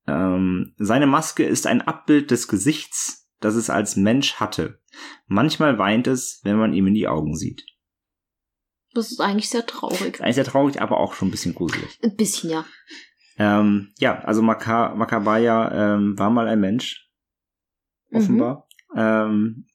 Ähm, 0.07 0.73
seine 0.77 1.07
Maske 1.07 1.43
ist 1.43 1.67
ein 1.67 1.81
Abbild 1.81 2.31
des 2.31 2.47
Gesichts, 2.47 3.29
das 3.39 3.55
es 3.55 3.69
als 3.69 3.95
Mensch 3.95 4.35
hatte. 4.35 4.81
Manchmal 5.27 5.77
weint 5.77 6.07
es, 6.07 6.39
wenn 6.43 6.57
man 6.57 6.73
ihm 6.73 6.87
in 6.87 6.93
die 6.93 7.07
Augen 7.07 7.35
sieht. 7.35 7.65
Das 8.93 9.11
ist 9.11 9.19
eigentlich 9.19 9.49
sehr 9.49 9.65
traurig. 9.65 10.15
Ist 10.15 10.21
eigentlich 10.21 10.35
sehr 10.35 10.45
traurig, 10.45 10.81
aber 10.81 10.97
auch 10.97 11.13
schon 11.13 11.27
ein 11.27 11.31
bisschen 11.31 11.53
gruselig. 11.53 11.99
Ein 12.01 12.15
bisschen, 12.15 12.49
ja. 12.49 12.65
Ähm, 13.37 13.93
ja, 13.99 14.19
also 14.21 14.41
Maka 14.41 14.95
Makabaya 14.95 15.95
ähm, 15.95 16.17
war 16.17 16.31
mal 16.31 16.47
ein 16.47 16.59
Mensch, 16.59 17.07
offenbar. 18.11 18.67
Ähm, 18.95 19.67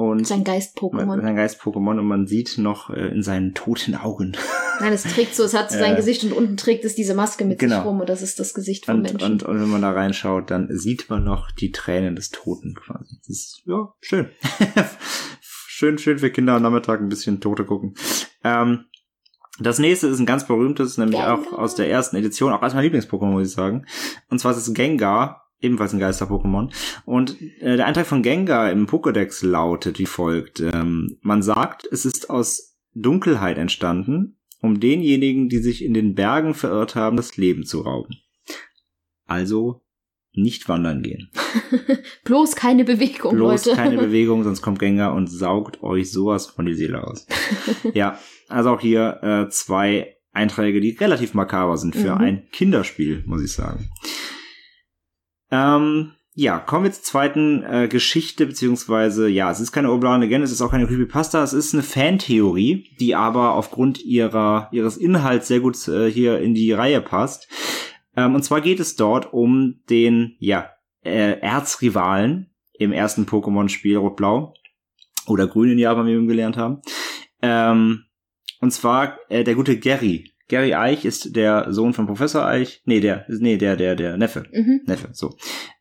und 0.00 0.26
Sein 0.26 0.44
Geist-Pokémon. 0.44 1.20
sein 1.22 1.36
Geist-Pokémon 1.36 1.98
und 1.98 2.06
man 2.06 2.26
sieht 2.26 2.58
noch 2.58 2.90
äh, 2.90 3.08
in 3.08 3.22
seinen 3.22 3.54
toten 3.54 3.94
Augen. 3.94 4.32
Nein, 4.80 4.92
es 4.94 5.02
trägt 5.02 5.34
so, 5.34 5.44
es 5.44 5.52
hat 5.54 5.70
so 5.70 5.78
sein 5.78 5.92
Äh, 5.92 5.96
Gesicht 5.96 6.24
und 6.24 6.32
unten 6.32 6.56
trägt 6.56 6.84
es 6.84 6.94
diese 6.94 7.14
Maske 7.14 7.44
mit 7.44 7.58
genau. 7.58 7.76
sich 7.76 7.84
rum 7.84 8.00
und 8.00 8.08
das 8.08 8.22
ist 8.22 8.40
das 8.40 8.54
Gesicht 8.54 8.86
vom 8.86 8.96
Und, 8.96 9.02
Menschen. 9.02 9.32
und, 9.32 9.42
und 9.42 9.60
wenn 9.60 9.68
man 9.68 9.82
da 9.82 9.90
reinschaut, 9.92 10.50
dann 10.50 10.68
sieht 10.70 11.10
man 11.10 11.24
noch 11.24 11.50
die 11.50 11.70
Tränen 11.70 12.16
des 12.16 12.30
Toten 12.30 12.74
quasi. 12.74 13.16
Das 13.18 13.28
ist, 13.28 13.62
ja, 13.66 13.92
schön. 14.00 14.30
schön, 15.40 15.98
schön 15.98 16.18
für 16.18 16.30
Kinder 16.30 16.54
am 16.54 16.62
Nachmittag 16.62 17.00
ein 17.00 17.08
bisschen 17.08 17.40
Tote 17.40 17.64
gucken. 17.64 17.94
Ähm, 18.44 18.84
das 19.58 19.78
nächste 19.78 20.06
ist 20.06 20.18
ein 20.18 20.26
ganz 20.26 20.46
berühmtes, 20.46 20.96
nämlich 20.96 21.18
Gengar. 21.18 21.38
auch 21.38 21.58
aus 21.58 21.74
der 21.74 21.90
ersten 21.90 22.16
Edition, 22.16 22.52
auch 22.52 22.62
als 22.62 22.72
mein 22.72 22.84
Lieblings-Pokémon, 22.84 23.32
muss 23.32 23.48
ich 23.48 23.52
sagen. 23.52 23.84
Und 24.30 24.38
zwar 24.38 24.52
ist 24.52 24.66
es 24.66 24.72
Gengar, 24.72 25.49
ebenfalls 25.60 25.92
ein 25.92 26.00
Geister-Pokémon. 26.00 26.70
Und 27.04 27.40
äh, 27.60 27.76
der 27.76 27.86
Eintrag 27.86 28.06
von 28.06 28.22
Gengar 28.22 28.70
im 28.72 28.86
Pokédex 28.86 29.44
lautet 29.46 29.98
wie 29.98 30.06
folgt. 30.06 30.60
Ähm, 30.60 31.18
man 31.22 31.42
sagt, 31.42 31.86
es 31.90 32.04
ist 32.04 32.30
aus 32.30 32.76
Dunkelheit 32.94 33.58
entstanden, 33.58 34.36
um 34.60 34.80
denjenigen, 34.80 35.48
die 35.48 35.58
sich 35.58 35.84
in 35.84 35.94
den 35.94 36.14
Bergen 36.14 36.54
verirrt 36.54 36.94
haben, 36.94 37.16
das 37.16 37.36
Leben 37.36 37.64
zu 37.64 37.80
rauben. 37.80 38.16
Also 39.26 39.82
nicht 40.32 40.68
wandern 40.68 41.02
gehen. 41.02 41.30
Bloß 42.24 42.54
keine 42.54 42.84
Bewegung, 42.84 43.34
Bloß 43.34 43.66
Leute. 43.66 43.76
keine 43.76 43.96
Bewegung, 44.00 44.44
sonst 44.44 44.62
kommt 44.62 44.78
Gengar 44.78 45.14
und 45.14 45.26
saugt 45.28 45.82
euch 45.82 46.10
sowas 46.12 46.46
von 46.46 46.66
die 46.66 46.74
Seele 46.74 47.02
aus. 47.06 47.26
ja, 47.94 48.18
also 48.48 48.70
auch 48.70 48.80
hier 48.80 49.18
äh, 49.22 49.50
zwei 49.50 50.16
Einträge, 50.32 50.80
die 50.80 50.90
relativ 50.90 51.34
makaber 51.34 51.76
sind 51.76 51.96
für 51.96 52.14
Mhm. 52.14 52.20
ein 52.20 52.48
Kinderspiel, 52.52 53.24
muss 53.26 53.42
ich 53.42 53.52
sagen. 53.52 53.88
Ähm, 55.50 56.12
ja, 56.34 56.58
kommen 56.58 56.84
wir 56.84 56.92
zur 56.92 57.02
zweiten 57.02 57.62
äh, 57.64 57.88
Geschichte, 57.88 58.46
beziehungsweise, 58.46 59.28
ja, 59.28 59.50
es 59.50 59.60
ist 59.60 59.72
keine 59.72 59.90
Urban 59.90 60.20
Legend, 60.20 60.44
es 60.44 60.52
ist 60.52 60.62
auch 60.62 60.70
keine 60.70 60.86
Creepypasta, 60.86 61.42
es 61.42 61.52
ist 61.52 61.74
eine 61.74 61.82
Fantheorie, 61.82 62.88
die 63.00 63.14
aber 63.14 63.54
aufgrund 63.54 64.02
ihrer, 64.04 64.68
ihres 64.72 64.96
Inhalts 64.96 65.48
sehr 65.48 65.60
gut 65.60 65.76
äh, 65.88 66.10
hier 66.10 66.38
in 66.38 66.54
die 66.54 66.72
Reihe 66.72 67.00
passt. 67.00 67.48
Ähm, 68.16 68.34
und 68.34 68.42
zwar 68.42 68.60
geht 68.60 68.80
es 68.80 68.96
dort 68.96 69.32
um 69.32 69.80
den, 69.90 70.36
ja, 70.38 70.70
äh, 71.02 71.40
Erzrivalen 71.40 72.50
im 72.78 72.92
ersten 72.92 73.26
Pokémon-Spiel 73.26 73.96
Rot-Blau 73.96 74.54
oder 75.26 75.46
Grün 75.46 75.72
in 75.72 75.78
Japan, 75.78 76.06
wie 76.06 76.18
wir 76.18 76.26
gelernt 76.26 76.56
haben. 76.56 76.80
Ähm, 77.42 78.04
und 78.60 78.70
zwar 78.72 79.18
äh, 79.28 79.44
der 79.44 79.54
gute 79.54 79.78
Gary. 79.78 80.32
Gary 80.50 80.74
Eich 80.74 81.04
ist 81.04 81.36
der 81.36 81.72
Sohn 81.72 81.94
von 81.94 82.06
Professor 82.06 82.44
Eich. 82.44 82.82
Nee, 82.84 83.00
der, 83.00 83.24
nee, 83.28 83.56
der, 83.56 83.76
der, 83.76 83.94
der 83.94 84.16
Neffe. 84.18 84.44
Mhm. 84.52 84.80
Neffe, 84.84 85.08
so. 85.12 85.36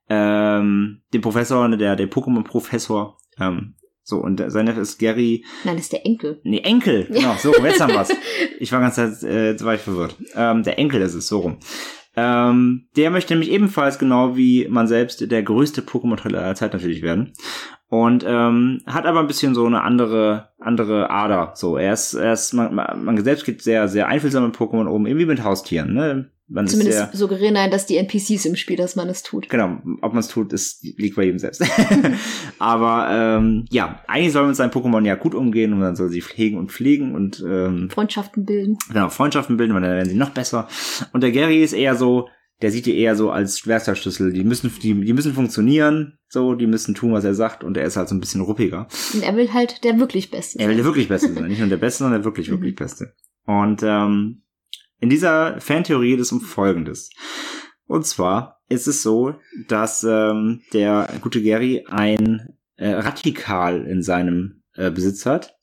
Ähm, 0.08 1.02
dem 1.14 1.22
Professor, 1.22 1.68
der, 1.76 1.96
der 1.96 2.10
Pokémon-Professor. 2.10 3.18
Ähm, 3.40 3.76
so, 4.04 4.18
und 4.18 4.42
sein 4.48 4.66
Neffe 4.66 4.82
ist 4.82 5.00
Gary. 5.00 5.44
Nein, 5.64 5.76
das 5.76 5.86
ist 5.86 5.94
der 5.94 6.06
Enkel. 6.06 6.40
Nee, 6.44 6.60
Enkel. 6.60 7.06
Genau, 7.12 7.36
so, 7.40 7.52
jetzt 7.64 7.82
haben 7.82 7.94
wir's. 7.94 8.12
Ich 8.60 8.72
war 8.72 8.80
ganz 8.80 8.98
äh, 8.98 9.52
jetzt 9.52 9.66
war 9.66 9.74
ich 9.74 9.82
verwirrt. 9.82 10.16
Ähm, 10.36 10.64
der 10.64 10.78
Enkel 10.78 11.02
ist 11.02 11.16
es, 11.16 11.28
so 11.28 11.40
rum. 11.40 11.58
Ähm, 12.16 12.90
der 12.96 13.12
möchte 13.12 13.34
nämlich 13.34 13.52
ebenfalls 13.52 13.98
genau 13.98 14.38
wie 14.38 14.68
man 14.70 14.88
selbst 14.88 15.32
der 15.32 15.44
größte 15.44 15.82
Pokémon-Trainer 15.82 16.40
aller 16.40 16.56
Zeit 16.56 16.74
natürlich 16.74 17.02
werden. 17.02 17.34
Und 17.90 18.24
ähm, 18.28 18.82
hat 18.86 19.06
aber 19.06 19.20
ein 19.20 19.28
bisschen 19.28 19.56
so 19.56 19.66
eine 19.66 19.82
andere 19.82 20.50
andere 20.60 21.10
Ader. 21.10 21.54
So, 21.56 21.78
er 21.78 21.94
ist, 21.94 22.14
er 22.14 22.34
ist 22.34 22.54
man, 22.54 22.76
man 22.76 23.24
selbst 23.24 23.46
geht 23.46 23.64
sehr 23.64 23.88
sehr 23.88 24.08
einfühlsam 24.08 24.46
mit 24.46 24.56
Pokémon 24.56 24.86
um, 24.86 25.08
irgendwie 25.08 25.26
mit 25.26 25.44
Haustieren. 25.44 25.94
Ne? 25.94 26.30
Man 26.52 26.66
ist 26.66 26.72
Zumindest 26.72 26.98
sehr, 26.98 27.10
suggerieren 27.14 27.56
ein, 27.58 27.70
dass 27.70 27.86
die 27.86 27.98
NPCs 27.98 28.46
im 28.46 28.56
Spiel, 28.56 28.76
dass 28.76 28.96
man 28.96 29.08
es 29.08 29.22
tut. 29.22 29.50
Genau, 29.50 29.78
ob 30.02 30.14
man 30.14 30.20
es 30.20 30.28
tut, 30.28 30.52
ist, 30.52 30.84
liegt 30.84 31.16
bei 31.16 31.24
jedem 31.24 31.38
selbst. 31.38 31.64
Aber 32.60 33.08
ähm, 33.12 33.66
ja, 33.70 34.02
eigentlich 34.08 34.34
soll 34.34 34.44
man 34.44 34.50
mit 34.50 34.58
seinen 34.58 34.72
Pokémon 34.72 35.06
ja 35.06 35.14
gut 35.14 35.36
umgehen 35.36 35.74
und 35.74 35.80
man 35.80 35.96
soll 35.96 36.10
sie 36.10 36.22
pflegen 36.22 36.58
und 36.58 36.72
pflegen 36.72 37.14
und 37.14 37.44
ähm, 37.48 37.90
Freundschaften 37.92 38.46
bilden. 38.46 38.78
genau, 38.88 39.10
Freundschaften 39.10 39.58
bilden, 39.58 39.76
weil 39.76 39.82
dann 39.82 39.92
werden 39.92 40.10
sie 40.10 40.16
noch 40.16 40.32
besser. 40.32 40.68
Und 41.14 41.22
der 41.22 41.32
Gary 41.32 41.62
ist 41.64 41.74
eher 41.74 41.96
so, 41.96 42.30
der 42.62 42.72
sieht 42.72 42.86
die 42.86 42.98
eher 42.98 43.16
so 43.16 43.32
als 43.32 43.66
Werkzeugschlüssel. 43.68 44.34
Die 44.34 44.44
müssen, 44.44 44.72
die, 44.82 44.94
die 44.94 45.14
müssen 45.14 45.34
funktionieren, 45.34 46.18
so, 46.28 46.56
die 46.56 46.68
müssen 46.68 46.94
tun, 46.96 47.14
was 47.14 47.24
er 47.24 47.34
sagt, 47.34 47.64
und 47.64 47.78
er 47.78 47.86
ist 47.86 47.96
halt 47.98 48.10
so 48.10 48.16
ein 48.16 48.20
bisschen 48.20 48.42
ruppiger. 48.42 48.88
Und 49.14 49.24
er 49.24 49.36
will 49.36 49.54
halt 49.54 49.84
der 49.84 50.00
wirklich 50.00 50.30
Beste 50.30 50.60
Er 50.60 50.68
will 50.68 50.76
sein. 50.76 50.78
der 50.78 50.86
wirklich 50.86 51.08
Beste 51.08 51.34
sein. 51.34 51.48
Nicht 51.48 51.60
nur 51.60 51.70
der 51.70 51.78
Beste, 51.78 52.00
sondern 52.04 52.22
der 52.22 52.26
wirklich, 52.26 52.50
wirklich 52.52 52.76
Beste. 52.76 53.14
Und 53.46 53.82
ähm, 53.84 54.44
in 55.00 55.10
dieser 55.10 55.60
Fantheorie 55.62 56.12
geht 56.12 56.20
es 56.20 56.32
um 56.32 56.42
Folgendes. 56.42 57.10
Und 57.86 58.06
zwar 58.06 58.62
ist 58.68 58.88
es 58.88 59.02
so, 59.02 59.36
dass 59.68 60.04
ähm, 60.04 60.62
der 60.74 61.10
gute 61.22 61.42
Gary 61.42 61.86
ein 61.90 62.54
äh, 62.76 62.90
Radikal 62.90 63.86
in 63.86 64.04
seinem 64.04 64.62
äh, 64.76 64.92
Besitz 64.92 65.26
hat. 65.26 65.56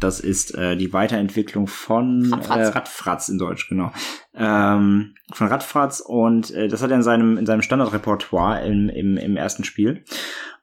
Das 0.00 0.20
ist 0.20 0.54
äh, 0.54 0.76
die 0.76 0.92
Weiterentwicklung 0.92 1.66
von 1.66 2.32
Radfratz. 2.32 2.68
Äh, 2.68 2.72
Radfratz 2.72 3.28
in 3.28 3.38
Deutsch, 3.38 3.68
genau. 3.68 3.90
Ähm, 4.34 5.14
von 5.32 5.46
Radfratz 5.46 6.00
und 6.00 6.50
äh, 6.50 6.68
das 6.68 6.82
hat 6.82 6.90
er 6.90 6.96
in 6.96 7.02
seinem, 7.02 7.38
in 7.38 7.46
seinem 7.46 7.62
Standardrepertoire 7.62 8.66
im, 8.66 8.88
im, 8.90 9.16
im 9.16 9.36
ersten 9.36 9.64
Spiel. 9.64 10.04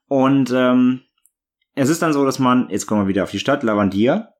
Und 0.07 0.51
ähm, 0.55 1.01
es 1.73 1.89
ist 1.89 2.01
dann 2.01 2.13
so, 2.13 2.23
dass 2.23 2.39
man, 2.39 2.69
jetzt 2.69 2.85
kommen 2.85 3.01
wir 3.01 3.07
wieder 3.07 3.23
auf 3.23 3.31
die 3.31 3.39
Stadt, 3.39 3.63
Lavandia. 3.63 4.34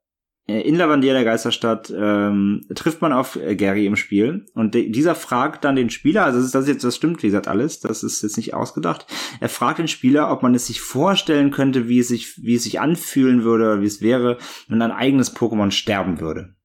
Äh, 0.47 0.61
In 0.61 0.75
Lavandia, 0.75 1.13
der 1.13 1.23
Geisterstadt, 1.23 1.91
ähm, 1.95 2.61
trifft 2.75 3.01
man 3.01 3.13
auf 3.13 3.35
äh, 3.35 3.55
Gary 3.55 3.85
im 3.85 3.95
Spiel. 3.95 4.45
Und 4.53 4.75
dieser 4.75 5.15
fragt 5.15 5.65
dann 5.65 5.75
den 5.75 5.89
Spieler, 5.89 6.25
also 6.25 6.37
das, 6.37 6.45
ist, 6.47 6.55
das, 6.55 6.63
ist 6.65 6.69
jetzt, 6.69 6.83
das 6.83 6.95
stimmt, 6.95 7.23
wie 7.23 7.27
gesagt, 7.27 7.47
alles, 7.47 7.79
das 7.79 8.03
ist 8.03 8.21
jetzt 8.21 8.37
nicht 8.37 8.53
ausgedacht. 8.53 9.07
Er 9.39 9.49
fragt 9.49 9.79
den 9.79 9.87
Spieler, 9.87 10.31
ob 10.31 10.43
man 10.43 10.53
es 10.55 10.67
sich 10.67 10.81
vorstellen 10.81 11.51
könnte, 11.51 11.87
wie 11.87 11.99
es 11.99 12.07
sich, 12.09 12.41
wie 12.43 12.55
es 12.55 12.63
sich 12.63 12.79
anfühlen 12.79 13.43
würde, 13.43 13.63
oder 13.65 13.81
wie 13.81 13.87
es 13.87 14.01
wäre, 14.01 14.37
wenn 14.67 14.81
ein 14.81 14.91
eigenes 14.91 15.35
Pokémon 15.35 15.71
sterben 15.71 16.19
würde. 16.19 16.55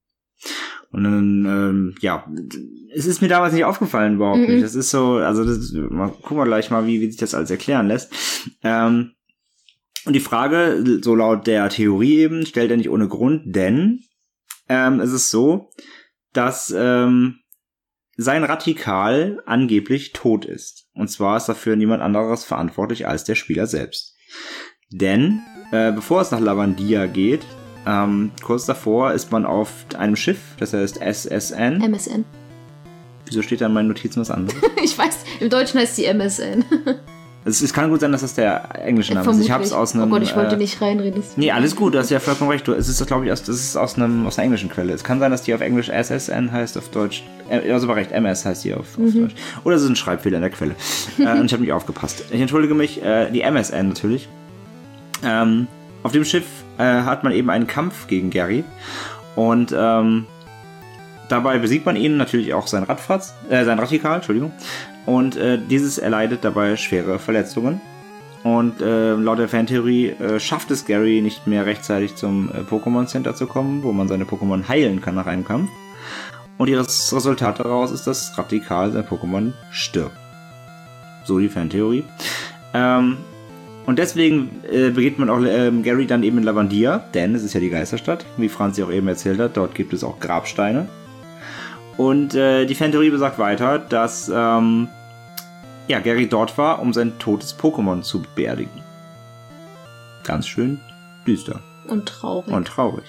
Und 0.92 1.04
dann, 1.04 1.44
ähm, 1.46 1.94
ja, 2.00 2.26
es 2.92 3.06
ist 3.06 3.22
mir 3.22 3.28
damals 3.28 3.54
nicht 3.54 3.64
aufgefallen 3.64 4.16
überhaupt 4.16 4.40
Mhm. 4.40 4.46
nicht. 4.46 4.64
Das 4.64 4.74
ist 4.74 4.90
so, 4.90 5.14
also 5.14 5.44
das, 5.44 5.72
mal, 5.72 6.08
gucken 6.08 6.38
wir 6.38 6.44
gleich 6.46 6.70
mal, 6.70 6.86
wie, 6.86 7.00
wie 7.00 7.06
sich 7.10 7.20
das 7.20 7.34
alles 7.34 7.50
erklären 7.50 7.86
lässt. 7.86 8.12
Ähm, 8.64 9.12
und 10.06 10.14
die 10.14 10.20
Frage, 10.20 11.00
so 11.02 11.14
laut 11.14 11.46
der 11.46 11.68
Theorie 11.68 12.18
eben, 12.18 12.46
stellt 12.46 12.70
er 12.70 12.76
nicht 12.76 12.90
ohne 12.90 13.08
Grund, 13.08 13.54
denn 13.54 14.00
ähm, 14.68 15.00
es 15.00 15.12
ist 15.12 15.30
so, 15.30 15.70
dass 16.32 16.72
ähm, 16.76 17.40
sein 18.16 18.44
Radikal 18.44 19.42
angeblich 19.46 20.12
tot 20.12 20.44
ist. 20.44 20.86
Und 20.94 21.08
zwar 21.08 21.36
ist 21.36 21.46
dafür 21.46 21.76
niemand 21.76 22.02
anderes 22.02 22.44
verantwortlich 22.44 23.06
als 23.06 23.24
der 23.24 23.34
Spieler 23.34 23.66
selbst. 23.66 24.16
Denn 24.90 25.42
äh, 25.72 25.92
bevor 25.92 26.20
es 26.20 26.30
nach 26.30 26.40
Lavandia 26.40 27.06
geht, 27.06 27.44
ähm, 27.86 28.32
kurz 28.42 28.66
davor 28.66 29.12
ist 29.12 29.32
man 29.32 29.46
auf 29.46 29.72
einem 29.96 30.16
Schiff, 30.16 30.38
das 30.58 30.72
heißt 30.72 31.00
SSN. 31.00 31.80
MSN. 31.80 32.24
Wieso 33.26 33.42
steht 33.42 33.60
da 33.60 33.66
in 33.66 33.72
meinen 33.72 33.88
Notizen 33.88 34.20
was 34.20 34.30
anderes? 34.30 34.60
Ich 34.82 34.96
weiß, 34.96 35.24
im 35.40 35.50
Deutschen 35.50 35.80
heißt 35.80 35.96
sie 35.96 36.04
MSN. 36.06 36.64
es, 37.44 37.62
es 37.62 37.72
kann 37.72 37.88
gut 37.88 38.00
sein, 38.00 38.12
dass 38.12 38.20
das 38.20 38.34
der 38.34 38.84
englische 38.84 39.14
Name 39.14 39.30
ist. 39.30 39.40
Ich 39.40 39.50
habe 39.50 39.64
es 39.64 39.72
aus 39.72 39.94
einem. 39.94 40.04
Oh 40.04 40.06
Gott, 40.08 40.22
ich 40.22 40.36
wollte 40.36 40.56
äh, 40.56 40.58
nicht 40.58 40.80
reinreden. 40.82 41.22
Nee, 41.36 41.50
alles 41.50 41.74
gut, 41.74 41.94
du 41.94 41.98
hast 41.98 42.10
ja 42.10 42.20
vollkommen 42.20 42.50
recht. 42.50 42.68
Du, 42.68 42.72
es 42.72 42.88
ist, 42.88 43.04
glaube 43.06 43.24
ich, 43.24 43.32
aus, 43.32 43.42
das 43.42 43.56
ist 43.56 43.76
aus, 43.76 43.96
einem, 43.96 44.26
aus 44.26 44.38
einer 44.38 44.44
englischen 44.44 44.68
Quelle. 44.68 44.92
Es 44.92 45.04
kann 45.04 45.20
sein, 45.20 45.30
dass 45.30 45.42
die 45.42 45.54
auf 45.54 45.62
Englisch 45.62 45.88
SSN 45.88 46.52
heißt, 46.52 46.76
auf 46.76 46.90
Deutsch. 46.90 47.24
Äh, 47.48 47.72
also 47.72 47.86
aber 47.86 47.96
recht, 47.96 48.12
MS 48.12 48.44
heißt 48.44 48.64
die 48.64 48.74
auf, 48.74 48.98
auf 48.98 49.12
Deutsch. 49.14 49.34
Oder 49.64 49.76
es 49.76 49.82
ist 49.82 49.88
ein 49.88 49.96
Schreibfehler 49.96 50.36
in 50.36 50.42
der 50.42 50.50
Quelle. 50.50 50.74
äh, 51.18 51.38
und 51.38 51.46
ich 51.46 51.52
habe 51.52 51.62
nicht 51.62 51.72
aufgepasst. 51.72 52.24
Ich 52.30 52.40
entschuldige 52.40 52.74
mich, 52.74 53.02
äh, 53.02 53.30
die 53.30 53.40
MSN 53.40 53.88
natürlich. 53.88 54.28
Ähm, 55.24 55.66
auf 56.02 56.12
dem 56.12 56.24
Schiff 56.24 56.44
äh, 56.78 56.82
hat 56.82 57.24
man 57.24 57.32
eben 57.32 57.48
einen 57.48 57.66
Kampf 57.66 58.06
gegen 58.06 58.30
Gary. 58.30 58.64
Und 59.34 59.74
ähm, 59.76 60.26
dabei 61.30 61.58
besiegt 61.58 61.86
man 61.86 61.96
ihn 61.96 62.16
natürlich 62.16 62.54
auch 62.54 62.66
sein 62.66 62.82
Radfratz, 62.82 63.34
äh, 63.48 63.64
sein 63.64 63.78
Radikal, 63.78 64.16
Entschuldigung. 64.16 64.52
Und 65.06 65.36
äh, 65.36 65.58
dieses 65.58 65.98
erleidet 65.98 66.44
dabei 66.44 66.76
schwere 66.76 67.18
Verletzungen. 67.18 67.80
Und 68.42 68.80
äh, 68.80 69.12
laut 69.14 69.38
der 69.38 69.48
Fantheorie 69.48 70.08
äh, 70.10 70.40
schafft 70.40 70.70
es 70.70 70.86
Gary 70.86 71.20
nicht 71.20 71.46
mehr 71.46 71.66
rechtzeitig 71.66 72.16
zum 72.16 72.50
äh, 72.50 72.60
Pokémon 72.60 73.06
Center 73.06 73.34
zu 73.34 73.46
kommen, 73.46 73.82
wo 73.82 73.92
man 73.92 74.08
seine 74.08 74.24
Pokémon 74.24 74.66
heilen 74.66 75.00
kann 75.00 75.14
nach 75.14 75.26
einem 75.26 75.44
Kampf. 75.44 75.68
Und 76.56 76.70
das 76.70 77.12
Resultat 77.14 77.60
daraus 77.60 77.90
ist, 77.90 78.06
dass 78.06 78.36
Radikal 78.36 78.92
sein 78.92 79.04
Pokémon 79.04 79.52
stirbt. 79.70 80.16
So 81.24 81.38
die 81.38 81.48
Fantheorie. 81.48 82.04
Ähm, 82.72 83.18
und 83.86 83.98
deswegen 83.98 84.62
äh, 84.70 84.90
begeht 84.90 85.18
man 85.18 85.30
auch 85.30 85.40
ähm, 85.44 85.82
Gary 85.82 86.06
dann 86.06 86.22
eben 86.22 86.38
in 86.38 86.44
Lavandia, 86.44 87.04
denn 87.12 87.34
es 87.34 87.42
ist 87.42 87.54
ja 87.54 87.60
die 87.60 87.70
Geisterstadt, 87.70 88.24
wie 88.36 88.48
Franzi 88.48 88.82
auch 88.82 88.90
eben 88.90 89.08
erzählt 89.08 89.40
hat. 89.40 89.56
Dort 89.56 89.74
gibt 89.74 89.92
es 89.92 90.04
auch 90.04 90.20
Grabsteine. 90.20 90.88
Und 92.00 92.34
äh, 92.34 92.64
die 92.64 92.74
Fantheorie 92.74 93.10
besagt 93.10 93.38
weiter, 93.38 93.78
dass 93.78 94.30
ähm, 94.34 94.88
ja, 95.86 95.98
Gary 96.00 96.26
dort 96.26 96.56
war, 96.56 96.80
um 96.80 96.94
sein 96.94 97.18
totes 97.18 97.54
Pokémon 97.58 98.00
zu 98.00 98.22
beerdigen. 98.34 98.72
Ganz 100.24 100.46
schön 100.46 100.80
düster 101.26 101.60
Und 101.88 102.06
traurig. 102.08 102.54
und 102.54 102.66
traurig. 102.66 103.04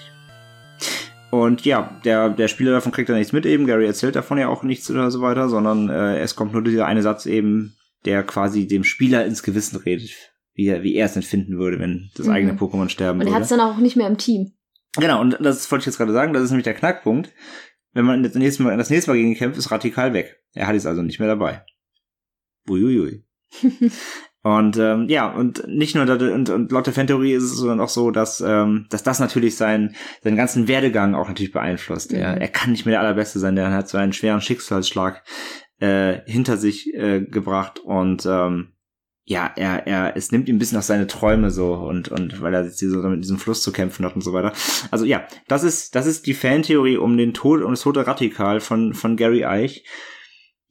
Und 1.30 1.64
ja, 1.64 1.98
der, 2.04 2.28
der 2.28 2.48
Spieler 2.48 2.72
davon 2.72 2.92
kriegt 2.92 3.08
er 3.08 3.14
nichts 3.16 3.32
mit 3.32 3.46
eben. 3.46 3.66
Gary 3.66 3.86
erzählt 3.86 4.14
davon 4.14 4.36
ja 4.36 4.48
auch 4.48 4.62
nichts 4.62 4.90
oder 4.90 5.10
so 5.10 5.22
weiter, 5.22 5.48
sondern 5.48 5.88
äh, 5.88 6.18
es 6.18 6.36
kommt 6.36 6.52
nur 6.52 6.62
dieser 6.62 6.84
eine 6.84 7.00
Satz 7.00 7.24
eben, 7.24 7.74
der 8.04 8.22
quasi 8.24 8.66
dem 8.66 8.84
Spieler 8.84 9.24
ins 9.24 9.42
Gewissen 9.42 9.78
redet, 9.78 10.10
wie 10.52 10.66
er, 10.66 10.82
wie 10.82 10.96
er 10.96 11.06
es 11.06 11.16
empfinden 11.16 11.56
würde, 11.58 11.78
wenn 11.78 12.10
das 12.14 12.26
Mhm. 12.26 12.32
eigene 12.32 12.52
Pokémon 12.52 12.90
sterben 12.90 13.20
und 13.20 13.26
er 13.26 13.32
hat 13.32 13.36
würde. 13.36 13.44
es 13.44 13.48
dann 13.48 13.60
auch 13.60 13.78
nicht 13.78 13.96
mehr 13.96 14.06
im 14.08 14.18
Team. 14.18 14.52
Genau, 14.98 15.22
und 15.22 15.38
das 15.40 15.70
wollte 15.70 15.84
ich 15.84 15.86
jetzt 15.86 15.96
gerade 15.96 16.12
sagen, 16.12 16.34
das 16.34 16.42
ist 16.42 16.50
nämlich 16.50 16.64
der 16.64 16.74
Knackpunkt. 16.74 17.30
Wenn 17.92 18.04
man 18.04 18.22
das 18.22 18.34
nächste 18.34 18.62
Mal, 18.62 18.76
das 18.76 18.90
nächste 18.90 19.10
Mal 19.10 19.16
gegen 19.16 19.30
ihn 19.30 19.36
kämpft, 19.36 19.58
ist 19.58 19.70
radikal 19.70 20.12
weg. 20.14 20.40
Er 20.54 20.66
hat 20.66 20.74
es 20.76 20.86
also 20.86 21.02
nicht 21.02 21.18
mehr 21.18 21.28
dabei. 21.28 21.64
Uiuiui. 22.68 23.24
und 24.42 24.76
ähm, 24.78 25.08
ja, 25.08 25.30
und 25.30 25.66
nicht 25.68 25.94
nur, 25.94 26.06
dat- 26.06 26.22
und, 26.22 26.48
und 26.48 26.72
laut 26.72 26.86
der 26.86 26.94
Fantheorie 26.94 27.32
ist 27.34 27.42
es 27.44 27.56
sondern 27.56 27.80
auch 27.80 27.88
so, 27.88 28.10
dass, 28.10 28.40
ähm, 28.40 28.86
dass 28.90 29.02
das 29.02 29.20
natürlich 29.20 29.56
seinen, 29.56 29.94
seinen 30.22 30.36
ganzen 30.36 30.68
Werdegang 30.68 31.14
auch 31.14 31.28
natürlich 31.28 31.52
beeinflusst. 31.52 32.12
Er, 32.12 32.36
Mhm. 32.36 32.40
er 32.40 32.48
kann 32.48 32.70
nicht 32.72 32.86
mehr 32.86 32.92
der 32.92 33.00
Allerbeste 33.00 33.38
sein, 33.38 33.56
der 33.56 33.70
hat 33.72 33.88
so 33.88 33.98
einen 33.98 34.12
schweren 34.12 34.40
Schicksalsschlag 34.40 35.22
äh, 35.80 36.20
hinter 36.26 36.56
sich 36.56 36.94
äh, 36.94 37.20
gebracht 37.22 37.80
und 37.80 38.24
ähm, 38.26 38.71
ja, 39.24 39.52
er, 39.54 39.86
er, 39.86 40.16
es 40.16 40.32
nimmt 40.32 40.48
ihm 40.48 40.56
ein 40.56 40.58
bisschen 40.58 40.78
auf 40.78 40.84
seine 40.84 41.06
Träume 41.06 41.50
so 41.50 41.74
und, 41.74 42.08
und 42.08 42.40
weil 42.40 42.54
er 42.54 42.64
jetzt 42.64 42.80
hier 42.80 42.90
so 42.90 42.98
mit 43.02 43.22
diesem 43.22 43.38
Fluss 43.38 43.62
zu 43.62 43.70
kämpfen 43.70 44.04
hat 44.04 44.16
und 44.16 44.22
so 44.22 44.32
weiter. 44.32 44.52
Also 44.90 45.04
ja, 45.04 45.26
das 45.46 45.62
ist, 45.62 45.94
das 45.94 46.06
ist 46.06 46.26
die 46.26 46.34
Fantheorie 46.34 46.96
um 46.96 47.16
den 47.16 47.32
Tod, 47.32 47.62
um 47.62 47.70
das 47.70 47.82
tote 47.82 48.06
Radikal 48.06 48.60
von, 48.60 48.94
von 48.94 49.16
Gary 49.16 49.44
Eich. 49.44 49.84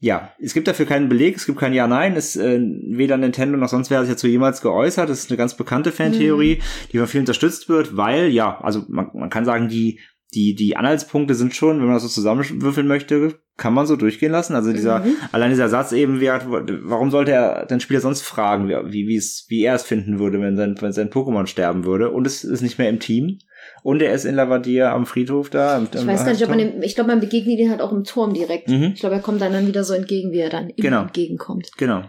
Ja, 0.00 0.32
es 0.40 0.52
gibt 0.52 0.66
dafür 0.66 0.84
keinen 0.84 1.08
Beleg, 1.08 1.36
es 1.36 1.46
gibt 1.46 1.60
kein 1.60 1.72
Ja-Nein, 1.72 2.16
es 2.16 2.34
äh, 2.34 2.60
weder 2.60 3.16
Nintendo 3.16 3.56
noch 3.56 3.68
sonst 3.68 3.88
wer 3.88 3.98
hat 3.98 4.06
sich 4.06 4.14
dazu 4.16 4.26
jemals 4.26 4.60
geäußert. 4.60 5.08
Das 5.08 5.20
ist 5.20 5.30
eine 5.30 5.36
ganz 5.38 5.56
bekannte 5.56 5.92
Fantheorie, 5.92 6.60
die 6.92 6.98
von 6.98 7.06
vielen 7.06 7.22
unterstützt 7.22 7.68
wird, 7.68 7.96
weil, 7.96 8.26
ja, 8.28 8.60
also 8.60 8.84
man, 8.88 9.10
man 9.14 9.30
kann 9.30 9.44
sagen, 9.44 9.68
die, 9.68 10.00
die, 10.34 10.54
die 10.54 10.76
Anhaltspunkte 10.76 11.34
sind 11.34 11.54
schon, 11.54 11.78
wenn 11.78 11.86
man 11.86 11.94
das 11.94 12.02
so 12.04 12.08
zusammenwürfeln 12.08 12.86
möchte, 12.86 13.34
kann 13.58 13.74
man 13.74 13.86
so 13.86 13.96
durchgehen 13.96 14.32
lassen. 14.32 14.54
Also 14.54 14.72
dieser, 14.72 15.00
Mhm. 15.00 15.16
allein 15.30 15.50
dieser 15.50 15.68
Satz 15.68 15.92
eben, 15.92 16.20
wie, 16.20 16.28
warum 16.28 17.10
sollte 17.10 17.32
er 17.32 17.66
den 17.66 17.80
Spieler 17.80 18.00
sonst 18.00 18.22
fragen, 18.22 18.68
wie, 18.68 19.06
wie, 19.06 19.16
es, 19.16 19.44
wie 19.48 19.62
er 19.62 19.74
es 19.74 19.82
finden 19.82 20.18
würde, 20.18 20.40
wenn 20.40 20.56
sein, 20.56 20.74
wenn 20.80 20.92
sein 20.92 21.10
Pokémon 21.10 21.46
sterben 21.46 21.84
würde. 21.84 22.10
Und 22.10 22.26
es 22.26 22.44
ist 22.44 22.62
nicht 22.62 22.78
mehr 22.78 22.88
im 22.88 22.98
Team. 22.98 23.38
Und 23.82 24.00
er 24.00 24.14
ist 24.14 24.24
in 24.24 24.34
Lavadia 24.34 24.92
am 24.94 25.04
Friedhof 25.06 25.50
da. 25.50 25.76
Im, 25.78 25.86
Ich 25.92 26.06
weiß 26.06 26.24
gar 26.24 26.32
nicht, 26.32 26.42
ob 26.42 26.48
man 26.48 26.58
dem, 26.58 26.82
ich 26.82 26.94
glaube, 26.94 27.08
man 27.10 27.20
begegnet 27.20 27.58
ihn 27.58 27.70
halt 27.70 27.80
auch 27.82 27.92
im 27.92 28.04
Turm 28.04 28.32
direkt. 28.32 28.68
Mhm. 28.68 28.92
Ich 28.94 29.00
glaube, 29.00 29.16
er 29.16 29.20
kommt 29.20 29.40
dann, 29.42 29.52
dann 29.52 29.66
wieder 29.68 29.84
so 29.84 29.92
entgegen, 29.94 30.32
wie 30.32 30.38
er 30.38 30.50
dann 30.50 30.72
Genau. 30.76 31.02
entgegenkommt. 31.02 31.70
Genau. 31.76 32.04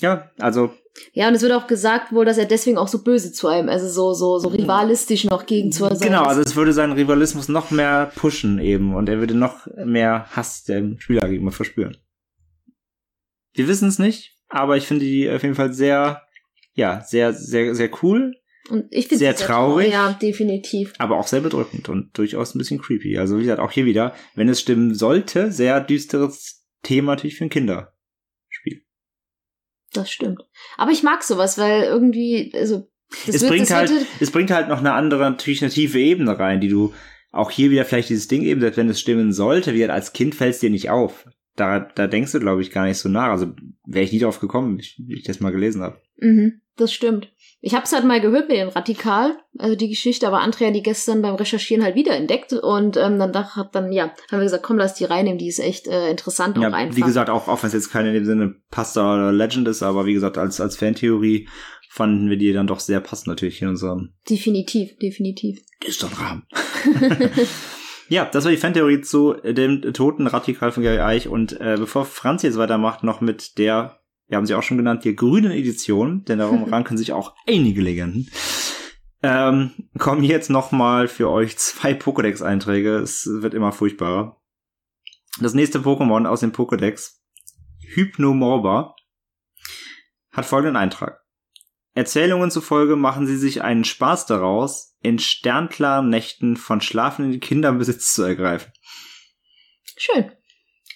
Ja, 0.00 0.30
also 0.38 0.70
Ja, 1.14 1.28
und 1.28 1.34
es 1.34 1.42
wird 1.42 1.52
auch 1.52 1.66
gesagt 1.66 2.12
wohl, 2.12 2.24
dass 2.24 2.38
er 2.38 2.44
deswegen 2.44 2.76
auch 2.76 2.88
so 2.88 3.02
böse 3.02 3.32
zu 3.32 3.48
einem, 3.48 3.68
also 3.68 3.88
so, 3.88 4.12
so, 4.12 4.38
so 4.38 4.48
rivalistisch 4.48 5.24
noch 5.24 5.46
gegen 5.46 5.72
zu 5.72 5.84
sein 5.84 5.98
Genau, 5.98 6.24
also 6.24 6.42
es 6.42 6.54
würde 6.54 6.72
seinen 6.72 6.92
Rivalismus 6.92 7.48
noch 7.48 7.70
mehr 7.70 8.12
pushen 8.14 8.58
eben 8.58 8.94
und 8.94 9.08
er 9.08 9.18
würde 9.18 9.34
noch 9.34 9.66
mehr 9.84 10.26
Hass 10.30 10.64
dem 10.64 11.00
Spieler 11.00 11.28
gegenüber 11.28 11.52
verspüren. 11.52 11.96
Wir 13.54 13.68
wissen 13.68 13.88
es 13.88 13.98
nicht, 13.98 14.36
aber 14.48 14.76
ich 14.76 14.86
finde 14.86 15.04
die 15.04 15.30
auf 15.30 15.42
jeden 15.42 15.54
Fall 15.54 15.72
sehr, 15.72 16.22
ja, 16.74 17.02
sehr, 17.02 17.32
sehr, 17.32 17.74
sehr 17.74 17.90
cool, 18.02 18.34
Und 18.68 18.86
ich 18.90 19.08
finde 19.08 19.18
Sehr 19.18 19.36
traurig. 19.36 19.92
Ja, 19.92 20.12
definitiv. 20.12 20.92
aber 20.98 21.18
auch 21.18 21.26
sehr 21.26 21.40
bedrückend 21.40 21.88
und 21.88 22.16
durchaus 22.16 22.54
ein 22.54 22.58
bisschen 22.58 22.80
creepy. 22.80 23.18
Also 23.18 23.38
wie 23.38 23.42
gesagt, 23.42 23.60
auch 23.60 23.72
hier 23.72 23.86
wieder, 23.86 24.14
wenn 24.34 24.48
es 24.48 24.60
stimmen 24.60 24.94
sollte, 24.94 25.50
sehr 25.52 25.80
düsteres 25.80 26.64
Thema 26.82 27.12
natürlich 27.12 27.36
für 27.36 27.48
Kinderspiel. 27.48 27.92
Das 29.92 30.10
stimmt. 30.10 30.42
Aber 30.76 30.90
ich 30.90 31.02
mag 31.02 31.22
sowas, 31.22 31.58
weil 31.58 31.84
irgendwie, 31.84 32.52
also, 32.54 32.88
es 33.26 33.42
wird, 33.42 33.52
bringt 33.52 33.70
halt, 33.70 33.90
es 34.20 34.30
bringt 34.30 34.50
halt 34.50 34.68
noch 34.68 34.78
eine 34.78 34.94
andere, 34.94 35.22
natürlich 35.22 35.62
eine 35.62 35.70
tiefe 35.70 35.98
Ebene 35.98 36.38
rein, 36.38 36.60
die 36.60 36.68
du 36.68 36.94
auch 37.30 37.50
hier 37.50 37.70
wieder 37.70 37.84
vielleicht 37.84 38.10
dieses 38.10 38.28
Ding 38.28 38.42
eben, 38.42 38.60
selbst 38.60 38.76
wenn 38.76 38.88
es 38.88 39.00
stimmen 39.00 39.32
sollte, 39.32 39.72
wie 39.72 39.78
gesagt, 39.78 39.94
als 39.94 40.12
Kind 40.12 40.34
fällt 40.34 40.54
es 40.54 40.60
dir 40.60 40.70
nicht 40.70 40.90
auf. 40.90 41.26
Da, 41.56 41.80
da 41.80 42.06
denkst 42.06 42.32
du, 42.32 42.40
glaube 42.40 42.62
ich, 42.62 42.70
gar 42.70 42.86
nicht 42.86 42.98
so 42.98 43.08
nach. 43.08 43.28
Also 43.28 43.54
wäre 43.86 44.04
ich 44.04 44.12
nie 44.12 44.20
drauf 44.20 44.40
gekommen, 44.40 44.78
wie 44.78 44.82
ich, 44.82 45.00
wie 45.06 45.14
ich 45.16 45.24
das 45.24 45.40
mal 45.40 45.52
gelesen 45.52 45.82
habe. 45.82 46.00
mhm, 46.16 46.60
das 46.76 46.92
stimmt. 46.92 47.31
Ich 47.64 47.74
habe 47.74 47.84
es 47.84 47.92
halt 47.92 48.04
mal 48.04 48.20
gehört 48.20 48.48
mit 48.48 48.56
den 48.58 48.68
Radikal, 48.68 49.36
also 49.56 49.76
die 49.76 49.88
Geschichte, 49.88 50.26
aber 50.26 50.40
Andrea 50.40 50.68
hat 50.68 50.74
die 50.74 50.82
gestern 50.82 51.22
beim 51.22 51.36
Recherchieren 51.36 51.84
halt 51.84 51.94
wieder 51.94 52.16
entdeckt 52.16 52.52
und 52.52 52.96
ähm, 52.96 53.20
dann 53.20 53.32
dach, 53.32 53.54
hat 53.54 53.74
dann, 53.76 53.92
ja, 53.92 54.06
haben 54.30 54.40
wir 54.40 54.40
gesagt, 54.40 54.64
komm, 54.64 54.78
lass 54.78 54.94
die 54.94 55.04
reinnehmen, 55.04 55.38
die 55.38 55.46
ist 55.46 55.60
echt 55.60 55.86
äh, 55.86 56.10
interessant 56.10 56.58
auch 56.58 56.62
Ja, 56.62 56.70
einfach. 56.72 56.96
wie 56.96 57.02
gesagt, 57.02 57.30
auch, 57.30 57.46
auch 57.46 57.62
wenn 57.62 57.68
es 57.68 57.74
jetzt 57.74 57.92
keine 57.92 58.08
in 58.08 58.14
dem 58.14 58.24
Sinne 58.24 58.54
Pasta 58.72 59.14
oder 59.14 59.30
Legend 59.32 59.68
ist, 59.68 59.84
aber 59.84 60.06
wie 60.06 60.12
gesagt, 60.12 60.38
als, 60.38 60.60
als 60.60 60.76
Fantheorie 60.76 61.48
fanden 61.88 62.28
wir 62.28 62.36
die 62.36 62.52
dann 62.52 62.66
doch 62.66 62.80
sehr 62.80 63.00
passend 63.00 63.28
natürlich 63.28 63.62
in 63.62 63.68
unserem 63.68 64.12
Definitiv, 64.28 64.98
definitiv. 64.98 65.60
düsteren 65.86 66.12
Rahmen. 66.14 66.46
Ja, 68.08 68.26
das 68.26 68.44
war 68.44 68.50
die 68.50 68.58
Fantheorie 68.58 69.00
zu 69.00 69.32
dem 69.42 69.80
toten 69.94 70.26
Radikal 70.26 70.70
von 70.70 70.82
Gary 70.82 70.98
Eich. 70.98 71.28
Und 71.28 71.58
äh, 71.58 71.76
bevor 71.78 72.04
Franz 72.04 72.42
jetzt 72.42 72.58
weitermacht, 72.58 73.02
noch 73.04 73.22
mit 73.22 73.56
der, 73.56 74.01
wir 74.32 74.38
haben 74.38 74.46
sie 74.46 74.54
auch 74.54 74.62
schon 74.62 74.78
genannt, 74.78 75.04
der 75.04 75.12
grünen 75.12 75.52
Edition, 75.52 76.24
denn 76.24 76.38
darum 76.38 76.64
ranken 76.72 76.96
sich 76.96 77.12
auch 77.12 77.34
einige 77.46 77.82
Legenden. 77.82 78.30
Ähm, 79.22 79.72
kommen 79.98 80.24
jetzt 80.24 80.48
noch 80.48 80.72
mal 80.72 81.06
für 81.06 81.28
euch 81.28 81.58
zwei 81.58 81.92
Pokédex-Einträge. 81.92 82.96
Es 82.96 83.26
wird 83.26 83.52
immer 83.52 83.72
furchtbarer. 83.72 84.40
Das 85.38 85.52
nächste 85.52 85.80
Pokémon 85.80 86.26
aus 86.26 86.40
dem 86.40 86.52
Pokédex, 86.52 87.18
Hypnomorba, 87.92 88.96
hat 90.30 90.46
folgenden 90.46 90.76
Eintrag. 90.76 91.20
Erzählungen 91.92 92.50
zufolge 92.50 92.96
machen 92.96 93.26
sie 93.26 93.36
sich 93.36 93.60
einen 93.60 93.84
Spaß 93.84 94.24
daraus, 94.24 94.96
in 95.02 95.18
sternklaren 95.18 96.08
Nächten 96.08 96.56
von 96.56 96.80
schlafenden 96.80 97.38
Kindern 97.38 97.76
Besitz 97.76 98.14
zu 98.14 98.22
ergreifen. 98.22 98.72
Schön. 99.98 100.32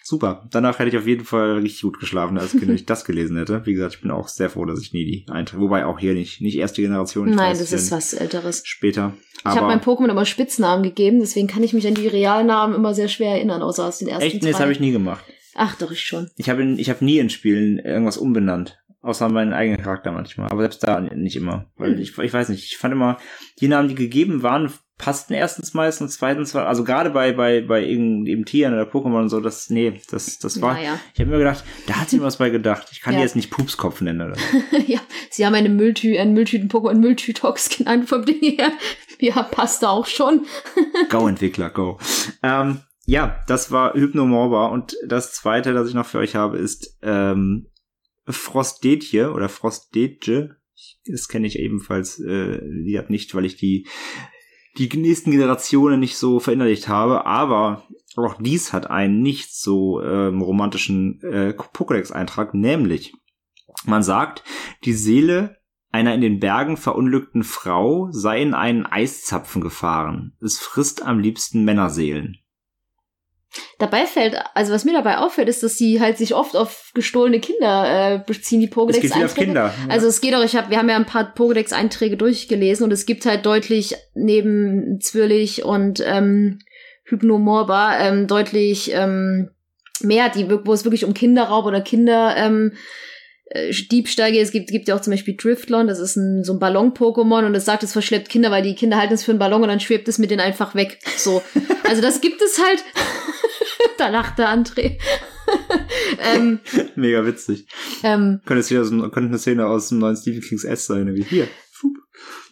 Super. 0.06 0.46
Danach 0.52 0.78
hätte 0.78 0.90
ich 0.90 0.96
auf 0.96 1.06
jeden 1.08 1.24
Fall 1.24 1.58
richtig 1.58 1.82
gut 1.82 1.98
geschlafen, 1.98 2.38
als 2.38 2.52
Kind, 2.52 2.68
wenn 2.68 2.76
ich 2.76 2.86
das 2.86 3.04
gelesen 3.04 3.36
hätte. 3.38 3.66
Wie 3.66 3.74
gesagt, 3.74 3.96
ich 3.96 4.02
bin 4.02 4.12
auch 4.12 4.28
sehr 4.28 4.48
froh, 4.48 4.64
dass 4.64 4.80
ich 4.80 4.92
nie 4.92 5.04
die 5.04 5.26
eintrage. 5.28 5.60
Wobei 5.60 5.84
auch 5.84 5.98
hier 5.98 6.14
nicht, 6.14 6.40
nicht 6.40 6.56
erste 6.56 6.80
Generation. 6.80 7.28
Nein, 7.30 7.58
das 7.58 7.72
ist 7.72 7.90
was 7.90 8.14
Älteres. 8.14 8.62
Später. 8.64 9.14
Aber 9.42 9.54
ich 9.54 9.60
habe 9.60 9.66
meinem 9.66 9.80
Pokémon 9.80 10.08
immer 10.08 10.24
Spitznamen 10.24 10.84
gegeben, 10.84 11.18
deswegen 11.18 11.48
kann 11.48 11.64
ich 11.64 11.72
mich 11.72 11.88
an 11.88 11.94
die 11.94 12.06
Realnamen 12.06 12.76
immer 12.76 12.94
sehr 12.94 13.08
schwer 13.08 13.32
erinnern, 13.32 13.62
außer 13.62 13.84
aus 13.84 13.98
den 13.98 14.06
ersten 14.06 14.22
Echt? 14.22 14.44
Nee, 14.44 14.52
das 14.52 14.60
habe 14.60 14.70
ich 14.70 14.78
nie 14.78 14.92
gemacht. 14.92 15.24
Ach, 15.56 15.74
doch, 15.76 15.90
ich 15.90 16.02
schon. 16.02 16.30
Ich 16.36 16.48
habe 16.50 16.62
ich 16.62 16.88
hab 16.88 17.02
nie 17.02 17.18
in 17.18 17.28
Spielen 17.28 17.80
irgendwas 17.80 18.16
umbenannt. 18.16 18.78
Außer 19.02 19.28
meinen 19.28 19.54
eigenen 19.54 19.82
Charakter 19.82 20.12
manchmal. 20.12 20.50
Aber 20.50 20.62
selbst 20.62 20.84
da 20.84 21.00
nicht 21.00 21.34
immer. 21.34 21.66
Weil 21.76 21.94
hm. 21.94 22.00
ich, 22.00 22.16
ich 22.16 22.32
weiß 22.32 22.48
nicht, 22.50 22.64
ich 22.64 22.76
fand 22.76 22.92
immer, 22.92 23.18
die 23.60 23.66
Namen, 23.66 23.88
die 23.88 23.96
gegeben 23.96 24.44
waren, 24.44 24.72
passten 24.98 25.34
erstens 25.34 25.74
meistens 25.74 26.12
und 26.12 26.18
zweitens 26.18 26.54
war, 26.54 26.66
also 26.66 26.82
gerade 26.82 27.10
bei, 27.10 27.32
bei, 27.32 27.60
bei 27.60 27.84
eben 27.84 28.44
Tieren 28.44 28.72
oder 28.72 28.84
Pokémon 28.84 29.22
und 29.22 29.28
so, 29.28 29.40
das, 29.40 29.68
nee, 29.68 30.00
das, 30.10 30.38
das 30.38 30.62
war, 30.62 30.74
naja. 30.74 30.98
ich 31.12 31.20
habe 31.20 31.30
mir 31.30 31.38
gedacht, 31.38 31.64
da 31.86 32.00
hat 32.00 32.08
sie 32.08 32.20
was 32.22 32.38
bei 32.38 32.48
gedacht. 32.48 32.88
Ich 32.92 33.02
kann 33.02 33.12
ja. 33.12 33.18
die 33.18 33.24
jetzt 33.24 33.36
nicht 33.36 33.50
Pupskopf 33.50 34.00
nennen 34.00 34.22
oder 34.22 34.36
so. 34.36 34.76
ja, 34.86 35.00
sie 35.30 35.44
haben 35.44 35.54
eine 35.54 35.68
Mülltü, 35.68 36.18
einen 36.18 36.32
Mülltüten-Pokémon, 36.32 36.94
Mülltütox 36.94 37.68
genannt 37.76 38.08
vom 38.08 38.24
Ding 38.24 38.40
her. 38.40 38.72
Ja, 39.18 39.42
passt 39.42 39.82
da 39.82 39.90
auch 39.90 40.06
schon. 40.06 40.46
go, 41.10 41.28
Entwickler, 41.28 41.70
go. 41.70 41.98
Ähm, 42.42 42.80
ja, 43.04 43.40
das 43.46 43.70
war 43.70 43.94
Hypnomorba 43.94 44.66
und 44.66 44.96
das 45.06 45.32
zweite, 45.32 45.72
das 45.74 45.88
ich 45.88 45.94
noch 45.94 46.06
für 46.06 46.18
euch 46.18 46.34
habe, 46.34 46.56
ist 46.56 46.98
ähm, 47.02 47.68
Frostdetje 48.26 49.32
oder 49.32 49.48
Frostdetje. 49.48 50.56
Das 51.06 51.28
kenne 51.28 51.46
ich 51.46 51.58
ebenfalls, 51.58 52.18
äh, 52.18 52.60
nicht, 53.08 53.34
weil 53.34 53.44
ich 53.44 53.56
die 53.56 53.86
die 54.78 54.88
nächsten 54.96 55.30
Generationen 55.30 56.00
nicht 56.00 56.16
so 56.16 56.40
verinnerlicht 56.40 56.88
habe, 56.88 57.26
aber 57.26 57.84
auch 58.16 58.36
dies 58.40 58.72
hat 58.72 58.90
einen 58.90 59.22
nicht 59.22 59.54
so 59.54 60.02
ähm, 60.02 60.40
romantischen 60.40 61.20
äh, 61.22 61.50
Pokédex-Eintrag, 61.50 62.54
nämlich 62.54 63.14
man 63.84 64.02
sagt, 64.02 64.42
die 64.84 64.92
Seele 64.92 65.58
einer 65.92 66.14
in 66.14 66.20
den 66.20 66.40
Bergen 66.40 66.76
verunglückten 66.76 67.42
Frau 67.42 68.08
sei 68.10 68.42
in 68.42 68.54
einen 68.54 68.84
Eiszapfen 68.84 69.62
gefahren. 69.62 70.36
Es 70.42 70.58
frisst 70.58 71.02
am 71.02 71.18
liebsten 71.18 71.64
Männerseelen. 71.64 72.38
Dabei 73.78 74.06
fällt, 74.06 74.36
also 74.54 74.72
was 74.72 74.84
mir 74.84 74.92
dabei 74.92 75.18
auffällt, 75.18 75.48
ist, 75.48 75.62
dass 75.62 75.76
sie 75.76 76.00
halt 76.00 76.18
sich 76.18 76.34
oft 76.34 76.56
auf 76.56 76.90
gestohlene 76.94 77.40
Kinder 77.40 78.14
äh, 78.14 78.18
beziehen, 78.18 78.60
die 78.60 78.68
Pokédex-Einträge. 78.68 79.06
Es 79.06 79.12
geht 79.12 79.24
auf 79.24 79.34
Kinder. 79.34 79.74
Ja. 79.86 79.92
Also 79.92 80.06
es 80.06 80.20
geht 80.20 80.34
auch, 80.34 80.44
ich 80.44 80.56
hab, 80.56 80.70
wir 80.70 80.78
haben 80.78 80.88
ja 80.88 80.96
ein 80.96 81.06
paar 81.06 81.34
Pokédex-Einträge 81.34 82.16
durchgelesen 82.16 82.84
und 82.84 82.92
es 82.92 83.06
gibt 83.06 83.24
halt 83.26 83.46
deutlich 83.46 83.94
neben 84.14 85.00
Zwirlig 85.00 85.64
und 85.64 86.02
ähm, 86.04 86.58
Hypnomorba 87.04 87.98
ähm, 88.00 88.26
deutlich 88.26 88.92
ähm, 88.92 89.50
mehr, 90.00 90.28
die, 90.28 90.48
wo 90.48 90.72
es 90.72 90.84
wirklich 90.84 91.04
um 91.04 91.14
Kinderraub 91.14 91.64
oder 91.64 91.80
Kinder 91.80 92.34
ähm, 92.36 92.72
äh, 93.46 93.72
Diebstahl 93.72 94.32
geht. 94.32 94.42
Es 94.42 94.50
gibt, 94.50 94.70
gibt 94.70 94.88
ja 94.88 94.96
auch 94.96 95.00
zum 95.00 95.12
Beispiel 95.12 95.36
Driftlon, 95.36 95.86
das 95.86 95.98
ist 95.98 96.16
ein, 96.16 96.44
so 96.44 96.52
ein 96.52 96.58
Ballon-Pokémon 96.58 97.46
und 97.46 97.54
es 97.54 97.64
sagt, 97.64 97.82
es 97.82 97.92
verschleppt 97.92 98.28
Kinder, 98.28 98.50
weil 98.50 98.62
die 98.62 98.74
Kinder 98.74 98.96
halten 98.96 99.14
es 99.14 99.24
für 99.24 99.32
einen 99.32 99.38
Ballon 99.38 99.62
und 99.62 99.68
dann 99.68 99.80
schwebt 99.80 100.08
es 100.08 100.18
mit 100.18 100.30
denen 100.30 100.40
einfach 100.40 100.74
weg. 100.74 100.98
So. 101.16 101.42
Also 101.88 102.02
das 102.02 102.20
gibt 102.20 102.42
es 102.42 102.60
halt. 102.60 102.82
da 103.98 104.08
lachte 104.08 104.48
André. 104.48 104.98
ähm, 106.34 106.58
Mega 106.96 107.24
witzig. 107.24 107.68
Ähm, 108.02 108.40
könnte 108.44 108.60
es 108.60 108.70
wieder 108.72 108.84
so 108.84 108.90
könnte 109.10 109.28
eine 109.28 109.38
Szene 109.38 109.66
aus 109.66 109.90
dem 109.90 110.00
neuen 110.00 110.16
Stephen 110.16 110.40
Kings 110.40 110.64
S 110.64 110.86
sein, 110.86 111.14
wie 111.14 111.22
hier. 111.22 111.46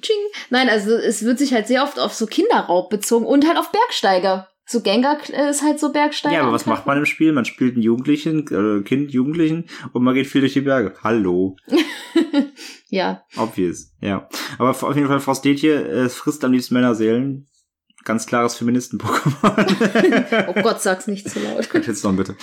Ching. 0.00 0.16
Nein, 0.50 0.68
also 0.68 0.92
es 0.92 1.24
wird 1.24 1.38
sich 1.38 1.52
halt 1.52 1.66
sehr 1.66 1.82
oft 1.82 1.98
auf 1.98 2.14
so 2.14 2.26
Kinderraub 2.26 2.90
bezogen 2.90 3.26
und 3.26 3.44
halt 3.44 3.58
auf 3.58 3.72
Bergsteiger. 3.72 4.48
So 4.66 4.80
Gengar 4.80 5.18
ist 5.28 5.62
halt 5.62 5.78
so 5.78 5.92
Bergsteiger. 5.92 6.36
Ja, 6.36 6.42
aber 6.42 6.52
was 6.52 6.64
macht 6.64 6.86
man 6.86 6.96
im 6.96 7.04
Spiel? 7.04 7.32
Man 7.32 7.44
spielt 7.44 7.74
einen 7.74 7.82
Jugendlichen, 7.82 8.46
äh, 8.48 8.82
Kind, 8.82 9.12
Jugendlichen 9.12 9.66
und 9.92 10.02
man 10.02 10.14
geht 10.14 10.26
viel 10.26 10.40
durch 10.40 10.54
die 10.54 10.62
Berge. 10.62 10.94
Hallo. 11.02 11.56
ja. 12.88 13.22
Obvious, 13.36 13.92
ja. 14.00 14.26
Aber 14.58 14.70
auf 14.70 14.96
jeden 14.96 15.08
Fall 15.08 15.20
Frostetje, 15.20 15.74
es 15.82 16.14
frisst 16.14 16.44
am 16.44 16.52
liebsten 16.52 16.74
Männerseelen. 16.74 17.46
Ganz 18.04 18.26
klares 18.26 18.54
Feministen-Pokémon. 18.56 20.44
oh 20.48 20.62
Gott, 20.62 20.82
sag's 20.82 21.06
nicht 21.06 21.28
zu 21.28 21.40
laut. 21.40 21.68
Gott, 21.70 21.86
jetzt 21.86 22.04
noch 22.04 22.14
bitte. 22.14 22.36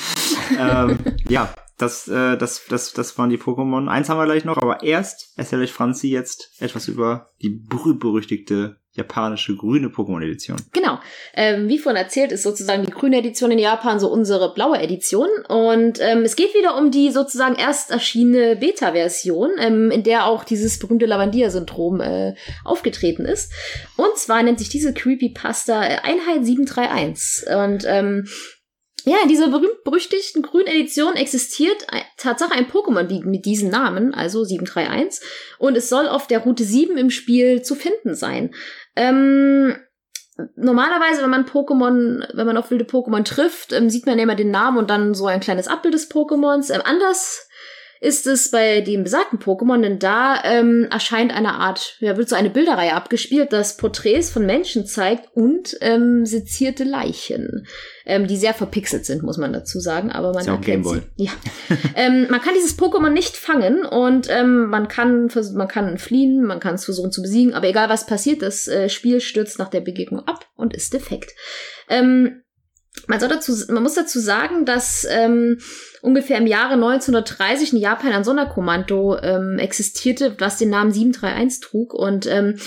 ähm, 0.58 0.98
ja, 1.30 1.54
das, 1.78 2.08
äh, 2.08 2.36
das, 2.38 2.66
das, 2.68 2.94
das 2.94 3.18
waren 3.18 3.30
die 3.30 3.38
Pokémon. 3.38 3.88
Eins 3.88 4.10
haben 4.10 4.18
wir 4.18 4.26
gleich 4.26 4.44
noch, 4.44 4.58
aber 4.58 4.82
erst 4.84 5.34
erzähle 5.38 5.64
ich 5.64 5.72
Franzi 5.72 6.10
jetzt 6.10 6.52
etwas 6.60 6.88
über 6.88 7.30
die 7.42 7.50
berühmt-berüchtigte 7.50 8.81
japanische 8.94 9.56
grüne 9.56 9.88
Pokémon-Edition. 9.88 10.58
Genau. 10.74 11.00
Ähm, 11.34 11.70
wie 11.70 11.80
vorhin 11.80 12.02
erzählt, 12.02 12.32
ist 12.32 12.44
sozusagen 12.44 12.84
die 12.86 12.92
grüne 12.92 13.18
Edition 13.20 13.52
in 13.52 13.60
Japan 13.60 14.00
so 14.00 14.10
unsere 14.10 14.54
blaue 14.54 14.80
Edition. 14.80 15.30
Und 15.48 16.00
ähm, 16.02 16.24
es 16.24 16.36
geht 16.36 16.54
wieder 16.54 16.78
um 16.78 16.92
die 16.92 17.10
sozusagen 17.12 17.56
erst 17.56 17.92
erschienene 17.92 18.58
Beta-Version, 18.58 19.52
ähm, 19.60 19.92
in 19.92 20.04
der 20.04 20.26
auch 20.26 20.44
dieses 20.44 20.78
berühmte 20.78 21.06
Lavandia-Syndrom 21.06 22.02
äh, 22.02 22.36
aufgetreten 22.66 23.26
ist. 23.26 23.54
Und 23.96 24.18
zwar 24.18 24.44
nennt 24.44 24.60
sich 24.60 24.70
diese 24.70 24.94
Creepypasta 24.94 25.84
äh, 25.84 25.98
Einheit 26.04 26.46
731. 26.46 27.48
Und 27.48 27.86
ähm, 27.88 28.28
ja, 29.06 29.18
in 29.24 29.30
dieser 29.30 29.48
berühmt-berüchtigten 29.48 30.44
grünen 30.44 30.68
Edition 30.68 31.16
existiert 31.16 31.88
Tatsache 32.18 32.54
ein 32.54 32.68
Pokémon 32.68 33.26
mit 33.26 33.46
diesem 33.46 33.70
Namen, 33.70 34.14
also 34.14 34.44
731, 34.44 35.28
und 35.58 35.76
es 35.76 35.90
soll 35.90 36.08
auf 36.08 36.28
der 36.28 36.40
Route 36.40 36.64
7 36.64 36.98
im 36.98 37.10
Spiel 37.10 37.64
zu 37.64 37.74
finden 37.74 38.14
sein. 38.14 38.54
Ähm, 38.96 39.76
normalerweise, 40.56 41.22
wenn 41.22 41.30
man 41.30 41.46
Pokémon, 41.46 42.28
wenn 42.34 42.48
man 42.48 42.58
auf 42.58 42.72
wilde 42.72 42.86
Pokémon 42.86 43.24
trifft, 43.24 43.74
ähm, 43.74 43.90
sieht 43.90 44.06
man 44.06 44.20
immer 44.20 44.36
den 44.36 44.52
Namen 44.52 44.78
und 44.78 44.90
dann 44.90 45.14
so 45.14 45.28
ein 45.28 45.40
kleines 45.40 45.68
Abbild 45.68 45.94
des 45.94 46.10
Pokémons. 46.10 46.74
Ähm, 46.74 46.82
anders 46.84 47.48
ist 48.02 48.26
es 48.26 48.50
bei 48.50 48.82
dem 48.82 49.04
besagten 49.04 49.38
Pokémon, 49.38 49.80
denn 49.80 50.00
da 50.00 50.44
ähm, 50.44 50.88
erscheint 50.90 51.32
eine 51.32 51.54
Art, 51.54 51.98
ja, 52.00 52.18
wird 52.18 52.30
so 52.30 52.36
eine 52.36 52.50
Bilderreihe 52.50 52.94
abgespielt, 52.94 53.54
das 53.54 53.78
Porträts 53.78 54.32
von 54.32 54.44
Menschen 54.44 54.88
zeigt 54.88 55.30
und 55.36 55.78
ähm, 55.82 56.26
sezierte 56.26 56.84
Leichen, 56.84 57.68
ähm, 58.08 58.26
die 58.26 58.38
sehr 58.38 58.56
verpixelt 58.56 59.06
sind, 59.06 59.22
muss 59.22 59.38
man 59.38 59.54
dazu 59.54 59.80
sagen, 59.80 60.12
aber 60.12 60.34
man 60.34 60.48
erkennt 60.48 60.88
sie. 60.88 61.02
Ja. 61.16 61.32
ähm, 61.96 62.26
man 62.32 62.42
kann 62.42 62.56
dieses 62.56 62.78
Pokémon 62.78 63.12
nicht 63.12 63.38
fangen 63.38 63.86
und 63.86 64.28
ähm, 64.32 64.66
man 64.66 64.88
kann 64.88 65.30
man 65.54 65.68
kann 65.68 66.00
fliehen, 66.00 66.44
man 66.44 66.60
kann 66.60 66.74
es 66.74 66.86
versuchen 66.86 67.12
zu 67.12 67.22
besiegen, 67.22 67.54
aber 67.54 67.68
egal 67.68 67.90
was 67.90 68.08
passiert, 68.08 68.42
das 68.42 68.68
äh, 68.68 68.90
Spiel 68.90 69.22
stürzt 69.22 69.60
nach 69.60 69.70
der 69.70 69.82
Begegnung 69.82 70.28
ab 70.28 70.48
und 70.56 70.74
ist 70.74 70.92
defekt. 70.96 71.36
Ähm, 71.88 72.42
man, 73.08 73.20
soll 73.20 73.30
dazu, 73.30 73.54
man 73.70 73.84
muss 73.84 73.96
dazu 73.96 74.20
sagen, 74.20 74.66
dass 74.66 75.08
ähm, 75.10 75.60
ungefähr 76.02 76.38
im 76.38 76.48
Jahre 76.48 76.74
1930 76.74 77.74
in 77.74 77.80
Japan 77.80 78.12
ein 78.12 78.24
Sonderkommando 78.24 79.18
ähm, 79.22 79.58
existierte, 79.60 80.36
was 80.40 80.58
den 80.58 80.70
Namen 80.70 80.92
731 80.92 81.62
trug. 81.62 81.94
Und 81.94 82.28
ähm, 82.28 82.58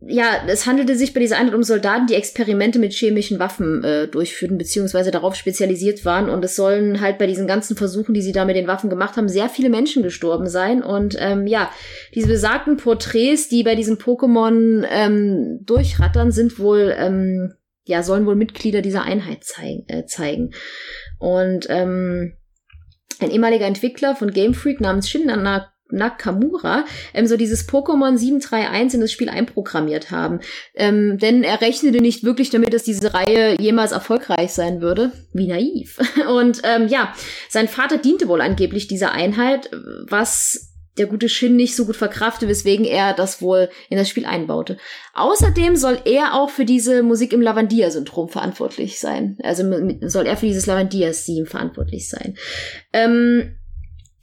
ja, 0.00 0.42
es 0.46 0.66
handelte 0.66 0.94
sich 0.94 1.14
bei 1.14 1.20
dieser 1.20 1.38
Einheit 1.38 1.54
um 1.54 1.62
Soldaten, 1.62 2.06
die 2.06 2.14
Experimente 2.14 2.78
mit 2.78 2.92
chemischen 2.92 3.38
Waffen 3.38 3.82
äh, 3.82 4.08
durchführten, 4.08 4.58
beziehungsweise 4.58 5.10
darauf 5.10 5.34
spezialisiert 5.34 6.04
waren. 6.04 6.28
Und 6.28 6.44
es 6.44 6.54
sollen 6.54 7.00
halt 7.00 7.18
bei 7.18 7.26
diesen 7.26 7.46
ganzen 7.46 7.76
Versuchen, 7.76 8.14
die 8.14 8.22
sie 8.22 8.32
da 8.32 8.44
mit 8.44 8.56
den 8.56 8.68
Waffen 8.68 8.90
gemacht 8.90 9.16
haben, 9.16 9.28
sehr 9.28 9.48
viele 9.48 9.70
Menschen 9.70 10.02
gestorben 10.02 10.48
sein. 10.48 10.82
Und 10.82 11.16
ähm, 11.18 11.46
ja, 11.46 11.70
diese 12.14 12.28
besagten 12.28 12.76
Porträts, 12.76 13.48
die 13.48 13.64
bei 13.64 13.74
diesen 13.74 13.96
Pokémon 13.96 14.86
ähm, 14.88 15.60
durchrattern, 15.64 16.30
sind 16.30 16.58
wohl 16.58 16.94
ähm, 16.96 17.54
ja, 17.86 18.02
sollen 18.02 18.26
wohl 18.26 18.36
Mitglieder 18.36 18.82
dieser 18.82 19.02
Einheit 19.02 19.44
zeig 19.44 19.84
äh, 19.88 20.06
zeigen. 20.06 20.52
Und 21.18 21.66
ähm, 21.70 22.34
ein 23.20 23.30
ehemaliger 23.30 23.66
Entwickler 23.66 24.14
von 24.14 24.30
Game 24.30 24.54
Freak 24.54 24.80
namens 24.80 25.08
Shin 25.08 25.30
Nakamura 25.88 26.84
ähm, 27.14 27.26
so 27.26 27.36
dieses 27.36 27.68
Pokémon 27.68 28.16
731 28.16 28.94
in 28.94 29.00
das 29.00 29.12
Spiel 29.12 29.28
einprogrammiert 29.28 30.10
haben. 30.10 30.40
Ähm, 30.74 31.18
denn 31.18 31.44
er 31.44 31.60
rechnete 31.60 31.98
nicht 31.98 32.24
wirklich 32.24 32.50
damit, 32.50 32.74
dass 32.74 32.82
diese 32.82 33.14
Reihe 33.14 33.56
jemals 33.60 33.92
erfolgreich 33.92 34.52
sein 34.52 34.80
würde. 34.80 35.12
Wie 35.32 35.46
naiv. 35.46 35.98
Und 36.28 36.62
ähm, 36.64 36.88
ja, 36.88 37.14
sein 37.48 37.68
Vater 37.68 37.98
diente 37.98 38.28
wohl 38.28 38.40
angeblich 38.40 38.88
dieser 38.88 39.12
Einheit, 39.12 39.70
was 40.08 40.75
der 40.98 41.06
gute 41.06 41.28
Shin 41.28 41.56
nicht 41.56 41.76
so 41.76 41.86
gut 41.86 41.96
verkrafte, 41.96 42.48
weswegen 42.48 42.84
er 42.84 43.12
das 43.12 43.42
wohl 43.42 43.68
in 43.90 43.98
das 43.98 44.08
Spiel 44.08 44.26
einbaute. 44.26 44.78
Außerdem 45.14 45.76
soll 45.76 45.98
er 46.04 46.34
auch 46.34 46.50
für 46.50 46.64
diese 46.64 47.02
Musik 47.02 47.32
im 47.32 47.42
Lavandia-Syndrom 47.42 48.28
verantwortlich 48.28 48.98
sein. 48.98 49.38
Also 49.42 49.62
soll 50.02 50.26
er 50.26 50.36
für 50.36 50.46
dieses 50.46 50.66
Lavandia-Theme 50.66 51.46
verantwortlich 51.46 52.08
sein. 52.08 52.36
Ähm, 52.92 53.56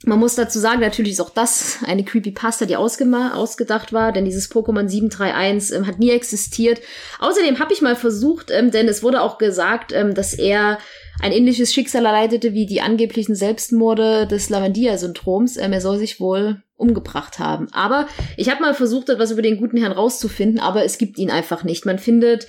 man 0.06 0.18
muss 0.18 0.34
dazu 0.34 0.58
sagen, 0.58 0.80
natürlich 0.80 1.12
ist 1.12 1.20
auch 1.20 1.30
das 1.30 1.78
eine 1.86 2.04
Creepypasta, 2.04 2.66
die 2.66 2.76
ausgedacht 2.76 3.92
war, 3.92 4.12
denn 4.12 4.24
dieses 4.24 4.50
Pokémon 4.50 4.88
731 4.88 5.76
ähm, 5.76 5.86
hat 5.86 5.98
nie 5.98 6.10
existiert. 6.10 6.80
Außerdem 7.20 7.58
habe 7.58 7.72
ich 7.72 7.80
mal 7.80 7.96
versucht, 7.96 8.50
ähm, 8.50 8.70
denn 8.70 8.88
es 8.88 9.02
wurde 9.02 9.22
auch 9.22 9.38
gesagt, 9.38 9.92
ähm, 9.92 10.14
dass 10.14 10.34
er 10.34 10.78
ein 11.22 11.32
ähnliches 11.32 11.72
Schicksal 11.72 12.04
erleidete 12.04 12.52
wie 12.52 12.66
die 12.66 12.80
angeblichen 12.80 13.34
Selbstmorde 13.34 14.26
des 14.26 14.50
Lavandia-Syndroms. 14.50 15.56
Ähm, 15.56 15.72
er 15.72 15.80
soll 15.80 15.98
sich 15.98 16.20
wohl 16.20 16.62
umgebracht 16.76 17.38
haben. 17.38 17.68
Aber 17.72 18.08
ich 18.36 18.50
habe 18.50 18.60
mal 18.60 18.74
versucht, 18.74 19.08
etwas 19.08 19.30
über 19.30 19.42
den 19.42 19.58
guten 19.58 19.76
Herrn 19.76 19.92
rauszufinden, 19.92 20.60
aber 20.60 20.84
es 20.84 20.98
gibt 20.98 21.18
ihn 21.18 21.30
einfach 21.30 21.64
nicht. 21.64 21.86
Man 21.86 21.98
findet, 21.98 22.46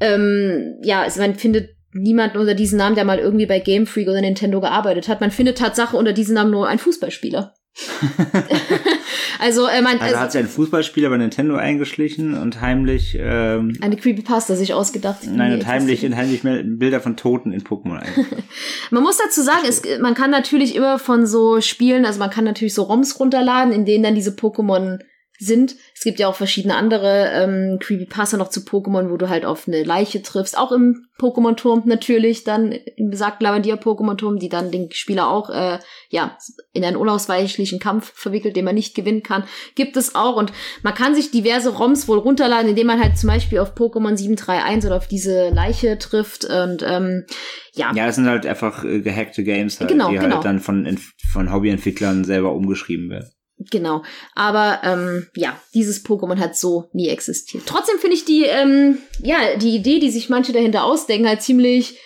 ähm, 0.00 0.78
ja, 0.82 1.06
man 1.16 1.34
findet 1.36 1.70
niemanden 1.92 2.38
unter 2.38 2.54
diesem 2.54 2.78
Namen, 2.78 2.96
der 2.96 3.04
mal 3.04 3.18
irgendwie 3.18 3.46
bei 3.46 3.60
Game 3.60 3.86
Freak 3.86 4.08
oder 4.08 4.20
Nintendo 4.20 4.60
gearbeitet 4.60 5.08
hat. 5.08 5.20
Man 5.20 5.30
findet 5.30 5.58
Tatsache 5.58 5.96
unter 5.96 6.12
diesem 6.12 6.34
Namen 6.34 6.50
nur 6.50 6.68
einen 6.68 6.78
Fußballspieler. 6.78 7.54
also, 9.38 9.66
äh, 9.66 9.82
man, 9.82 9.98
also, 9.98 10.04
also 10.04 10.18
hat 10.18 10.32
sich 10.32 10.40
ein 10.40 10.48
Fußballspieler 10.48 11.10
bei 11.10 11.16
Nintendo 11.16 11.56
eingeschlichen 11.56 12.34
und 12.34 12.60
heimlich 12.60 13.16
ähm, 13.18 13.76
eine 13.80 13.96
Creepypasta 13.96 14.56
sich 14.56 14.74
ausgedacht. 14.74 15.20
Nein, 15.26 15.54
und 15.54 15.66
heimlich 15.66 16.04
in 16.04 16.16
heimlich 16.16 16.42
Bilder 16.42 17.00
von 17.00 17.16
Toten 17.16 17.52
in 17.52 17.62
Pokémon 17.62 18.00
Man 18.90 19.02
muss 19.02 19.18
dazu 19.18 19.42
sagen, 19.42 19.64
es, 19.68 19.82
man 20.00 20.14
kann 20.14 20.30
natürlich 20.30 20.74
immer 20.74 20.98
von 20.98 21.26
so 21.26 21.60
Spielen, 21.60 22.04
also 22.04 22.18
man 22.18 22.30
kann 22.30 22.44
natürlich 22.44 22.74
so 22.74 22.82
ROMs 22.82 23.20
runterladen, 23.20 23.72
in 23.72 23.84
denen 23.84 24.04
dann 24.04 24.14
diese 24.14 24.30
Pokémon 24.32 24.98
sind. 25.38 25.76
Es 25.94 26.02
gibt 26.02 26.18
ja 26.18 26.28
auch 26.28 26.34
verschiedene 26.34 26.74
andere 26.74 27.30
ähm, 27.32 27.78
Creepypasta 27.80 28.36
noch 28.36 28.48
zu 28.48 28.60
Pokémon, 28.60 29.10
wo 29.10 29.16
du 29.16 29.28
halt 29.28 29.44
auf 29.44 29.68
eine 29.68 29.84
Leiche 29.84 30.20
triffst. 30.22 30.58
Auch 30.58 30.72
im 30.72 31.06
Pokémon-Turm 31.18 31.82
natürlich, 31.86 32.44
dann 32.44 32.72
im 32.72 33.10
besagten 33.10 33.44
Lavandia-Pokémon-Turm, 33.44 34.38
die 34.38 34.48
dann 34.48 34.70
den 34.70 34.90
Spieler 34.92 35.28
auch 35.30 35.50
äh, 35.50 35.78
ja 36.10 36.36
in 36.72 36.84
einen 36.84 36.96
unausweichlichen 36.96 37.78
Kampf 37.78 38.12
verwickelt, 38.14 38.56
den 38.56 38.64
man 38.64 38.74
nicht 38.74 38.96
gewinnen 38.96 39.22
kann. 39.22 39.44
Gibt 39.76 39.96
es 39.96 40.14
auch. 40.16 40.36
Und 40.36 40.52
man 40.82 40.94
kann 40.94 41.14
sich 41.14 41.30
diverse 41.30 41.70
ROMs 41.70 42.08
wohl 42.08 42.18
runterladen, 42.18 42.70
indem 42.70 42.88
man 42.88 43.00
halt 43.00 43.16
zum 43.16 43.28
Beispiel 43.28 43.60
auf 43.60 43.74
Pokémon 43.74 44.16
731 44.16 44.86
oder 44.86 44.96
auf 44.96 45.08
diese 45.08 45.50
Leiche 45.50 45.98
trifft. 45.98 46.44
Und 46.44 46.82
ähm, 46.84 47.26
ja. 47.74 47.92
Ja, 47.94 48.06
das 48.06 48.16
sind 48.16 48.26
halt 48.26 48.44
einfach 48.44 48.84
äh, 48.84 49.00
gehackte 49.00 49.44
Games, 49.44 49.78
halt, 49.78 49.90
genau, 49.90 50.10
die 50.10 50.18
halt 50.18 50.30
genau. 50.30 50.42
dann 50.42 50.58
von, 50.58 50.98
von 51.32 51.52
Hobbyentwicklern 51.52 52.24
selber 52.24 52.52
umgeschrieben 52.52 53.08
werden. 53.10 53.30
Genau. 53.70 54.02
Aber 54.34 54.80
ähm, 54.82 55.26
ja, 55.34 55.58
dieses 55.74 56.04
Pokémon 56.04 56.38
hat 56.38 56.56
so 56.56 56.88
nie 56.92 57.08
existiert. 57.08 57.64
Trotzdem 57.66 57.98
finde 57.98 58.16
ich 58.16 58.24
die, 58.24 58.44
ähm, 58.44 58.98
ja, 59.22 59.56
die 59.56 59.74
Idee, 59.74 59.98
die 59.98 60.10
sich 60.10 60.28
manche 60.28 60.52
dahinter 60.52 60.84
ausdenken, 60.84 61.28
halt 61.28 61.42
ziemlich 61.42 61.98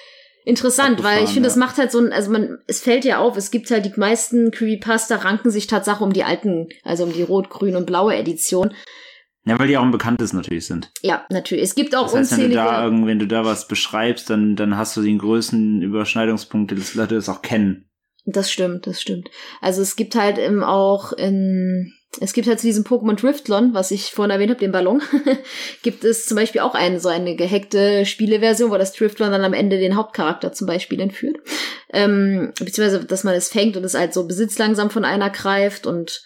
interessant, 0.44 1.02
weil 1.02 1.24
ich 1.24 1.30
finde, 1.30 1.48
ja. 1.48 1.54
das 1.54 1.56
macht 1.56 1.78
halt 1.78 1.92
so 1.92 2.00
ein, 2.00 2.12
also 2.12 2.30
man, 2.30 2.58
es 2.66 2.80
fällt 2.80 3.04
ja 3.04 3.18
auf, 3.18 3.36
es 3.36 3.50
gibt 3.50 3.70
halt 3.70 3.84
die 3.84 3.98
meisten 3.98 4.50
Creepypasta 4.50 5.16
ranken 5.16 5.50
sich 5.50 5.66
Tatsache 5.66 6.02
um 6.02 6.12
die 6.12 6.24
alten, 6.24 6.68
also 6.82 7.04
um 7.04 7.12
die 7.12 7.22
rot, 7.22 7.48
grün 7.48 7.76
und 7.76 7.86
blaue 7.86 8.16
Edition. 8.16 8.74
Ja, 9.44 9.58
weil 9.58 9.66
die 9.66 9.76
auch 9.76 9.82
ein 9.82 9.90
bekanntes 9.90 10.32
natürlich 10.32 10.66
sind. 10.66 10.92
Ja, 11.02 11.24
natürlich. 11.28 11.64
Es 11.64 11.74
gibt 11.74 11.96
auch 11.96 12.04
das 12.04 12.14
heißt, 12.14 12.32
unzählige. 12.32 12.60
Wenn 12.60 12.64
du, 12.64 13.00
da, 13.00 13.06
wenn 13.06 13.18
du 13.18 13.26
da 13.26 13.44
was 13.44 13.66
beschreibst, 13.66 14.30
dann, 14.30 14.54
dann 14.54 14.76
hast 14.76 14.96
du 14.96 15.02
den 15.02 15.18
größten 15.18 15.82
Überschneidungspunkt, 15.82 16.70
dass 16.72 16.94
Leute 16.94 17.16
das 17.16 17.28
auch 17.28 17.42
kennen. 17.42 17.88
Das 18.24 18.50
stimmt, 18.50 18.86
das 18.86 19.00
stimmt. 19.00 19.28
Also 19.60 19.82
es 19.82 19.96
gibt 19.96 20.14
halt 20.14 20.38
eben 20.38 20.62
auch 20.62 21.12
in, 21.12 21.92
es 22.20 22.32
gibt 22.32 22.46
halt 22.46 22.60
zu 22.60 22.66
diesem 22.66 22.84
Pokémon 22.84 23.20
Driftlon, 23.20 23.74
was 23.74 23.90
ich 23.90 24.12
vorhin 24.12 24.30
erwähnt 24.30 24.50
habe, 24.50 24.60
den 24.60 24.70
Ballon, 24.70 25.02
gibt 25.82 26.04
es 26.04 26.26
zum 26.26 26.36
Beispiel 26.36 26.60
auch 26.60 26.74
eine 26.74 27.00
so 27.00 27.08
eine 27.08 27.34
gehackte 27.34 28.06
Spieleversion, 28.06 28.70
wo 28.70 28.78
das 28.78 28.92
Driftlon 28.92 29.32
dann 29.32 29.44
am 29.44 29.54
Ende 29.54 29.78
den 29.78 29.96
Hauptcharakter 29.96 30.52
zum 30.52 30.68
Beispiel 30.68 31.00
entführt. 31.00 31.38
Ähm, 31.92 32.52
beziehungsweise, 32.60 33.04
dass 33.04 33.24
man 33.24 33.34
es 33.34 33.48
fängt 33.48 33.76
und 33.76 33.84
es 33.84 33.94
halt 33.94 34.14
so 34.14 34.26
besitzlangsam 34.26 34.90
von 34.90 35.04
einer 35.04 35.30
greift 35.30 35.86
und 35.86 36.22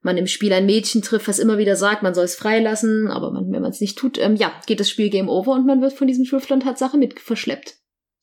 man 0.00 0.16
im 0.16 0.26
Spiel 0.26 0.52
ein 0.52 0.66
Mädchen 0.66 1.02
trifft, 1.02 1.28
was 1.28 1.38
immer 1.38 1.58
wieder 1.58 1.76
sagt, 1.76 2.02
man 2.02 2.14
soll 2.14 2.24
es 2.24 2.34
freilassen, 2.34 3.08
aber 3.08 3.30
man, 3.30 3.52
wenn 3.52 3.62
man 3.62 3.70
es 3.70 3.80
nicht 3.80 3.98
tut, 3.98 4.18
ähm, 4.18 4.34
ja, 4.34 4.52
geht 4.66 4.80
das 4.80 4.90
Spiel 4.90 5.10
Game 5.10 5.28
Over 5.28 5.52
und 5.52 5.66
man 5.66 5.80
wird 5.80 5.92
von 5.92 6.08
diesem 6.08 6.24
Driftlon 6.24 6.60
Tatsache 6.60 6.98
mit 6.98 7.20
verschleppt 7.20 7.76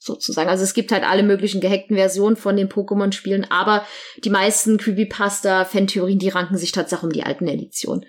sozusagen. 0.03 0.49
Also 0.49 0.63
es 0.63 0.73
gibt 0.73 0.91
halt 0.91 1.03
alle 1.03 1.23
möglichen 1.23 1.61
gehackten 1.61 1.95
Versionen 1.95 2.35
von 2.35 2.55
den 2.55 2.69
Pokémon-Spielen, 2.69 3.49
aber 3.49 3.85
die 4.23 4.29
meisten 4.29 4.77
Creepypasta-Fan-Theorien, 4.77 6.19
die 6.19 6.29
ranken 6.29 6.57
sich 6.57 6.71
tatsächlich 6.71 7.05
um 7.05 7.13
die 7.13 7.23
alten 7.23 7.47
Editionen. 7.47 8.05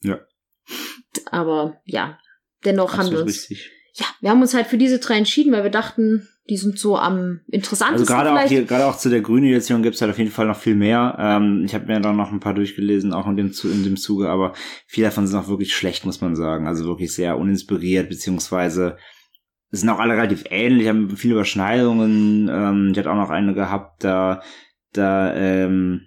Ja. 0.00 0.20
Aber 1.30 1.80
ja, 1.84 2.18
dennoch 2.64 2.96
haben 2.96 3.10
wir 3.10 3.22
uns. 3.22 3.50
Richtig. 3.50 3.70
Ja, 3.96 4.06
wir 4.20 4.30
haben 4.30 4.42
uns 4.42 4.54
halt 4.54 4.66
für 4.66 4.78
diese 4.78 4.98
drei 4.98 5.18
entschieden, 5.18 5.52
weil 5.52 5.62
wir 5.62 5.70
dachten, 5.70 6.28
die 6.50 6.56
sind 6.56 6.78
so 6.78 6.98
am 6.98 7.40
interessantesten. 7.46 8.12
Also 8.12 8.30
gerade 8.30 8.44
auch, 8.44 8.48
hier, 8.48 8.64
gerade 8.64 8.86
auch 8.86 8.98
zu 8.98 9.08
der 9.08 9.22
grünen 9.22 9.46
Edition 9.46 9.82
gibt 9.82 9.94
es 9.94 10.02
halt 10.02 10.10
auf 10.10 10.18
jeden 10.18 10.30
Fall 10.30 10.46
noch 10.46 10.58
viel 10.58 10.74
mehr. 10.74 11.16
Ähm, 11.18 11.62
ich 11.64 11.74
habe 11.74 11.86
mir 11.86 12.00
dann 12.00 12.16
noch 12.16 12.32
ein 12.32 12.40
paar 12.40 12.54
durchgelesen, 12.54 13.14
auch 13.14 13.26
in 13.28 13.36
dem, 13.36 13.52
in 13.64 13.84
dem 13.84 13.96
Zuge, 13.96 14.28
aber 14.28 14.52
viele 14.86 15.06
davon 15.06 15.26
sind 15.26 15.38
auch 15.38 15.48
wirklich 15.48 15.74
schlecht, 15.74 16.04
muss 16.04 16.20
man 16.20 16.36
sagen. 16.36 16.66
Also 16.66 16.84
wirklich 16.84 17.14
sehr 17.14 17.38
uninspiriert, 17.38 18.08
beziehungsweise 18.10 18.98
sind 19.80 19.88
auch 19.88 19.98
alle 19.98 20.14
relativ 20.14 20.44
ähnlich, 20.50 20.88
haben 20.88 21.16
viele 21.16 21.34
Überschneidungen. 21.34 22.48
Ähm, 22.48 22.88
ich 22.92 22.98
hatte 22.98 23.10
auch 23.10 23.16
noch 23.16 23.30
eine 23.30 23.54
gehabt, 23.54 24.04
da, 24.04 24.42
da, 24.92 25.34
ähm, 25.34 26.02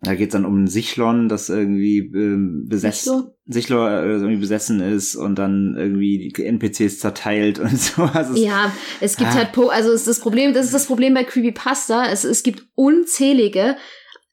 da 0.00 0.14
geht's 0.14 0.32
dann 0.32 0.44
um 0.44 0.64
ein 0.64 0.66
Sichlon, 0.66 1.28
das 1.28 1.48
irgendwie 1.48 1.98
ähm, 1.98 2.66
besessen, 2.68 3.30
Sichlor 3.46 3.90
äh, 3.90 4.06
irgendwie 4.06 4.36
besessen 4.36 4.80
ist 4.80 5.16
und 5.16 5.36
dann 5.36 5.74
irgendwie 5.76 6.32
die 6.36 6.44
NPCs 6.44 7.00
zerteilt 7.00 7.58
und 7.60 7.78
so. 7.78 8.02
Also 8.02 8.34
ja, 8.34 8.72
es 9.00 9.16
gibt 9.16 9.30
ah. 9.30 9.34
halt, 9.34 9.52
po 9.52 9.68
also 9.68 9.90
es 9.90 10.00
ist 10.00 10.08
das 10.08 10.20
Problem, 10.20 10.54
das 10.54 10.66
ist 10.66 10.74
das 10.74 10.86
Problem 10.86 11.14
bei 11.14 11.24
Creepypasta. 11.24 12.06
Es, 12.10 12.24
es 12.24 12.42
gibt 12.42 12.66
unzählige, 12.74 13.76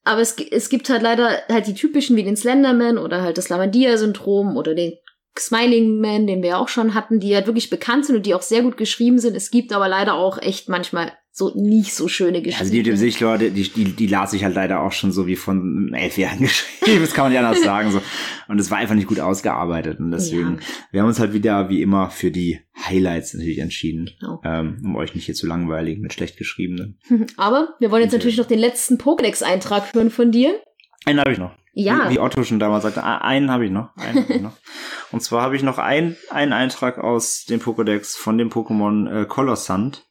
aber 0.04 0.22
es, 0.22 0.36
es 0.52 0.70
gibt 0.70 0.90
halt 0.90 1.02
leider 1.02 1.30
halt 1.50 1.68
die 1.68 1.74
typischen 1.74 2.16
wie 2.18 2.24
den 2.24 2.36
Slenderman 2.36 2.98
oder 2.98 3.22
halt 3.22 3.38
das 3.38 3.50
Lamandia-Syndrom 3.50 4.58
oder 4.58 4.76
den 4.76 4.94
Smiling 5.38 6.00
Man, 6.00 6.28
den 6.28 6.42
wir 6.42 6.50
ja 6.50 6.58
auch 6.58 6.68
schon 6.68 6.94
hatten, 6.94 7.20
die 7.20 7.34
halt 7.34 7.48
wirklich 7.48 7.70
bekannt 7.70 8.06
sind 8.06 8.16
und 8.16 8.26
die 8.26 8.36
auch 8.36 8.42
sehr 8.42 8.62
gut 8.62 8.78
geschrieben 8.78 9.20
sind. 9.20 9.36
Es 9.36 9.52
gibt 9.52 9.74
aber 9.74 9.88
leider 9.88 10.14
auch 10.14 10.42
echt 10.42 10.70
manchmal 10.70 11.12
so 11.36 11.52
nicht 11.56 11.96
so 11.96 12.08
schöne 12.08 12.44
Geschichten. 12.44 12.62
Also 12.62 12.72
die 12.72 12.84
dem 12.84 12.96
sich 12.96 13.20
Leute, 13.20 13.50
die, 13.50 13.68
die, 13.68 13.86
die 13.86 14.06
las 14.06 14.34
ich 14.34 14.44
halt 14.44 14.54
leider 14.54 14.82
auch 14.82 14.92
schon 14.92 15.12
so 15.12 15.26
wie 15.26 15.36
von 15.36 15.92
elf 15.92 16.20
Jahren 16.20 16.40
geschrieben, 16.42 17.02
das 17.02 17.16
kann 17.16 17.26
man 17.26 17.32
nicht 17.32 17.42
anders 17.42 17.64
sagen. 17.64 17.92
So. 17.92 18.02
Und 18.48 18.60
es 18.60 18.70
war 18.70 18.78
einfach 18.78 18.94
nicht 18.94 19.08
gut 19.08 19.20
ausgearbeitet. 19.20 20.00
Und 20.00 20.12
deswegen, 20.12 20.60
ja. 20.60 20.68
wir 20.92 21.02
haben 21.02 21.08
uns 21.08 21.20
halt 21.20 21.34
wieder 21.34 21.70
wie 21.70 21.82
immer 21.82 22.12
für 22.12 22.30
die 22.30 22.60
Highlights 22.86 23.34
natürlich 23.34 23.58
entschieden, 23.58 24.12
genau. 24.20 24.42
ähm, 24.44 24.80
um 24.84 24.96
euch 24.96 25.16
nicht 25.16 25.26
hier 25.26 25.34
zu 25.34 25.48
langweilig 25.48 26.00
mit 26.00 26.14
schlecht 26.14 26.38
geschriebenen. 26.38 27.00
Aber 27.38 27.70
wir 27.80 27.90
wollen 27.90 28.04
jetzt 28.04 28.14
natürlich 28.14 28.38
noch 28.38 28.46
den 28.46 28.60
letzten 28.60 29.00
Pokédex-Eintrag 29.00 29.96
hören 29.96 30.12
von 30.12 30.32
dir. 30.32 30.62
Einen 31.06 31.20
habe 31.20 31.32
ich 31.32 31.40
noch. 31.40 31.56
Ja. 31.74 32.10
Wie, 32.10 32.16
wie 32.16 32.20
Otto 32.20 32.44
schon 32.44 32.60
damals 32.60 32.84
sagte, 32.84 33.04
ah, 33.04 33.18
einen 33.18 33.50
habe 33.50 33.66
ich 33.66 33.72
noch. 33.72 33.96
Einen 33.98 34.24
hab 34.24 34.30
ich 34.30 34.42
noch. 34.42 34.58
Und 35.12 35.22
zwar 35.22 35.42
habe 35.42 35.56
ich 35.56 35.64
noch 35.64 35.80
ein, 35.80 36.16
einen 36.30 36.54
Eintrag 36.54 37.00
aus 37.00 37.46
dem 37.46 37.60
Pokédex 37.60 38.16
von 38.16 38.38
dem 38.38 38.50
Pokémon 38.50 39.22
äh, 39.22 39.26
Colossant. 39.26 40.08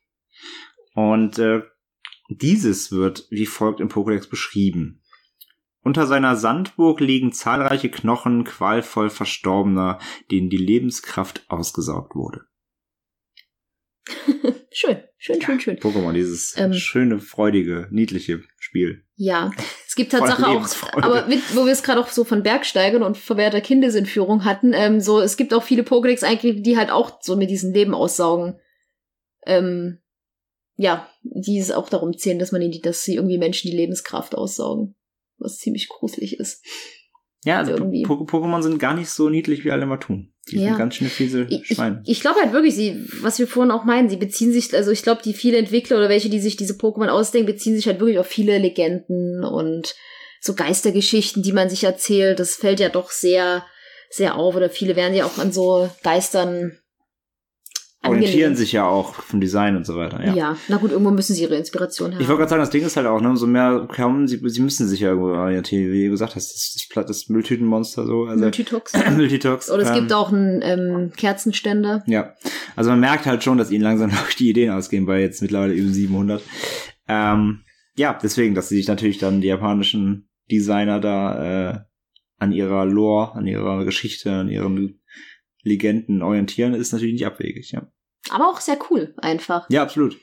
Und 0.95 1.39
äh, 1.39 1.63
dieses 2.29 2.91
wird 2.93 3.27
wie 3.31 3.47
folgt 3.47 3.81
im 3.81 3.89
Pokédex 3.89 4.29
beschrieben. 4.29 5.03
Unter 5.85 6.07
seiner 6.07 6.37
Sandburg 6.37 7.01
liegen 7.01 7.33
zahlreiche 7.33 7.91
Knochen 7.91 8.45
qualvoll 8.45 9.11
Verstorbener, 9.11 9.99
denen 10.31 10.49
die 10.49 10.57
Lebenskraft 10.57 11.45
ausgesaugt 11.49 12.15
wurde. 12.15 12.43
schön, 14.73 15.03
schön, 15.17 15.41
schön, 15.41 15.61
schön. 15.61 15.77
Pokémon, 15.79 16.13
dieses 16.13 16.57
ähm, 16.57 16.73
schöne, 16.73 17.19
freudige, 17.19 17.89
niedliche 17.91 18.43
Spiel. 18.73 19.05
Ja, 19.17 19.53
es 19.87 19.95
gibt 19.95 20.13
Tatsache 20.13 20.47
auch, 20.47 20.67
aber 20.95 21.27
mit, 21.27 21.41
wo 21.55 21.67
wir 21.67 21.73
es 21.73 21.83
gerade 21.83 22.01
auch 22.01 22.09
so 22.09 22.25
von 22.25 22.43
Bergsteigern 22.43 23.03
und 23.03 23.19
verwehrter 23.19 23.61
Kindesentführung 23.61 24.47
hatten, 24.47 24.73
ähm, 24.73 24.99
so, 24.99 25.21
es 25.21 25.37
gibt 25.37 25.53
auch 25.53 25.63
viele 25.63 25.83
Pokédex 25.83 26.25
eigentlich, 26.25 26.63
die 26.63 26.79
halt 26.79 26.91
auch 26.91 27.21
so 27.21 27.37
mit 27.37 27.51
diesem 27.51 27.75
Leben 27.75 27.95
aussaugen. 27.95 28.59
Ähm, 29.45 29.99
ja, 30.77 31.07
die 31.23 31.59
es 31.59 31.71
auch 31.71 31.91
darum 31.91 32.17
zählen, 32.17 32.39
dass 32.39 32.51
man 32.51 32.63
die, 32.63 32.81
dass 32.81 33.05
sie 33.05 33.17
irgendwie 33.17 33.37
Menschen 33.37 33.71
die 33.71 33.77
Lebenskraft 33.77 34.35
aussaugen. 34.35 34.95
Was 35.37 35.59
ziemlich 35.59 35.91
gruselig 35.91 36.39
ist. 36.39 36.65
Ja, 37.45 37.59
also 37.59 37.75
Pokémon 37.75 38.63
sind 38.63 38.79
gar 38.79 38.95
nicht 38.95 39.11
so 39.11 39.29
niedlich, 39.29 39.65
wie 39.65 39.73
alle 39.73 39.83
immer 39.83 39.99
tun. 39.99 40.33
Die 40.49 40.59
ja. 40.59 40.69
sind 40.69 40.79
ganz 40.79 40.95
schön 40.95 41.09
fiese 41.09 41.49
Schweine. 41.65 42.03
Ich, 42.05 42.19
ich 42.19 42.21
glaube 42.21 42.41
halt 42.41 42.53
wirklich, 42.53 42.75
sie, 42.75 43.05
was 43.21 43.39
wir 43.39 43.49
vorhin 43.49 43.73
auch 43.73 43.85
meinen, 43.85 44.09
sie 44.09 44.17
beziehen 44.17 44.53
sich, 44.53 44.75
also 44.75 44.91
ich 44.91 45.03
glaube, 45.03 45.23
die 45.25 45.35
viele 45.35 45.59
Entwickler 45.59 45.97
oder 45.97 46.09
welche, 46.09 46.31
die 46.31 46.41
sich 46.41 46.57
diese 46.57 46.75
Pokémon 46.75 47.09
ausdenken, 47.09 47.47
beziehen 47.47 47.75
sich 47.75 47.87
halt 47.87 48.01
wirklich 48.01 48.19
auf 48.19 48.27
viele 48.27 48.59
Legenden 48.59 49.45
und 49.45 49.95
so 50.41 50.55
Geistergeschichten, 50.55 51.43
die 51.43 51.53
man 51.53 51.71
sich 51.71 51.85
erzählt. 51.85 52.41
Das 52.41 52.57
fällt 52.57 52.81
ja 52.81 52.89
doch 52.89 53.11
sehr, 53.11 53.65
sehr 54.11 54.37
auf. 54.37 54.57
Oder 54.57 54.71
viele 54.71 54.97
werden 54.97 55.15
ja 55.15 55.25
auch 55.25 55.39
an 55.39 55.53
so 55.53 55.89
Geistern 56.03 56.79
orientieren 58.05 58.57
sich 58.57 58.73
ja 58.73 58.87
auch 58.87 59.15
vom 59.15 59.41
Design 59.41 59.77
und 59.77 59.87
so 59.87 59.97
weiter. 59.97 60.25
Ja. 60.25 60.35
ja, 60.35 60.57
na 60.69 60.77
gut, 60.79 60.91
irgendwo 60.91 61.11
müssen 61.11 61.35
sie 61.35 61.43
ihre 61.43 61.57
Inspiration 61.57 62.13
haben. 62.13 62.21
Ich 62.21 62.29
wollte 62.29 62.41
gerade 62.41 62.51
sagen, 62.51 62.63
das 62.63 62.71
Ding 62.71 62.85
ist 62.85 62.97
halt 62.97 63.07
auch, 63.07 63.21
ne, 63.21 63.37
so 63.37 63.47
mehr 63.47 63.87
kommen, 63.95 64.27
sie, 64.27 64.41
sie 64.49 64.61
müssen 64.61 64.89
sich 64.89 65.01
ja 65.01 65.11
irgendwo 65.11 65.29
orientieren, 65.29 65.93
wie 65.93 66.05
du 66.07 66.11
gesagt 66.11 66.35
hast, 66.35 66.53
das, 66.53 66.89
das, 66.95 67.07
das 67.07 67.29
Mülltütenmonster 67.29 68.07
so. 68.07 68.25
Also, 68.25 68.43
Multitox. 68.43 68.93
Multitox. 69.17 69.71
Oder 69.71 69.83
es 69.83 69.91
ähm, 69.91 69.95
gibt 69.95 70.13
auch 70.13 70.33
einen 70.33 70.61
ähm, 70.63 71.13
Kerzenständer. 71.17 72.03
Ja, 72.07 72.35
also 72.75 72.91
man 72.91 73.01
merkt 73.01 73.27
halt 73.27 73.45
schon, 73.45 73.59
dass 73.59 73.71
ihnen 73.71 73.85
langsam 73.85 74.11
noch 74.11 74.31
die 74.31 74.51
Ideen 74.51 74.73
ausgehen, 74.73 75.07
bei 75.07 75.21
jetzt 75.21 75.43
mittlerweile 75.43 75.75
über 75.75 75.93
700. 75.93 76.43
Ähm, 77.09 77.61
ja, 77.97 78.19
deswegen, 78.21 78.55
dass 78.55 78.69
sie 78.69 78.77
sich 78.77 78.89
natürlich 78.89 79.19
dann 79.19 79.41
die 79.41 79.49
japanischen 79.49 80.29
Designer 80.51 80.99
da 80.99 81.71
äh, 81.71 81.79
an 82.39 82.53
ihrer 82.53 82.85
Lore, 82.85 83.35
an 83.35 83.47
ihrer 83.47 83.85
Geschichte, 83.85 84.33
an 84.33 84.49
ihren 84.49 85.02
Legenden 85.63 86.23
orientieren, 86.23 86.75
ist 86.75 86.93
natürlich 86.93 87.15
nicht 87.15 87.27
abwegig, 87.27 87.73
ja. 87.73 87.91
Aber 88.31 88.49
auch 88.49 88.61
sehr 88.61 88.79
cool, 88.91 89.15
einfach. 89.19 89.69
Ja, 89.71 89.83
absolut. 89.83 90.19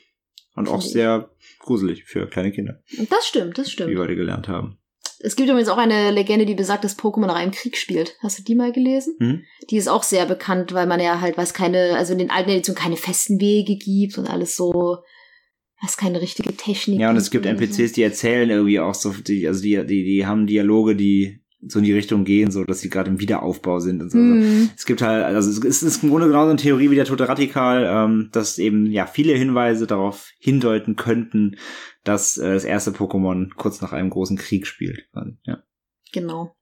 Und 0.54 0.68
auch 0.68 0.82
sehr 0.82 1.30
gruselig 1.58 2.04
für 2.04 2.26
kleine 2.26 2.52
Kinder. 2.52 2.82
Das 3.08 3.26
stimmt, 3.26 3.56
das 3.56 3.70
stimmt. 3.70 3.90
Wie 3.90 3.94
wir 3.94 4.02
heute 4.02 4.16
gelernt 4.16 4.48
haben. 4.48 4.78
Es 5.22 5.36
gibt 5.36 5.50
übrigens 5.50 5.68
auch 5.68 5.76
eine 5.76 6.10
Legende, 6.10 6.46
die 6.46 6.54
besagt, 6.54 6.82
dass 6.82 6.98
Pokémon 6.98 7.26
nach 7.26 7.36
einem 7.36 7.52
Krieg 7.52 7.76
spielt. 7.76 8.16
Hast 8.20 8.38
du 8.38 8.42
die 8.42 8.54
mal 8.54 8.72
gelesen? 8.72 9.16
Mhm. 9.18 9.44
Die 9.68 9.76
ist 9.76 9.88
auch 9.88 10.02
sehr 10.02 10.24
bekannt, 10.24 10.72
weil 10.72 10.86
man 10.86 10.98
ja 10.98 11.20
halt, 11.20 11.36
was 11.36 11.52
keine, 11.52 11.96
also 11.96 12.12
in 12.12 12.18
den 12.18 12.30
alten 12.30 12.50
Editionen 12.50 12.78
keine 12.78 12.96
festen 12.96 13.38
Wege 13.38 13.76
gibt 13.76 14.16
und 14.16 14.28
alles 14.28 14.56
so, 14.56 14.98
was 15.82 15.98
keine 15.98 16.22
richtige 16.22 16.56
Technik. 16.56 17.00
Ja, 17.00 17.10
und 17.10 17.16
es 17.16 17.30
gibt. 17.30 17.44
NPCs, 17.44 17.92
die 17.92 18.02
erzählen 18.02 18.48
irgendwie 18.48 18.80
auch 18.80 18.94
so, 18.94 19.12
die, 19.12 19.46
also 19.46 19.62
die, 19.62 19.76
die, 19.86 20.04
die 20.04 20.26
haben 20.26 20.46
Dialoge, 20.46 20.96
die 20.96 21.39
so 21.66 21.78
in 21.78 21.84
die 21.84 21.92
Richtung 21.92 22.24
gehen, 22.24 22.50
so 22.50 22.64
dass 22.64 22.80
sie 22.80 22.88
gerade 22.88 23.10
im 23.10 23.20
Wiederaufbau 23.20 23.80
sind 23.80 24.00
und 24.00 24.10
so. 24.10 24.18
Hm. 24.18 24.70
Es 24.76 24.86
gibt 24.86 25.02
halt, 25.02 25.24
also 25.24 25.50
es 25.50 25.58
ist, 25.58 25.64
es 25.64 25.82
ist 25.82 26.02
im 26.02 26.10
Grunde 26.10 26.26
genauso 26.28 26.50
eine 26.50 26.58
Theorie 26.58 26.90
wie 26.90 26.94
der 26.94 27.04
Tote 27.04 27.28
Radikal, 27.28 27.84
ähm, 27.86 28.30
dass 28.32 28.58
eben 28.58 28.86
ja 28.86 29.06
viele 29.06 29.34
Hinweise 29.34 29.86
darauf 29.86 30.30
hindeuten 30.38 30.96
könnten, 30.96 31.56
dass 32.04 32.38
äh, 32.38 32.54
das 32.54 32.64
erste 32.64 32.92
Pokémon 32.92 33.50
kurz 33.56 33.80
nach 33.80 33.92
einem 33.92 34.10
großen 34.10 34.36
Krieg 34.36 34.66
spielt. 34.66 35.08
Also, 35.12 35.32
ja, 35.44 35.62
Genau. 36.12 36.56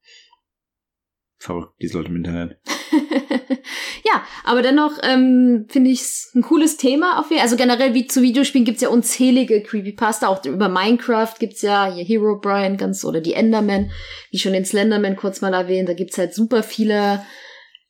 verrückt, 1.38 1.74
diese 1.80 1.98
Leute 1.98 2.10
im 2.10 2.16
Internet. 2.16 2.60
ja, 4.04 4.22
aber 4.44 4.62
dennoch 4.62 4.92
ähm, 5.02 5.66
finde 5.68 5.90
ich 5.90 6.00
es 6.00 6.30
ein 6.34 6.42
cooles 6.42 6.76
Thema. 6.76 7.18
Auf 7.18 7.30
jeden 7.30 7.42
Also 7.42 7.56
generell 7.56 7.94
wie 7.94 8.06
zu 8.06 8.22
Videospielen 8.22 8.64
gibt's 8.64 8.82
ja 8.82 8.88
unzählige 8.88 9.62
Creepypasta. 9.62 10.28
Auch 10.28 10.44
über 10.44 10.68
Minecraft 10.68 11.34
gibt's 11.38 11.62
ja 11.62 11.92
hier 11.92 12.04
Hero 12.04 12.38
Brian 12.38 12.76
ganz 12.76 13.04
oder 13.04 13.20
die 13.20 13.34
Enderman, 13.34 13.90
wie 14.30 14.38
schon 14.38 14.52
den 14.52 14.64
Slenderman 14.64 15.16
kurz 15.16 15.40
mal 15.40 15.54
erwähnt. 15.54 15.88
Da 15.88 15.94
gibt's 15.94 16.18
halt 16.18 16.34
super 16.34 16.62
viele 16.62 17.24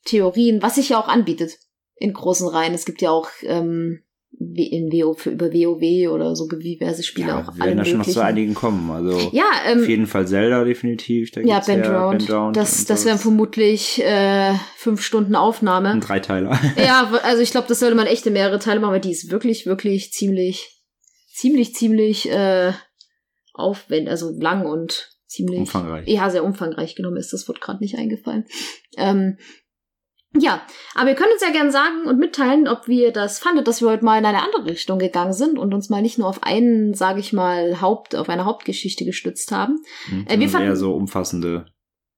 Theorien, 0.05 0.61
was 0.61 0.75
sich 0.75 0.89
ja 0.89 0.99
auch 0.99 1.07
anbietet 1.07 1.57
in 1.95 2.13
großen 2.13 2.47
Reihen. 2.47 2.73
Es 2.73 2.85
gibt 2.85 3.01
ja 3.01 3.11
auch 3.11 3.29
ähm, 3.43 4.03
in 4.37 4.91
WO 4.91 5.17
über 5.25 5.51
WoW 5.51 6.11
oder 6.13 6.35
so 6.35 6.47
diverse 6.47 7.03
Spiele 7.03 7.27
Ja, 7.29 7.41
auch 7.41 7.55
wir 7.55 7.65
werden 7.65 7.77
da 7.77 7.85
schon 7.85 7.97
noch 7.99 8.07
zu 8.07 8.23
einigen 8.23 8.53
kommen. 8.53 8.89
Also 8.91 9.29
Ja, 9.31 9.45
ähm, 9.67 9.79
auf 9.79 9.89
jeden 9.89 10.07
Fall 10.07 10.27
Zelda 10.27 10.63
definitiv. 10.63 11.31
Da 11.31 11.41
ja. 11.41 11.59
Bandround 11.59 12.29
Das, 12.55 12.79
und 12.79 12.89
das 12.89 13.05
wären 13.05 13.17
vermutlich 13.17 14.03
äh, 14.03 14.53
fünf 14.77 15.01
Stunden 15.01 15.35
Aufnahme. 15.35 15.89
ein 15.89 16.01
Dreiteiler. 16.01 16.59
Ja, 16.77 17.11
also 17.23 17.41
ich 17.41 17.51
glaube, 17.51 17.67
das 17.67 17.79
sollte 17.79 17.95
man 17.95 18.07
echt 18.07 18.25
in 18.25 18.33
mehrere 18.33 18.59
Teile 18.59 18.79
machen, 18.79 18.93
weil 18.93 19.01
die 19.01 19.11
ist 19.11 19.31
wirklich, 19.31 19.65
wirklich 19.65 20.13
ziemlich, 20.13 20.83
ziemlich, 21.33 21.73
ziemlich 21.73 22.29
äh, 22.29 22.71
aufwendig, 23.53 24.09
also 24.09 24.31
lang 24.39 24.65
und 24.65 25.09
ziemlich 25.27 25.59
Umfangreich. 25.59 26.07
Ja, 26.07 26.29
sehr 26.29 26.43
umfangreich 26.43 26.95
genommen 26.95 27.17
ist. 27.17 27.33
Das 27.33 27.47
wird 27.47 27.61
gerade 27.61 27.83
nicht 27.83 27.97
eingefallen. 27.97 28.45
Ähm, 28.97 29.37
ja, 30.37 30.61
aber 30.95 31.09
ihr 31.09 31.15
könnt 31.15 31.31
uns 31.33 31.41
ja 31.41 31.51
gerne 31.51 31.71
sagen 31.71 32.05
und 32.05 32.19
mitteilen, 32.19 32.67
ob 32.67 32.87
wir 32.87 33.11
das 33.11 33.39
fandet, 33.39 33.67
dass 33.67 33.81
wir 33.81 33.89
heute 33.89 34.05
mal 34.05 34.19
in 34.19 34.25
eine 34.25 34.43
andere 34.43 34.65
Richtung 34.65 34.99
gegangen 34.99 35.33
sind 35.33 35.57
und 35.57 35.73
uns 35.73 35.89
mal 35.89 36.01
nicht 36.01 36.17
nur 36.17 36.27
auf 36.27 36.43
einen, 36.43 36.93
sage 36.93 37.19
ich 37.19 37.33
mal, 37.33 37.81
Haupt, 37.81 38.15
auf 38.15 38.29
eine 38.29 38.45
Hauptgeschichte 38.45 39.05
gestützt 39.05 39.51
haben. 39.51 39.77
Hm, 40.09 40.25
Äh, 40.27 40.39
wir 40.39 40.49
fanden- 40.49 40.67
eher 40.67 40.75
so 40.75 40.93
umfassende 40.93 41.65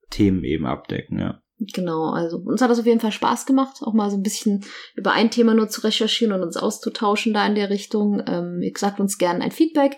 Themen 0.10 0.44
eben 0.44 0.66
abdecken, 0.66 1.20
ja. 1.20 1.42
Genau, 1.74 2.10
also 2.12 2.38
uns 2.38 2.60
hat 2.62 2.72
das 2.72 2.80
auf 2.80 2.88
jeden 2.88 3.00
Fall 3.00 3.12
Spaß 3.12 3.46
gemacht, 3.46 3.78
auch 3.84 3.94
mal 3.94 4.10
so 4.10 4.18
ein 4.18 4.24
bisschen 4.24 4.66
über 4.96 5.12
ein 5.14 5.30
Thema 5.30 5.54
nur 5.54 5.70
zu 5.70 5.82
recherchieren 5.82 6.34
und 6.34 6.42
uns 6.42 6.58
auszutauschen 6.58 7.34
da 7.36 7.46
in 7.46 7.54
der 7.54 7.70
Richtung. 7.70 8.22
Ähm, 8.28 8.62
ihr 8.64 8.72
sagt 8.76 9.00
uns 9.00 9.20
gerne 9.20 9.44
ein 9.44 9.52
Feedback. 9.52 9.98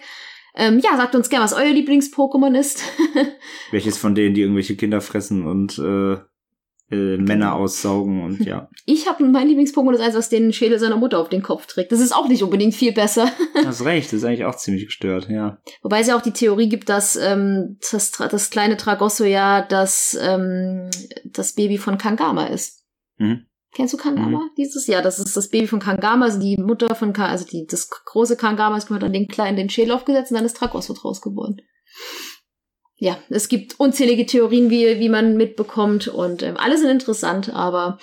Ähm, 0.56 0.80
ja, 0.84 0.98
sagt 0.98 1.16
uns 1.16 1.30
gerne, 1.30 1.46
was 1.46 1.54
euer 1.54 1.72
Lieblings-Pokémon 1.72 2.54
ist. 2.60 2.84
Welches 3.72 3.98
von 3.98 4.14
denen, 4.14 4.36
die 4.36 4.42
irgendwelche 4.42 4.76
Kinder 4.76 5.00
fressen 5.02 5.48
und 5.48 5.80
äh, 5.80 6.18
äh, 6.92 7.18
Männer 7.18 7.56
aussaugen 7.56 8.24
und 8.24 8.46
ja. 8.46 8.70
Ich 8.86 9.08
habe 9.08 9.24
mein 9.24 9.48
Lieblings-Pokémon 9.48 9.94
ist 9.94 10.02
eins, 10.02 10.16
was 10.16 10.30
den 10.30 10.54
Schädel 10.54 10.80
seiner 10.80 10.98
Mutter 10.98 11.20
auf 11.20 11.30
den 11.30 11.42
Kopf 11.42 11.66
trägt. 11.66 11.92
Das 11.92 12.00
ist 12.00 12.14
auch 12.14 12.28
nicht 12.28 12.44
unbedingt 12.44 12.76
viel 12.76 12.94
besser. 12.94 13.32
Hast 13.66 13.86
recht, 13.86 14.08
das 14.08 14.20
ist 14.20 14.24
eigentlich 14.26 14.46
auch 14.46 14.56
ziemlich 14.56 14.86
gestört, 14.86 15.30
ja. 15.30 15.60
Wobei 15.82 16.00
es 16.00 16.08
ja 16.08 16.18
auch 16.18 16.22
die 16.22 16.34
Theorie 16.34 16.70
gibt, 16.70 16.90
dass 16.90 17.16
ähm, 17.16 17.78
das, 17.92 18.12
das 18.12 18.50
kleine 18.50 18.78
Tragosso 18.78 19.24
ja 19.24 19.62
das, 19.62 20.18
ähm, 20.22 20.90
das 21.26 21.54
Baby 21.54 21.78
von 21.78 21.98
Kangama 21.98 22.48
ist. 22.48 22.84
Mhm. 23.18 23.46
Kennst 23.74 23.94
du 23.94 23.98
Kangama? 23.98 24.50
Dieses 24.56 24.86
Jahr, 24.86 25.02
das 25.02 25.18
ist 25.18 25.36
das 25.36 25.50
Baby 25.50 25.66
von 25.66 25.80
Kangama, 25.80 26.26
also 26.26 26.40
die 26.40 26.58
Mutter 26.58 26.94
von 26.94 27.12
Ka 27.12 27.26
also 27.26 27.44
die, 27.46 27.66
das 27.66 27.90
große 27.90 28.38
Kangama 28.38 28.78
ist 28.78 28.90
hat 28.90 29.02
dann 29.02 29.14
den 29.14 29.28
kleinen 29.28 29.58
den 29.58 29.70
Schädel 29.70 29.94
aufgesetzt 29.94 30.32
und 30.32 30.36
dann 30.36 30.46
ist 30.46 30.58
Tragosso 30.58 30.94
draus 30.94 31.22
geworden. 31.22 31.58
Ja, 33.04 33.18
es 33.28 33.50
gibt 33.50 33.82
unzählige 33.82 34.26
Theorien, 34.26 34.70
wie, 34.70 34.98
wie 34.98 35.10
man 35.10 35.36
mitbekommt 35.36 36.08
und 36.08 36.42
ähm, 36.42 36.56
alle 36.56 36.78
sind 36.78 36.90
interessant, 36.90 37.54
aber 37.54 37.98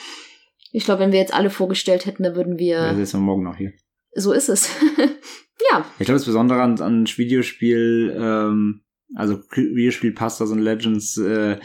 ich 0.73 0.85
glaube, 0.85 1.01
wenn 1.01 1.11
wir 1.11 1.19
jetzt 1.19 1.33
alle 1.33 1.49
vorgestellt 1.49 2.05
hätten, 2.05 2.23
dann 2.23 2.37
würden 2.37 2.59
wir. 2.59 2.77
Ja 2.77 3.19
morgen 3.19 3.45
noch 3.45 3.57
hier. 3.57 3.73
so 4.15 4.35
ist 4.35 4.51
es. 4.51 4.69
ja, 5.71 5.87
Ich 5.99 6.05
glaube, 6.05 6.19
das 6.19 6.27
Besondere 6.27 6.61
an, 6.61 6.79
an 6.83 7.07
Videospiel, 7.07 8.15
ähm, 8.15 8.83
also 9.15 9.41
Videospiel 9.51 10.13
Pastas 10.13 10.51
und 10.51 10.59
Legends, 10.59 11.17
äh, 11.17 11.57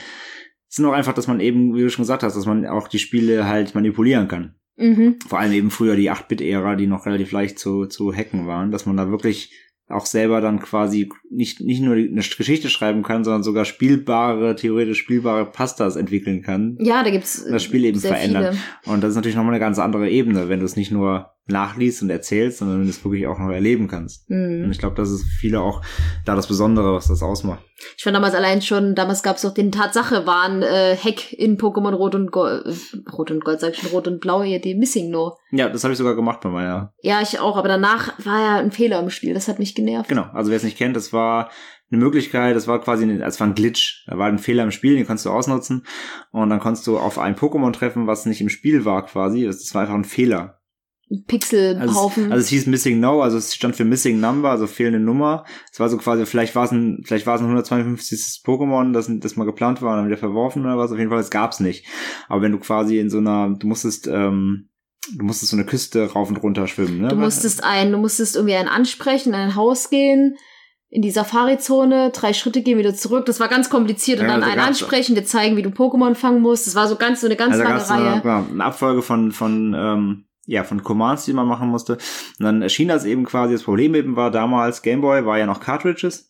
sind 0.69 0.85
auch 0.85 0.93
einfach, 0.93 1.13
dass 1.13 1.27
man 1.27 1.41
eben, 1.41 1.75
wie 1.75 1.81
du 1.81 1.89
schon 1.89 2.03
gesagt 2.03 2.23
hast, 2.23 2.37
dass 2.37 2.45
man 2.45 2.65
auch 2.65 2.87
die 2.87 2.99
Spiele 2.99 3.49
halt 3.49 3.75
manipulieren 3.75 4.29
kann. 4.29 4.55
mhm. 4.77 5.19
Vor 5.27 5.39
allem 5.39 5.51
eben 5.51 5.71
früher 5.71 5.97
die 5.97 6.09
8-Bit-Ära, 6.09 6.77
die 6.77 6.87
noch 6.87 7.05
relativ 7.05 7.33
leicht 7.33 7.59
zu, 7.59 7.85
zu 7.85 8.13
hacken 8.13 8.47
waren, 8.47 8.71
dass 8.71 8.85
man 8.85 8.95
da 8.95 9.09
wirklich 9.09 9.51
auch 9.87 10.05
selber 10.05 10.41
dann 10.41 10.59
quasi 10.59 11.09
nicht, 11.29 11.61
nicht 11.61 11.81
nur 11.81 11.95
eine 11.95 12.21
Geschichte 12.21 12.69
schreiben 12.69 13.03
kann, 13.03 13.23
sondern 13.23 13.43
sogar 13.43 13.65
spielbare, 13.65 14.55
theoretisch 14.55 14.99
spielbare 14.99 15.45
Pastas 15.45 15.95
entwickeln 15.95 16.41
kann. 16.41 16.77
ja, 16.79 17.03
da 17.03 17.11
gibt's 17.11 17.45
Das 17.47 17.63
Spiel 17.63 17.85
eben 17.85 17.99
verändern. 17.99 18.55
viele. 18.55 18.93
Und 18.93 19.03
das 19.03 19.11
ist 19.11 19.15
natürlich 19.15 19.35
nochmal 19.35 19.53
eine 19.53 19.59
ganz 19.59 19.77
andere 19.77 20.09
Ebene, 20.09 20.49
wenn 20.49 20.59
du 20.59 20.65
es 20.65 20.75
nicht 20.75 20.91
nur 20.91 21.34
nachliest 21.47 22.01
und 22.01 22.09
erzählst, 22.09 22.57
sondern 22.57 22.77
wenn 22.79 22.85
du 22.85 22.89
es 22.89 23.03
wirklich 23.05 23.27
auch 23.27 23.37
noch 23.37 23.49
erleben 23.51 23.87
kannst. 23.87 24.27
Und 24.29 24.63
Mhm. 24.65 24.71
ich 24.71 24.79
glaube, 24.79 24.95
das 24.95 25.11
ist 25.11 25.23
für 25.23 25.39
viele 25.39 25.61
auch 25.61 25.81
da 26.25 26.35
das 26.35 26.47
Besondere, 26.47 26.93
was 26.93 27.07
das 27.07 27.21
ausmacht. 27.21 27.63
Ich 27.97 28.03
fand 28.03 28.15
damals 28.15 28.33
allein 28.33 28.61
schon, 28.61 28.95
damals 28.95 29.21
gab's 29.21 29.43
doch 29.43 29.53
den 29.53 29.71
Tatsache 29.71 30.25
waren 30.25 30.63
äh, 30.63 30.95
Hack 30.95 31.33
in 31.33 31.57
Pokémon 31.57 31.93
Rot 31.93 32.15
und 32.15 32.31
Gold, 32.31 32.65
äh, 32.65 33.09
Rot 33.11 33.29
und 33.31 33.43
Gold, 33.43 33.59
sag 33.59 33.73
ich 33.73 33.79
schon, 33.79 33.91
Rot 33.91 34.07
und 34.07 34.21
Blau 34.21 34.41
hier, 34.43 34.59
die 34.59 34.75
Missing 34.75 35.11
No. 35.11 35.37
Ja, 35.51 35.69
das 35.69 35.83
habe 35.83 35.91
ich 35.91 35.97
sogar 35.97 36.15
gemacht 36.15 36.39
bei 36.41 36.49
meiner. 36.49 36.93
Ja, 37.01 37.21
ich 37.21 37.39
auch, 37.39 37.57
aber 37.57 37.67
danach 37.67 38.13
war 38.25 38.39
ja 38.41 38.57
ein 38.57 38.71
Fehler 38.71 38.99
im 38.99 39.09
Spiel, 39.11 39.33
das 39.33 39.47
hat 39.47 39.59
mich 39.59 39.75
genervt. 39.75 40.09
Genau, 40.09 40.23
also 40.33 40.49
wer 40.49 40.57
es 40.57 40.63
nicht 40.63 40.77
kennt, 40.77 40.95
das 40.95 41.13
war 41.13 41.51
eine 41.91 42.01
Möglichkeit, 42.03 42.55
das 42.55 42.67
war 42.67 42.81
quasi, 42.81 43.03
eine, 43.03 43.19
das 43.19 43.39
war 43.39 43.45
ein 43.45 43.53
Glitch. 43.53 44.03
Da 44.07 44.17
war 44.17 44.25
ein 44.27 44.39
Fehler 44.39 44.63
im 44.63 44.71
Spiel, 44.71 44.95
den 44.95 45.05
konntest 45.05 45.27
du 45.27 45.29
ausnutzen. 45.29 45.85
Und 46.31 46.49
dann 46.49 46.59
konntest 46.59 46.87
du 46.87 46.97
auf 46.97 47.19
ein 47.19 47.35
Pokémon 47.35 47.71
treffen, 47.73 48.07
was 48.07 48.25
nicht 48.25 48.41
im 48.41 48.49
Spiel 48.49 48.85
war 48.85 49.05
quasi. 49.05 49.45
Das 49.45 49.71
war 49.75 49.81
einfach 49.83 49.93
ein 49.93 50.03
Fehler. 50.03 50.54
Ein 51.11 51.23
Pixelhaufen. 51.27 52.23
Also, 52.25 52.33
also 52.33 52.43
es 52.43 52.47
hieß 52.49 52.65
Missing 52.65 52.99
No, 52.99 53.21
also 53.21 53.37
es 53.37 53.53
stand 53.53 53.75
für 53.75 53.85
Missing 53.85 54.19
Number, 54.19 54.49
also 54.49 54.65
fehlende 54.65 54.99
Nummer. 54.99 55.45
Es 55.71 55.79
war 55.79 55.87
so 55.87 55.97
quasi, 55.97 56.25
vielleicht 56.25 56.55
war 56.55 56.65
es 56.65 56.71
ein, 56.71 57.03
vielleicht 57.05 57.27
war 57.27 57.35
es 57.35 57.41
ein 57.41 57.45
152. 57.45 58.41
Pokémon, 58.43 58.91
das, 58.91 59.07
das 59.19 59.35
mal 59.35 59.45
geplant 59.45 59.81
war 59.83 59.91
und 59.91 59.97
dann 59.97 60.07
wieder 60.07 60.17
verworfen 60.17 60.63
oder 60.65 60.77
was. 60.77 60.91
Auf 60.91 60.97
jeden 60.97 61.11
Fall, 61.11 61.19
es 61.19 61.29
gab's 61.29 61.59
nicht. 61.59 61.85
Aber 62.27 62.41
wenn 62.41 62.51
du 62.51 62.57
quasi 62.59 62.97
in 62.99 63.09
so 63.11 63.19
einer, 63.19 63.55
du 63.57 63.67
musstest, 63.67 64.07
ähm, 64.07 64.69
du 65.15 65.25
musstest 65.25 65.51
so 65.51 65.57
eine 65.57 65.65
Küste 65.65 66.11
rauf 66.11 66.29
und 66.29 66.37
runter 66.37 66.67
schwimmen, 66.67 67.01
ne? 67.01 67.09
du 67.09 67.15
musstest 67.15 67.63
ein, 67.63 67.91
du 67.91 67.99
musstest 67.99 68.35
irgendwie 68.35 68.55
einen 68.55 68.69
ansprechen, 68.69 69.29
in 69.29 69.35
ein 69.35 69.55
Haus 69.55 69.91
gehen, 69.91 70.37
in 70.89 71.03
die 71.03 71.11
Safari-Zone, 71.11 72.11
drei 72.11 72.33
Schritte 72.33 72.61
gehen, 72.63 72.79
wieder 72.79 72.95
zurück. 72.95 73.25
Das 73.27 73.39
war 73.39 73.47
ganz 73.47 73.69
kompliziert. 73.69 74.19
Und 74.21 74.25
Ja, 74.25 74.31
dann 74.31 74.41
also 74.43 74.51
einen 74.53 74.65
gab's- 74.65 74.81
ansprechen, 74.81 75.13
dir 75.13 75.25
zeigen, 75.25 75.55
wie 75.57 75.61
du 75.61 75.69
Pokémon 75.69 76.15
fangen 76.15 76.41
musst. 76.41 76.65
Das 76.65 76.73
war 76.73 76.87
so 76.87 76.95
ganz, 76.95 77.21
so 77.21 77.27
eine 77.27 77.35
ganz 77.35 77.53
also 77.53 77.63
lange 77.63 77.83
eine, 77.89 78.11
Reihe. 78.15 78.21
ja, 78.25 78.45
eine 78.51 78.63
Abfolge 78.63 79.01
von, 79.03 79.31
von, 79.31 79.75
ähm, 79.77 80.25
ja, 80.45 80.63
von 80.63 80.83
Commands, 80.83 81.25
die 81.25 81.33
man 81.33 81.47
machen 81.47 81.69
musste. 81.69 81.93
Und 81.93 82.45
dann 82.45 82.61
erschien 82.61 82.87
das 82.87 83.05
eben 83.05 83.25
quasi, 83.25 83.53
das 83.53 83.63
Problem 83.63 83.95
eben 83.95 84.15
war 84.15 84.31
damals, 84.31 84.81
Gameboy 84.81 85.25
war 85.25 85.37
ja 85.37 85.45
noch 85.45 85.59
Cartridges. 85.59 86.29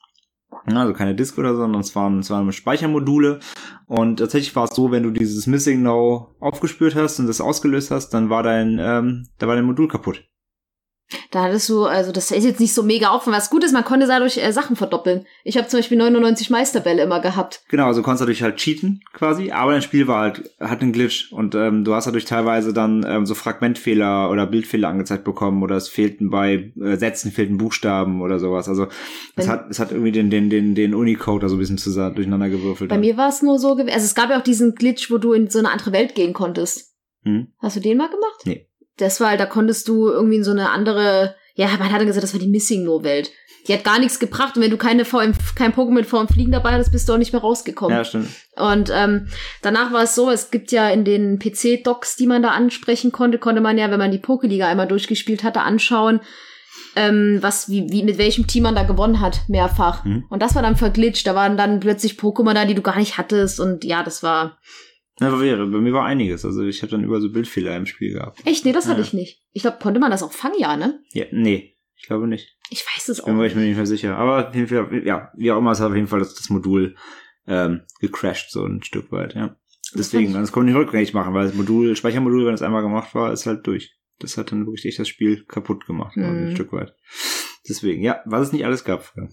Also 0.65 0.93
keine 0.93 1.15
Disk 1.15 1.37
oder 1.37 1.51
so, 1.51 1.61
sondern 1.61 1.81
es 1.81 1.95
waren, 1.95 2.19
es 2.19 2.29
waren 2.29 2.51
Speichermodule. 2.51 3.39
Und 3.87 4.17
tatsächlich 4.17 4.55
war 4.55 4.65
es 4.65 4.75
so, 4.75 4.91
wenn 4.91 5.03
du 5.03 5.11
dieses 5.11 5.47
Missing 5.47 5.81
No 5.81 6.35
aufgespürt 6.39 6.95
hast 6.95 7.19
und 7.19 7.27
das 7.27 7.41
ausgelöst 7.41 7.91
hast, 7.91 8.09
dann 8.09 8.29
war 8.29 8.41
dein, 8.41 8.79
ähm, 8.79 9.27
da 9.37 9.47
war 9.47 9.55
dein 9.55 9.65
Modul 9.65 9.87
kaputt. 9.87 10.23
Da 11.29 11.43
hattest 11.43 11.69
du, 11.69 11.85
also 11.85 12.11
das 12.11 12.31
ist 12.31 12.43
jetzt 12.43 12.59
nicht 12.59 12.73
so 12.73 12.81
mega 12.81 13.09
aufwand. 13.09 13.37
Was 13.37 13.51
gut 13.51 13.63
ist, 13.63 13.73
man 13.73 13.83
konnte 13.83 14.07
dadurch 14.07 14.37
äh, 14.37 14.51
Sachen 14.51 14.75
verdoppeln. 14.75 15.25
Ich 15.43 15.55
habe 15.55 15.67
zum 15.67 15.79
Beispiel 15.79 15.97
99 15.97 16.49
Meisterbälle 16.49 17.03
immer 17.03 17.19
gehabt. 17.19 17.63
Genau, 17.69 17.85
also 17.85 18.01
du 18.01 18.03
konntest 18.03 18.21
dadurch 18.21 18.41
halt 18.41 18.57
cheaten 18.57 19.03
quasi, 19.13 19.51
aber 19.51 19.73
dein 19.73 19.83
Spiel 19.83 20.07
war 20.07 20.21
halt, 20.21 20.51
hat 20.59 20.81
einen 20.81 20.93
Glitch 20.93 21.31
und 21.31 21.53
ähm, 21.53 21.83
du 21.83 21.93
hast 21.93 22.07
dadurch 22.07 22.25
teilweise 22.25 22.73
dann 22.73 23.05
ähm, 23.07 23.25
so 23.27 23.35
Fragmentfehler 23.35 24.31
oder 24.31 24.47
Bildfehler 24.47 24.89
angezeigt 24.89 25.23
bekommen 25.23 25.61
oder 25.61 25.75
es 25.75 25.89
fehlten 25.89 26.31
bei 26.31 26.73
äh, 26.81 26.97
Sätzen 26.97 27.31
fehlten 27.31 27.57
Buchstaben 27.57 28.21
oder 28.21 28.39
sowas. 28.39 28.67
Also 28.67 28.87
es 29.35 29.47
hat, 29.47 29.69
es 29.69 29.77
hat 29.79 29.91
irgendwie 29.91 30.11
den, 30.11 30.31
den, 30.31 30.49
den, 30.49 30.73
den 30.73 30.95
Unicode 30.95 31.43
da 31.43 31.49
so 31.49 31.55
ein 31.55 31.59
bisschen 31.59 31.77
zusammen, 31.77 32.15
durcheinander 32.15 32.49
gewürfelt. 32.49 32.89
Bei 32.89 32.97
mir 32.97 33.15
war 33.15 33.29
es 33.29 33.43
nur 33.43 33.59
so 33.59 33.75
gewesen. 33.75 33.93
Also 33.93 34.05
es 34.05 34.15
gab 34.15 34.31
ja 34.31 34.39
auch 34.39 34.43
diesen 34.43 34.73
Glitch, 34.73 35.11
wo 35.11 35.19
du 35.19 35.33
in 35.33 35.49
so 35.51 35.59
eine 35.59 35.69
andere 35.69 35.91
Welt 35.91 36.15
gehen 36.15 36.33
konntest. 36.33 36.95
Hm? 37.23 37.47
Hast 37.59 37.75
du 37.75 37.79
den 37.79 37.97
mal 37.97 38.09
gemacht? 38.09 38.41
Nee. 38.45 38.64
Das 38.97 39.19
war 39.19 39.29
halt, 39.29 39.39
da 39.39 39.45
konntest 39.45 39.87
du 39.87 40.09
irgendwie 40.09 40.37
in 40.37 40.43
so 40.43 40.51
eine 40.51 40.69
andere, 40.69 41.35
ja, 41.55 41.67
man 41.77 41.91
hat 41.91 41.99
dann 41.99 42.07
gesagt, 42.07 42.23
das 42.23 42.33
war 42.33 42.39
die 42.39 42.47
Missing 42.47 42.83
No 42.83 43.03
Welt. 43.03 43.31
Die 43.67 43.73
hat 43.73 43.83
gar 43.83 43.99
nichts 43.99 44.19
gebracht 44.19 44.55
und 44.55 44.61
wenn 44.61 44.69
du 44.69 44.77
keine 44.77 45.05
VM, 45.05 45.33
kein 45.55 45.73
Pokémon 45.73 46.03
VM 46.03 46.27
Fliegen 46.27 46.51
dabei 46.51 46.73
hattest, 46.73 46.91
bist 46.91 47.09
du 47.09 47.13
auch 47.13 47.17
nicht 47.17 47.33
mehr 47.33 47.41
rausgekommen. 47.41 47.97
Ja, 47.97 48.03
stimmt. 48.03 48.29
Und 48.55 48.91
ähm, 48.93 49.27
danach 49.63 49.91
war 49.91 50.03
es 50.03 50.13
so, 50.13 50.29
es 50.29 50.51
gibt 50.51 50.71
ja 50.71 50.89
in 50.89 51.03
den 51.03 51.39
PC-Docs, 51.39 52.15
die 52.15 52.27
man 52.27 52.43
da 52.43 52.49
ansprechen 52.49 53.11
konnte, 53.11 53.39
konnte 53.39 53.61
man 53.61 53.77
ja, 53.77 53.89
wenn 53.89 53.97
man 53.97 54.11
die 54.11 54.19
Pokéliga 54.19 54.67
einmal 54.67 54.87
durchgespielt 54.87 55.43
hatte, 55.43 55.61
anschauen, 55.61 56.21
ähm, 56.95 57.39
was, 57.41 57.69
wie, 57.69 57.89
wie, 57.89 58.03
mit 58.03 58.17
welchem 58.17 58.47
Team 58.47 58.63
man 58.63 58.75
da 58.75 58.83
gewonnen 58.83 59.19
hat, 59.19 59.41
mehrfach. 59.47 60.05
Mhm. 60.05 60.25
Und 60.29 60.41
das 60.41 60.55
war 60.55 60.61
dann 60.61 60.77
verglitscht. 60.77 61.27
Da 61.27 61.35
waren 61.35 61.57
dann 61.57 61.79
plötzlich 61.79 62.13
Pokémon 62.13 62.53
da, 62.53 62.65
die 62.65 62.75
du 62.75 62.81
gar 62.81 62.97
nicht 62.97 63.17
hattest. 63.17 63.59
Und 63.59 63.83
ja, 63.83 64.03
das 64.03 64.23
war. 64.23 64.57
Ja, 65.19 65.29
bei 65.29 65.37
mir, 65.37 65.57
bei 65.57 65.79
mir 65.79 65.93
war 65.93 66.05
einiges. 66.05 66.43
Also 66.45 66.63
ich 66.63 66.81
habe 66.81 66.91
dann 66.91 67.03
über 67.03 67.21
so 67.21 67.31
Bildfehler 67.31 67.75
im 67.77 67.85
Spiel 67.85 68.13
gehabt. 68.13 68.45
Echt? 68.45 68.65
Nee, 68.65 68.73
das 68.73 68.87
hatte 68.87 68.99
Ja. 68.99 69.05
ich 69.07 69.13
nicht. 69.13 69.43
Ich 69.53 69.61
glaube, 69.61 69.77
konnte 69.81 69.99
man 69.99 70.11
das 70.11 70.23
auch 70.23 70.33
fangen, 70.33 70.55
ja, 70.59 70.75
ne? 70.75 71.01
Ja, 71.13 71.25
nee, 71.31 71.77
ich 71.95 72.07
glaube 72.07 72.27
nicht. 72.27 72.57
Ich 72.69 72.83
weiß 72.85 73.07
es 73.09 73.21
auch 73.21 73.25
Bin 73.25 73.37
mir 73.37 73.43
nicht. 73.43 73.55
nicht 73.55 73.75
mehr 73.77 73.85
sicher. 73.85 74.17
Aber 74.17 74.49
auf 74.49 74.55
jeden 74.55 74.67
Fall, 74.67 75.03
ja, 75.05 75.31
wie 75.37 75.51
auch 75.51 75.57
immer, 75.59 75.71
es 75.71 75.79
hat 75.79 75.89
auf 75.89 75.95
jeden 75.95 76.07
Fall 76.07 76.19
das, 76.19 76.33
das 76.35 76.49
Modul 76.49 76.95
ähm, 77.47 77.81
gecrashed, 78.01 78.51
so 78.51 78.65
ein 78.65 78.83
Stück 78.83 79.11
weit, 79.11 79.35
ja. 79.35 79.55
Deswegen, 79.93 80.33
das 80.33 80.51
konnte 80.51 80.71
ich 80.71 80.75
nicht 80.75 80.83
rückgängig 80.85 81.13
machen, 81.13 81.33
weil 81.33 81.45
das 81.45 81.53
Modul, 81.55 81.95
Speichermodul, 81.95 82.45
wenn 82.47 82.53
es 82.55 82.61
einmal 82.63 82.81
gemacht 82.81 83.13
war, 83.15 83.31
ist 83.31 83.45
halt 83.45 83.65
durch. 83.67 83.95
Das 84.19 84.37
hat 84.37 84.51
dann 84.51 84.65
wirklich 84.65 84.85
echt 84.85 84.99
das 84.99 85.07
Spiel 85.07 85.45
kaputt 85.45 85.85
gemacht, 85.85 86.17
also 86.17 86.27
ein 86.29 86.49
Mhm. 86.49 86.55
Stück 86.55 86.73
weit. 86.73 86.93
Deswegen, 87.69 88.01
ja, 88.01 88.21
was 88.25 88.47
es 88.47 88.53
nicht 88.53 88.65
alles 88.65 88.83
gab 88.83 89.03
früher. 89.03 89.29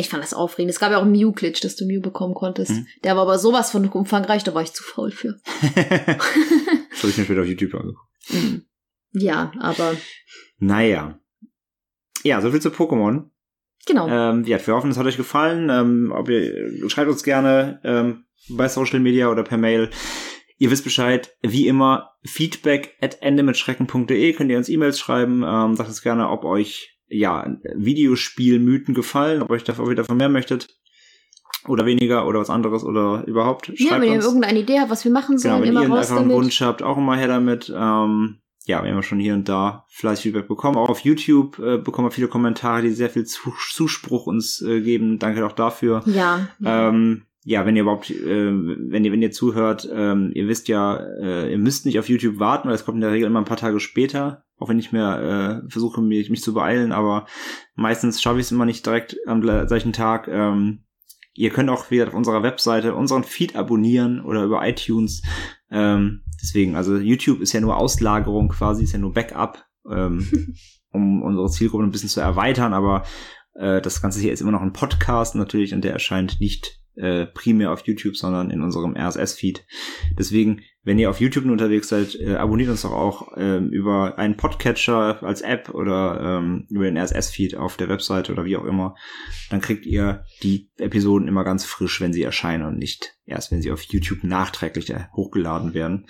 Ich 0.00 0.08
fand 0.08 0.22
das 0.22 0.32
aufregend. 0.32 0.70
Es 0.70 0.80
gab 0.80 0.90
ja 0.90 0.96
auch 0.96 1.02
einen 1.02 1.12
Mew-Glitch, 1.12 1.60
dass 1.60 1.76
du 1.76 1.84
Mew 1.84 2.00
bekommen 2.00 2.32
konntest. 2.32 2.70
Mhm. 2.70 2.86
Der 3.04 3.16
war 3.16 3.22
aber 3.22 3.38
sowas 3.38 3.70
von 3.70 3.86
umfangreich, 3.86 4.42
da 4.44 4.54
war 4.54 4.62
ich 4.62 4.72
zu 4.72 4.82
faul 4.82 5.10
für. 5.10 5.38
das 5.74 7.02
habe 7.02 7.10
ich 7.10 7.18
mir 7.18 7.24
später 7.24 7.42
auf 7.42 7.46
YouTube 7.46 7.74
angeguckt. 7.74 8.08
Mhm. 8.30 8.62
Ja, 9.12 9.52
aber 9.60 9.94
Naja. 10.58 11.18
Ja, 12.22 12.40
soviel 12.40 12.62
zu 12.62 12.70
Pokémon. 12.70 13.28
genau. 13.86 14.08
Ähm, 14.08 14.44
ja, 14.44 14.64
wir 14.66 14.74
hoffen, 14.74 14.90
es 14.90 14.96
hat 14.96 15.04
euch 15.04 15.18
gefallen. 15.18 15.68
Ähm, 15.68 16.12
ob 16.16 16.30
ihr, 16.30 16.88
schreibt 16.88 17.10
uns 17.10 17.22
gerne 17.22 17.80
ähm, 17.84 18.24
bei 18.48 18.68
Social 18.68 19.00
Media 19.00 19.28
oder 19.30 19.42
per 19.42 19.58
Mail. 19.58 19.90
Ihr 20.56 20.70
wisst 20.70 20.84
Bescheid, 20.84 21.36
wie 21.42 21.66
immer, 21.66 22.12
feedback 22.24 22.96
at 23.02 23.20
endemitschrecken.de 23.20 24.32
könnt 24.32 24.50
ihr 24.50 24.56
uns 24.56 24.70
E-Mails 24.70 24.98
schreiben. 24.98 25.44
Ähm, 25.46 25.76
sagt 25.76 25.90
uns 25.90 26.00
gerne, 26.00 26.30
ob 26.30 26.44
euch 26.44 26.99
ja 27.10 27.56
Videospielmythen 27.74 28.94
gefallen, 28.94 29.42
ob 29.42 29.50
euch 29.50 29.64
davon, 29.64 29.88
ihr 29.88 29.96
davon 29.96 30.16
mehr 30.16 30.28
möchtet. 30.28 30.68
Oder 31.68 31.84
weniger 31.84 32.26
oder 32.26 32.40
was 32.40 32.48
anderes 32.48 32.84
oder 32.84 33.24
überhaupt. 33.26 33.66
Schreibt 33.66 33.80
ja, 33.80 34.00
wenn 34.00 34.08
ihr 34.08 34.14
uns. 34.14 34.24
irgendeine 34.24 34.60
Idee 34.60 34.80
habt, 34.80 34.90
was 34.90 35.04
wir 35.04 35.12
machen 35.12 35.36
Genau, 35.36 35.56
sollen, 35.56 35.62
wenn 35.62 35.68
immer 35.70 35.82
ihr 35.82 35.88
raus 35.90 35.98
einfach 35.98 36.16
einen 36.16 36.30
damit. 36.30 36.44
Wunsch 36.44 36.60
habt, 36.62 36.82
auch 36.82 36.96
immer 36.96 37.16
her 37.16 37.28
damit. 37.28 37.70
Ähm, 37.76 38.38
ja, 38.64 38.82
wir 38.82 38.92
haben 38.92 39.02
schon 39.02 39.18
hier 39.18 39.34
und 39.34 39.48
da 39.48 39.84
fleißig 39.90 40.22
Feedback 40.22 40.48
bekommen. 40.48 40.78
Auch 40.78 40.88
auf 40.88 41.00
YouTube 41.00 41.58
äh, 41.58 41.76
bekommen 41.76 42.06
wir 42.06 42.12
viele 42.12 42.28
Kommentare, 42.28 42.82
die 42.82 42.90
sehr 42.90 43.10
viel 43.10 43.24
Zus- 43.24 43.74
Zuspruch 43.74 44.26
uns 44.26 44.62
äh, 44.62 44.80
geben. 44.80 45.18
Danke 45.18 45.44
auch 45.44 45.52
dafür. 45.52 46.02
Ja. 46.06 46.48
ja. 46.60 46.88
Ähm, 46.88 47.24
ja, 47.44 47.66
wenn 47.66 47.76
ihr 47.76 47.82
überhaupt, 47.82 48.10
äh, 48.10 48.52
wenn 48.52 49.04
ihr, 49.04 49.12
wenn 49.12 49.22
ihr 49.22 49.30
zuhört, 49.32 49.88
ähm, 49.92 50.30
ihr 50.34 50.46
wisst 50.48 50.68
ja, 50.68 50.96
äh, 50.96 51.50
ihr 51.50 51.58
müsst 51.58 51.84
nicht 51.84 51.98
auf 51.98 52.08
YouTube 52.08 52.38
warten, 52.38 52.68
weil 52.68 52.74
es 52.74 52.84
kommt 52.84 52.96
in 52.96 53.02
der 53.02 53.12
Regel 53.12 53.26
immer 53.26 53.40
ein 53.40 53.46
paar 53.46 53.56
Tage 53.56 53.80
später, 53.80 54.44
auch 54.60 54.68
wenn 54.68 54.78
ich 54.78 54.92
mir 54.92 55.62
äh, 55.66 55.70
versuche, 55.70 56.00
mich, 56.02 56.30
mich 56.30 56.42
zu 56.42 56.54
beeilen, 56.54 56.92
aber 56.92 57.26
meistens 57.74 58.22
schaffe 58.22 58.38
ich 58.38 58.46
es 58.46 58.52
immer 58.52 58.66
nicht 58.66 58.84
direkt 58.84 59.16
am 59.26 59.40
gleichen 59.40 59.92
Tag. 59.92 60.28
Ähm, 60.28 60.84
ihr 61.34 61.50
könnt 61.50 61.70
auch 61.70 61.90
wieder 61.90 62.06
auf 62.06 62.14
unserer 62.14 62.42
Webseite 62.42 62.94
unseren 62.94 63.24
Feed 63.24 63.56
abonnieren 63.56 64.20
oder 64.20 64.44
über 64.44 64.66
iTunes. 64.68 65.22
Ähm, 65.70 66.22
deswegen, 66.40 66.76
also 66.76 66.96
YouTube 66.98 67.40
ist 67.40 67.52
ja 67.52 67.60
nur 67.60 67.76
Auslagerung 67.76 68.50
quasi, 68.50 68.84
ist 68.84 68.92
ja 68.92 68.98
nur 68.98 69.14
Backup, 69.14 69.64
ähm, 69.90 70.54
um 70.90 71.22
unsere 71.22 71.48
Zielgruppe 71.48 71.84
ein 71.84 71.90
bisschen 71.90 72.10
zu 72.10 72.20
erweitern, 72.20 72.74
aber 72.74 73.04
äh, 73.54 73.80
das 73.80 74.02
Ganze 74.02 74.20
hier 74.20 74.32
ist 74.32 74.42
immer 74.42 74.52
noch 74.52 74.62
ein 74.62 74.74
Podcast 74.74 75.36
natürlich 75.36 75.72
und 75.72 75.82
der 75.82 75.92
erscheint 75.92 76.38
nicht 76.40 76.79
äh, 76.96 77.26
primär 77.26 77.72
auf 77.72 77.82
YouTube, 77.86 78.16
sondern 78.16 78.50
in 78.50 78.62
unserem 78.62 78.96
RSS-Feed. 78.96 79.64
Deswegen, 80.18 80.62
wenn 80.82 80.98
ihr 80.98 81.10
auf 81.10 81.20
YouTube 81.20 81.44
unterwegs 81.44 81.88
seid, 81.88 82.14
äh, 82.16 82.36
abonniert 82.36 82.70
uns 82.70 82.82
doch 82.82 82.92
auch 82.92 83.32
ähm, 83.36 83.68
über 83.70 84.18
einen 84.18 84.36
Podcatcher 84.36 85.22
als 85.22 85.40
App 85.42 85.70
oder 85.74 86.38
ähm, 86.38 86.66
über 86.70 86.84
den 86.84 86.96
RSS-Feed 86.96 87.56
auf 87.56 87.76
der 87.76 87.88
Webseite 87.88 88.32
oder 88.32 88.44
wie 88.44 88.56
auch 88.56 88.64
immer. 88.64 88.94
Dann 89.50 89.60
kriegt 89.60 89.86
ihr 89.86 90.24
die 90.42 90.70
Episoden 90.78 91.28
immer 91.28 91.44
ganz 91.44 91.64
frisch, 91.64 92.00
wenn 92.00 92.12
sie 92.12 92.22
erscheinen 92.22 92.64
und 92.66 92.78
nicht 92.78 93.14
erst, 93.26 93.52
wenn 93.52 93.62
sie 93.62 93.72
auf 93.72 93.82
YouTube 93.82 94.24
nachträglich 94.24 94.90
äh, 94.90 95.04
hochgeladen 95.14 95.74
werden. 95.74 96.06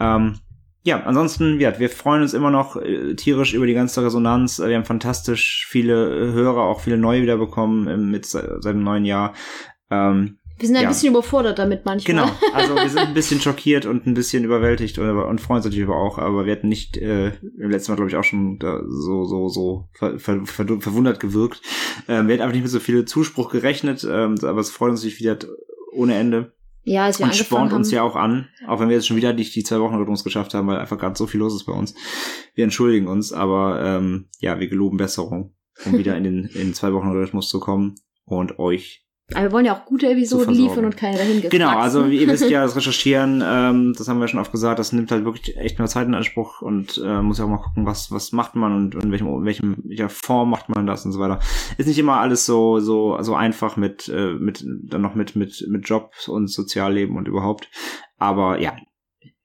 Ähm, 0.00 0.38
ja, 0.84 1.02
ansonsten, 1.02 1.60
ja, 1.60 1.78
wir 1.78 1.90
freuen 1.90 2.22
uns 2.22 2.34
immer 2.34 2.50
noch 2.50 2.76
äh, 2.76 3.14
tierisch 3.14 3.52
über 3.52 3.66
die 3.66 3.74
ganze 3.74 4.02
Resonanz. 4.04 4.58
Wir 4.58 4.74
haben 4.76 4.84
fantastisch 4.84 5.66
viele 5.68 6.32
Hörer, 6.32 6.62
auch 6.62 6.80
viele 6.80 6.96
neue 6.96 7.22
wiederbekommen 7.22 7.88
ähm, 7.88 8.10
mit 8.10 8.24
se- 8.26 8.58
seit 8.60 8.74
dem 8.74 8.84
neuen 8.84 9.04
Jahr. 9.04 9.34
Ähm, 9.90 10.38
wir 10.58 10.66
sind 10.66 10.76
ein 10.76 10.82
ja. 10.82 10.88
bisschen 10.88 11.12
überfordert 11.12 11.58
damit 11.58 11.84
manchmal. 11.84 12.16
genau, 12.16 12.36
also 12.52 12.74
wir 12.74 12.88
sind 12.88 12.98
ein 12.98 13.14
bisschen 13.14 13.40
schockiert 13.40 13.86
und 13.86 14.06
ein 14.06 14.14
bisschen 14.14 14.42
überwältigt 14.44 14.98
und, 14.98 15.08
und 15.08 15.40
freuen 15.40 15.58
uns 15.58 15.66
natürlich 15.66 15.88
auch, 15.88 16.18
aber 16.18 16.46
wir 16.46 16.52
hatten 16.52 16.68
nicht 16.68 16.96
äh, 16.96 17.28
im 17.58 17.70
letzten 17.70 17.92
Mal, 17.92 17.96
glaube 17.96 18.10
ich, 18.10 18.16
auch 18.16 18.24
schon 18.24 18.58
da 18.58 18.80
so, 18.88 19.24
so, 19.24 19.48
so 19.48 19.88
ver, 19.92 20.18
ver, 20.18 20.44
ver, 20.44 20.66
verwundert 20.80 21.20
gewirkt. 21.20 21.62
Ähm, 22.08 22.26
wir 22.26 22.34
hätten 22.34 22.42
einfach 22.42 22.54
nicht 22.54 22.62
mit 22.62 22.72
so 22.72 22.80
viel 22.80 23.04
Zuspruch 23.04 23.50
gerechnet, 23.50 24.06
ähm, 24.08 24.34
aber 24.42 24.60
es 24.60 24.70
freut 24.70 24.90
uns 24.90 25.00
natürlich 25.00 25.20
wieder 25.20 25.38
ohne 25.92 26.14
Ende. 26.16 26.52
Ja, 26.82 27.04
als 27.04 27.18
wir 27.18 27.26
Und 27.26 27.36
spornt 27.36 27.70
haben. 27.70 27.78
uns 27.78 27.90
ja 27.90 28.02
auch 28.02 28.16
an, 28.16 28.48
auch 28.66 28.80
wenn 28.80 28.88
wir 28.88 28.96
jetzt 28.96 29.06
schon 29.06 29.16
wieder 29.16 29.32
nicht 29.34 29.54
die 29.54 29.62
zwei 29.62 29.78
Wochen 29.78 29.96
Rhythmus 29.96 30.24
geschafft 30.24 30.54
haben, 30.54 30.66
weil 30.68 30.78
einfach 30.78 30.98
gerade 30.98 31.18
so 31.18 31.26
viel 31.26 31.38
los 31.38 31.54
ist 31.54 31.66
bei 31.66 31.72
uns. 31.72 31.94
Wir 32.54 32.64
entschuldigen 32.64 33.06
uns, 33.06 33.32
aber 33.32 33.80
ähm, 33.84 34.28
ja, 34.40 34.58
wir 34.58 34.68
geloben 34.68 34.96
Besserung, 34.96 35.54
um 35.84 35.98
wieder 35.98 36.16
in 36.16 36.24
den 36.24 36.44
in 36.46 36.72
zwei 36.72 36.92
Wochen 36.94 37.10
Rhythmus 37.10 37.48
zu 37.48 37.60
kommen 37.60 37.96
und 38.24 38.58
euch. 38.58 39.04
Aber 39.34 39.42
wir 39.42 39.52
wollen 39.52 39.66
ja 39.66 39.74
auch 39.74 39.84
gute 39.84 40.08
Episoden 40.08 40.54
liefern 40.54 40.86
und 40.86 40.96
keine 40.96 41.18
dahin 41.18 41.36
gefragt. 41.36 41.50
Genau, 41.50 41.76
also 41.76 42.08
wie 42.08 42.16
ihr 42.16 42.28
wisst 42.28 42.48
ja, 42.48 42.62
das 42.62 42.76
Recherchieren, 42.76 43.42
ähm, 43.44 43.94
das 43.96 44.08
haben 44.08 44.20
wir 44.20 44.28
schon 44.28 44.40
oft 44.40 44.52
gesagt, 44.52 44.78
das 44.78 44.92
nimmt 44.92 45.10
halt 45.10 45.26
wirklich 45.26 45.54
echt 45.58 45.78
mehr 45.78 45.86
Zeit 45.86 46.06
in 46.06 46.14
Anspruch 46.14 46.62
und 46.62 46.98
äh, 47.04 47.20
muss 47.20 47.38
ja 47.38 47.44
auch 47.44 47.48
mal 47.48 47.58
gucken, 47.58 47.84
was 47.84 48.10
was 48.10 48.32
macht 48.32 48.54
man 48.54 48.74
und 48.74 48.94
in 48.94 49.10
welchem 49.12 49.26
in 49.26 49.44
welchem 49.44 49.76
welcher 49.84 50.08
Form 50.08 50.48
macht 50.48 50.70
man 50.70 50.86
das 50.86 51.04
und 51.04 51.12
so 51.12 51.20
weiter. 51.20 51.40
Ist 51.76 51.86
nicht 51.86 51.98
immer 51.98 52.20
alles 52.20 52.46
so 52.46 52.80
so 52.80 53.20
so 53.20 53.34
einfach 53.34 53.76
mit 53.76 54.08
äh, 54.08 54.32
mit 54.32 54.64
dann 54.66 55.02
noch 55.02 55.14
mit 55.14 55.36
mit 55.36 55.66
mit 55.68 55.86
Jobs 55.86 56.26
und 56.28 56.48
Sozialleben 56.48 57.18
und 57.18 57.28
überhaupt. 57.28 57.68
Aber 58.16 58.58
ja, 58.58 58.76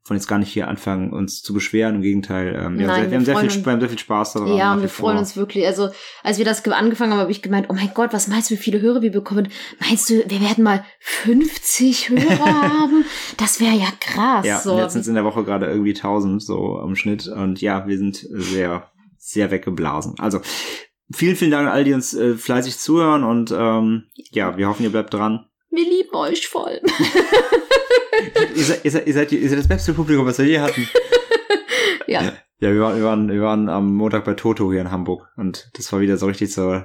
von 0.05 0.17
jetzt 0.17 0.27
gar 0.27 0.37
nicht 0.37 0.51
hier 0.51 0.67
anfangen, 0.67 1.13
uns 1.13 1.41
zu 1.41 1.53
beschweren. 1.53 1.95
Im 1.95 2.01
Gegenteil, 2.01 2.47
ähm, 2.55 2.77
wir, 2.77 2.87
Nein, 2.87 2.89
haben 2.89 3.01
sehr, 3.03 3.09
wir 3.11 3.17
haben 3.17 3.25
sehr 3.25 3.35
viel, 3.37 3.43
uns- 3.49 3.65
wir 3.65 3.71
haben 3.71 3.79
sehr 3.79 3.89
viel 3.89 3.99
Spaß 3.99 4.33
daran. 4.33 4.55
Ja, 4.57 4.73
und 4.73 4.81
wir 4.81 4.89
freuen 4.89 5.15
vor. 5.15 5.19
uns 5.21 5.37
wirklich. 5.37 5.65
Also, 5.65 5.89
als 6.23 6.37
wir 6.37 6.45
das 6.45 6.61
ge- 6.63 6.73
angefangen 6.73 7.13
haben, 7.13 7.19
habe 7.21 7.31
ich 7.31 7.41
gemeint, 7.41 7.67
oh 7.69 7.73
mein 7.73 7.91
Gott, 7.93 8.11
was 8.11 8.27
meinst 8.27 8.49
du, 8.51 8.55
wie 8.55 8.59
viele 8.59 8.81
Hörer 8.81 9.01
wir 9.01 9.11
bekommen? 9.11 9.47
Meinst 9.79 10.09
du, 10.09 10.15
wir 10.27 10.41
werden 10.41 10.63
mal 10.63 10.83
50 10.99 12.09
Hörer 12.09 12.19
haben? 12.79 13.05
Das 13.37 13.59
wäre 13.61 13.75
ja 13.75 13.87
krass. 13.99 14.45
Ja, 14.45 14.59
so. 14.59 14.73
und 14.73 14.79
jetzt 14.79 14.93
sind 14.93 15.01
es 15.01 15.07
in 15.07 15.15
der 15.15 15.23
Woche 15.23 15.43
gerade 15.43 15.67
irgendwie 15.67 15.93
1000 15.95 16.43
so 16.43 16.81
im 16.85 16.95
Schnitt. 16.95 17.27
Und 17.27 17.61
ja, 17.61 17.87
wir 17.87 17.97
sind 17.97 18.17
sehr, 18.29 18.91
sehr 19.17 19.51
weggeblasen. 19.51 20.15
Also, 20.19 20.41
vielen, 21.13 21.35
vielen 21.37 21.51
Dank 21.51 21.67
an 21.67 21.73
all 21.73 21.83
die 21.85 21.93
uns 21.93 22.13
äh, 22.13 22.35
fleißig 22.35 22.77
zuhören 22.77 23.23
und 23.23 23.53
ähm, 23.57 24.03
ja, 24.31 24.57
wir 24.57 24.67
hoffen, 24.67 24.83
ihr 24.83 24.91
bleibt 24.91 25.13
dran. 25.13 25.45
Wir 25.73 25.83
lieben 25.85 26.13
euch 26.15 26.47
voll. 26.47 26.79
ihr, 28.55 28.63
seid, 28.63 28.85
ihr, 28.85 29.07
ihr, 29.07 29.13
seid, 29.13 29.31
ihr 29.31 29.49
seid 29.49 29.59
das 29.59 29.67
beste 29.67 29.93
Publikum, 29.93 30.25
was 30.25 30.37
wir 30.39 30.45
je 30.45 30.59
hatten. 30.59 30.87
ja. 32.07 32.33
Ja, 32.59 32.71
wir 32.71 32.79
waren, 32.79 32.95
wir 32.97 33.03
waren, 33.03 33.29
wir 33.29 33.41
waren 33.41 33.69
am 33.69 33.93
Montag 33.95 34.23
bei 34.23 34.35
Toto 34.35 34.71
hier 34.71 34.81
in 34.81 34.91
Hamburg 34.91 35.27
und 35.35 35.69
das 35.73 35.91
war 35.91 35.99
wieder 35.99 36.15
so 36.17 36.27
richtig 36.27 36.53
so, 36.53 36.81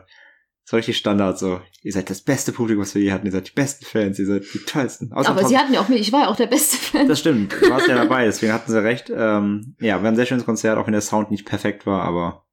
so 0.65 0.77
richtig 0.77 0.97
Standard, 0.97 1.39
so. 1.39 1.61
Ihr 1.83 1.93
seid 1.93 2.11
das 2.11 2.23
beste 2.23 2.51
Publikum, 2.51 2.83
was 2.83 2.95
wir 2.97 3.03
je 3.03 3.13
hatten. 3.13 3.27
Ihr 3.27 3.33
seid 3.33 3.47
die 3.49 3.53
besten 3.55 3.85
Fans, 3.85 4.19
ihr 4.19 4.27
seid 4.27 4.43
die 4.53 4.59
tollsten. 4.59 5.13
Außer 5.13 5.31
Aber 5.31 5.43
Tom- 5.43 5.51
sie 5.51 5.57
hatten 5.57 5.73
ja 5.73 5.81
auch 5.81 5.89
mich, 5.89 6.01
ich 6.01 6.13
war 6.13 6.23
ja 6.23 6.29
auch 6.29 6.37
der 6.37 6.49
beste 6.49 6.77
Fan. 6.77 7.07
Das 7.07 7.21
stimmt, 7.21 7.53
du 7.53 7.71
warst 7.71 7.87
ja 7.87 7.95
dabei, 7.95 8.25
deswegen 8.25 8.53
hatten 8.53 8.73
sie 8.73 8.83
recht. 8.83 9.13
Ähm, 9.15 9.77
ja, 9.79 10.03
war 10.03 10.11
ein 10.11 10.17
sehr 10.17 10.27
schönes 10.27 10.45
Konzert, 10.45 10.79
auch 10.79 10.87
wenn 10.87 10.93
der 10.93 11.01
Sound 11.03 11.31
nicht 11.31 11.47
perfekt 11.47 11.87
war, 11.87 12.03
aber 12.03 12.45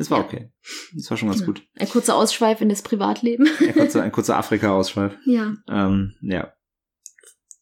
es 0.00 0.10
war 0.10 0.18
Ja. 0.18 0.24
okay. 0.24 0.50
Es 0.96 1.08
war 1.10 1.16
schon 1.16 1.28
ganz 1.28 1.40
Ja. 1.40 1.46
gut. 1.46 1.62
Ein 1.78 1.88
kurzer 1.88 2.16
Ausschweif 2.16 2.60
in 2.60 2.68
das 2.68 2.82
Privatleben. 2.82 3.46
Ein 3.60 3.72
kurzer, 3.74 4.02
ein 4.02 4.12
kurzer 4.12 4.36
Afrika-Ausschweif. 4.36 5.14
ja, 5.26 5.54
Ähm, 5.68 6.14
ja. 6.22 6.52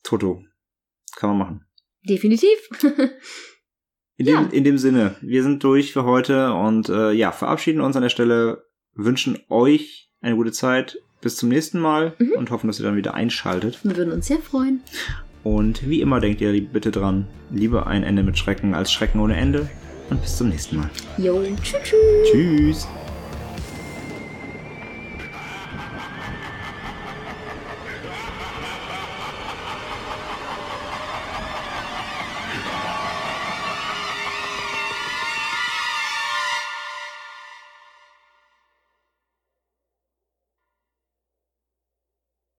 Toto. 0.03 0.43
Kann 1.17 1.31
man 1.31 1.39
machen. 1.39 1.67
definitiv. 2.09 2.57
In, 4.17 4.27
Ja. 4.27 4.41
dem, 4.43 4.51
in 4.53 4.65
dem 4.65 4.79
Sinne, 4.79 5.17
wir 5.21 5.43
sind 5.43 5.63
durch 5.63 5.93
für 5.93 6.05
heute 6.05 6.53
und 6.55 6.89
äh, 6.89 7.13
ja, 7.13 7.31
verabschieden 7.33 7.81
uns 7.81 7.95
an 7.97 8.03
der 8.03 8.09
Stelle, 8.09 8.65
wünschen 8.95 9.39
euch 9.49 10.11
eine 10.21 10.37
gute 10.37 10.53
Zeit. 10.53 10.99
Bis 11.21 11.37
zum 11.37 11.49
nächsten 11.49 11.81
Mal 11.81 12.15
Mhm. 12.19 12.33
und 12.37 12.51
hoffen, 12.51 12.69
dass 12.69 12.79
ihr 12.81 12.85
dann 12.85 12.97
wieder 12.97 13.15
einschaltet. 13.15 13.81
Wir 13.85 13.97
würden 13.97 14.13
uns 14.13 14.27
sehr 14.29 14.39
freuen. 14.39 14.81
Und 15.43 15.89
wie 15.89 16.01
immer 16.01 16.21
denkt 16.21 16.41
ihr 16.41 16.53
bitte 16.69 16.91
dran, 16.93 17.27
lieber 17.51 17.87
ein 17.89 18.03
Ende 18.05 18.23
mit 18.23 18.39
Schrecken 18.39 18.75
als 18.75 18.93
Schrecken 18.93 19.19
ohne 19.21 19.37
Ende. 19.37 19.69
Und 20.11 20.23
bis 20.23 20.37
zum 20.37 20.49
nächsten 20.49 20.77
Mal. 20.77 20.91
Jo, 21.19 21.43
tschüss. 21.63 21.83
tschüss. 21.83 22.31
Tschüss. 22.31 22.89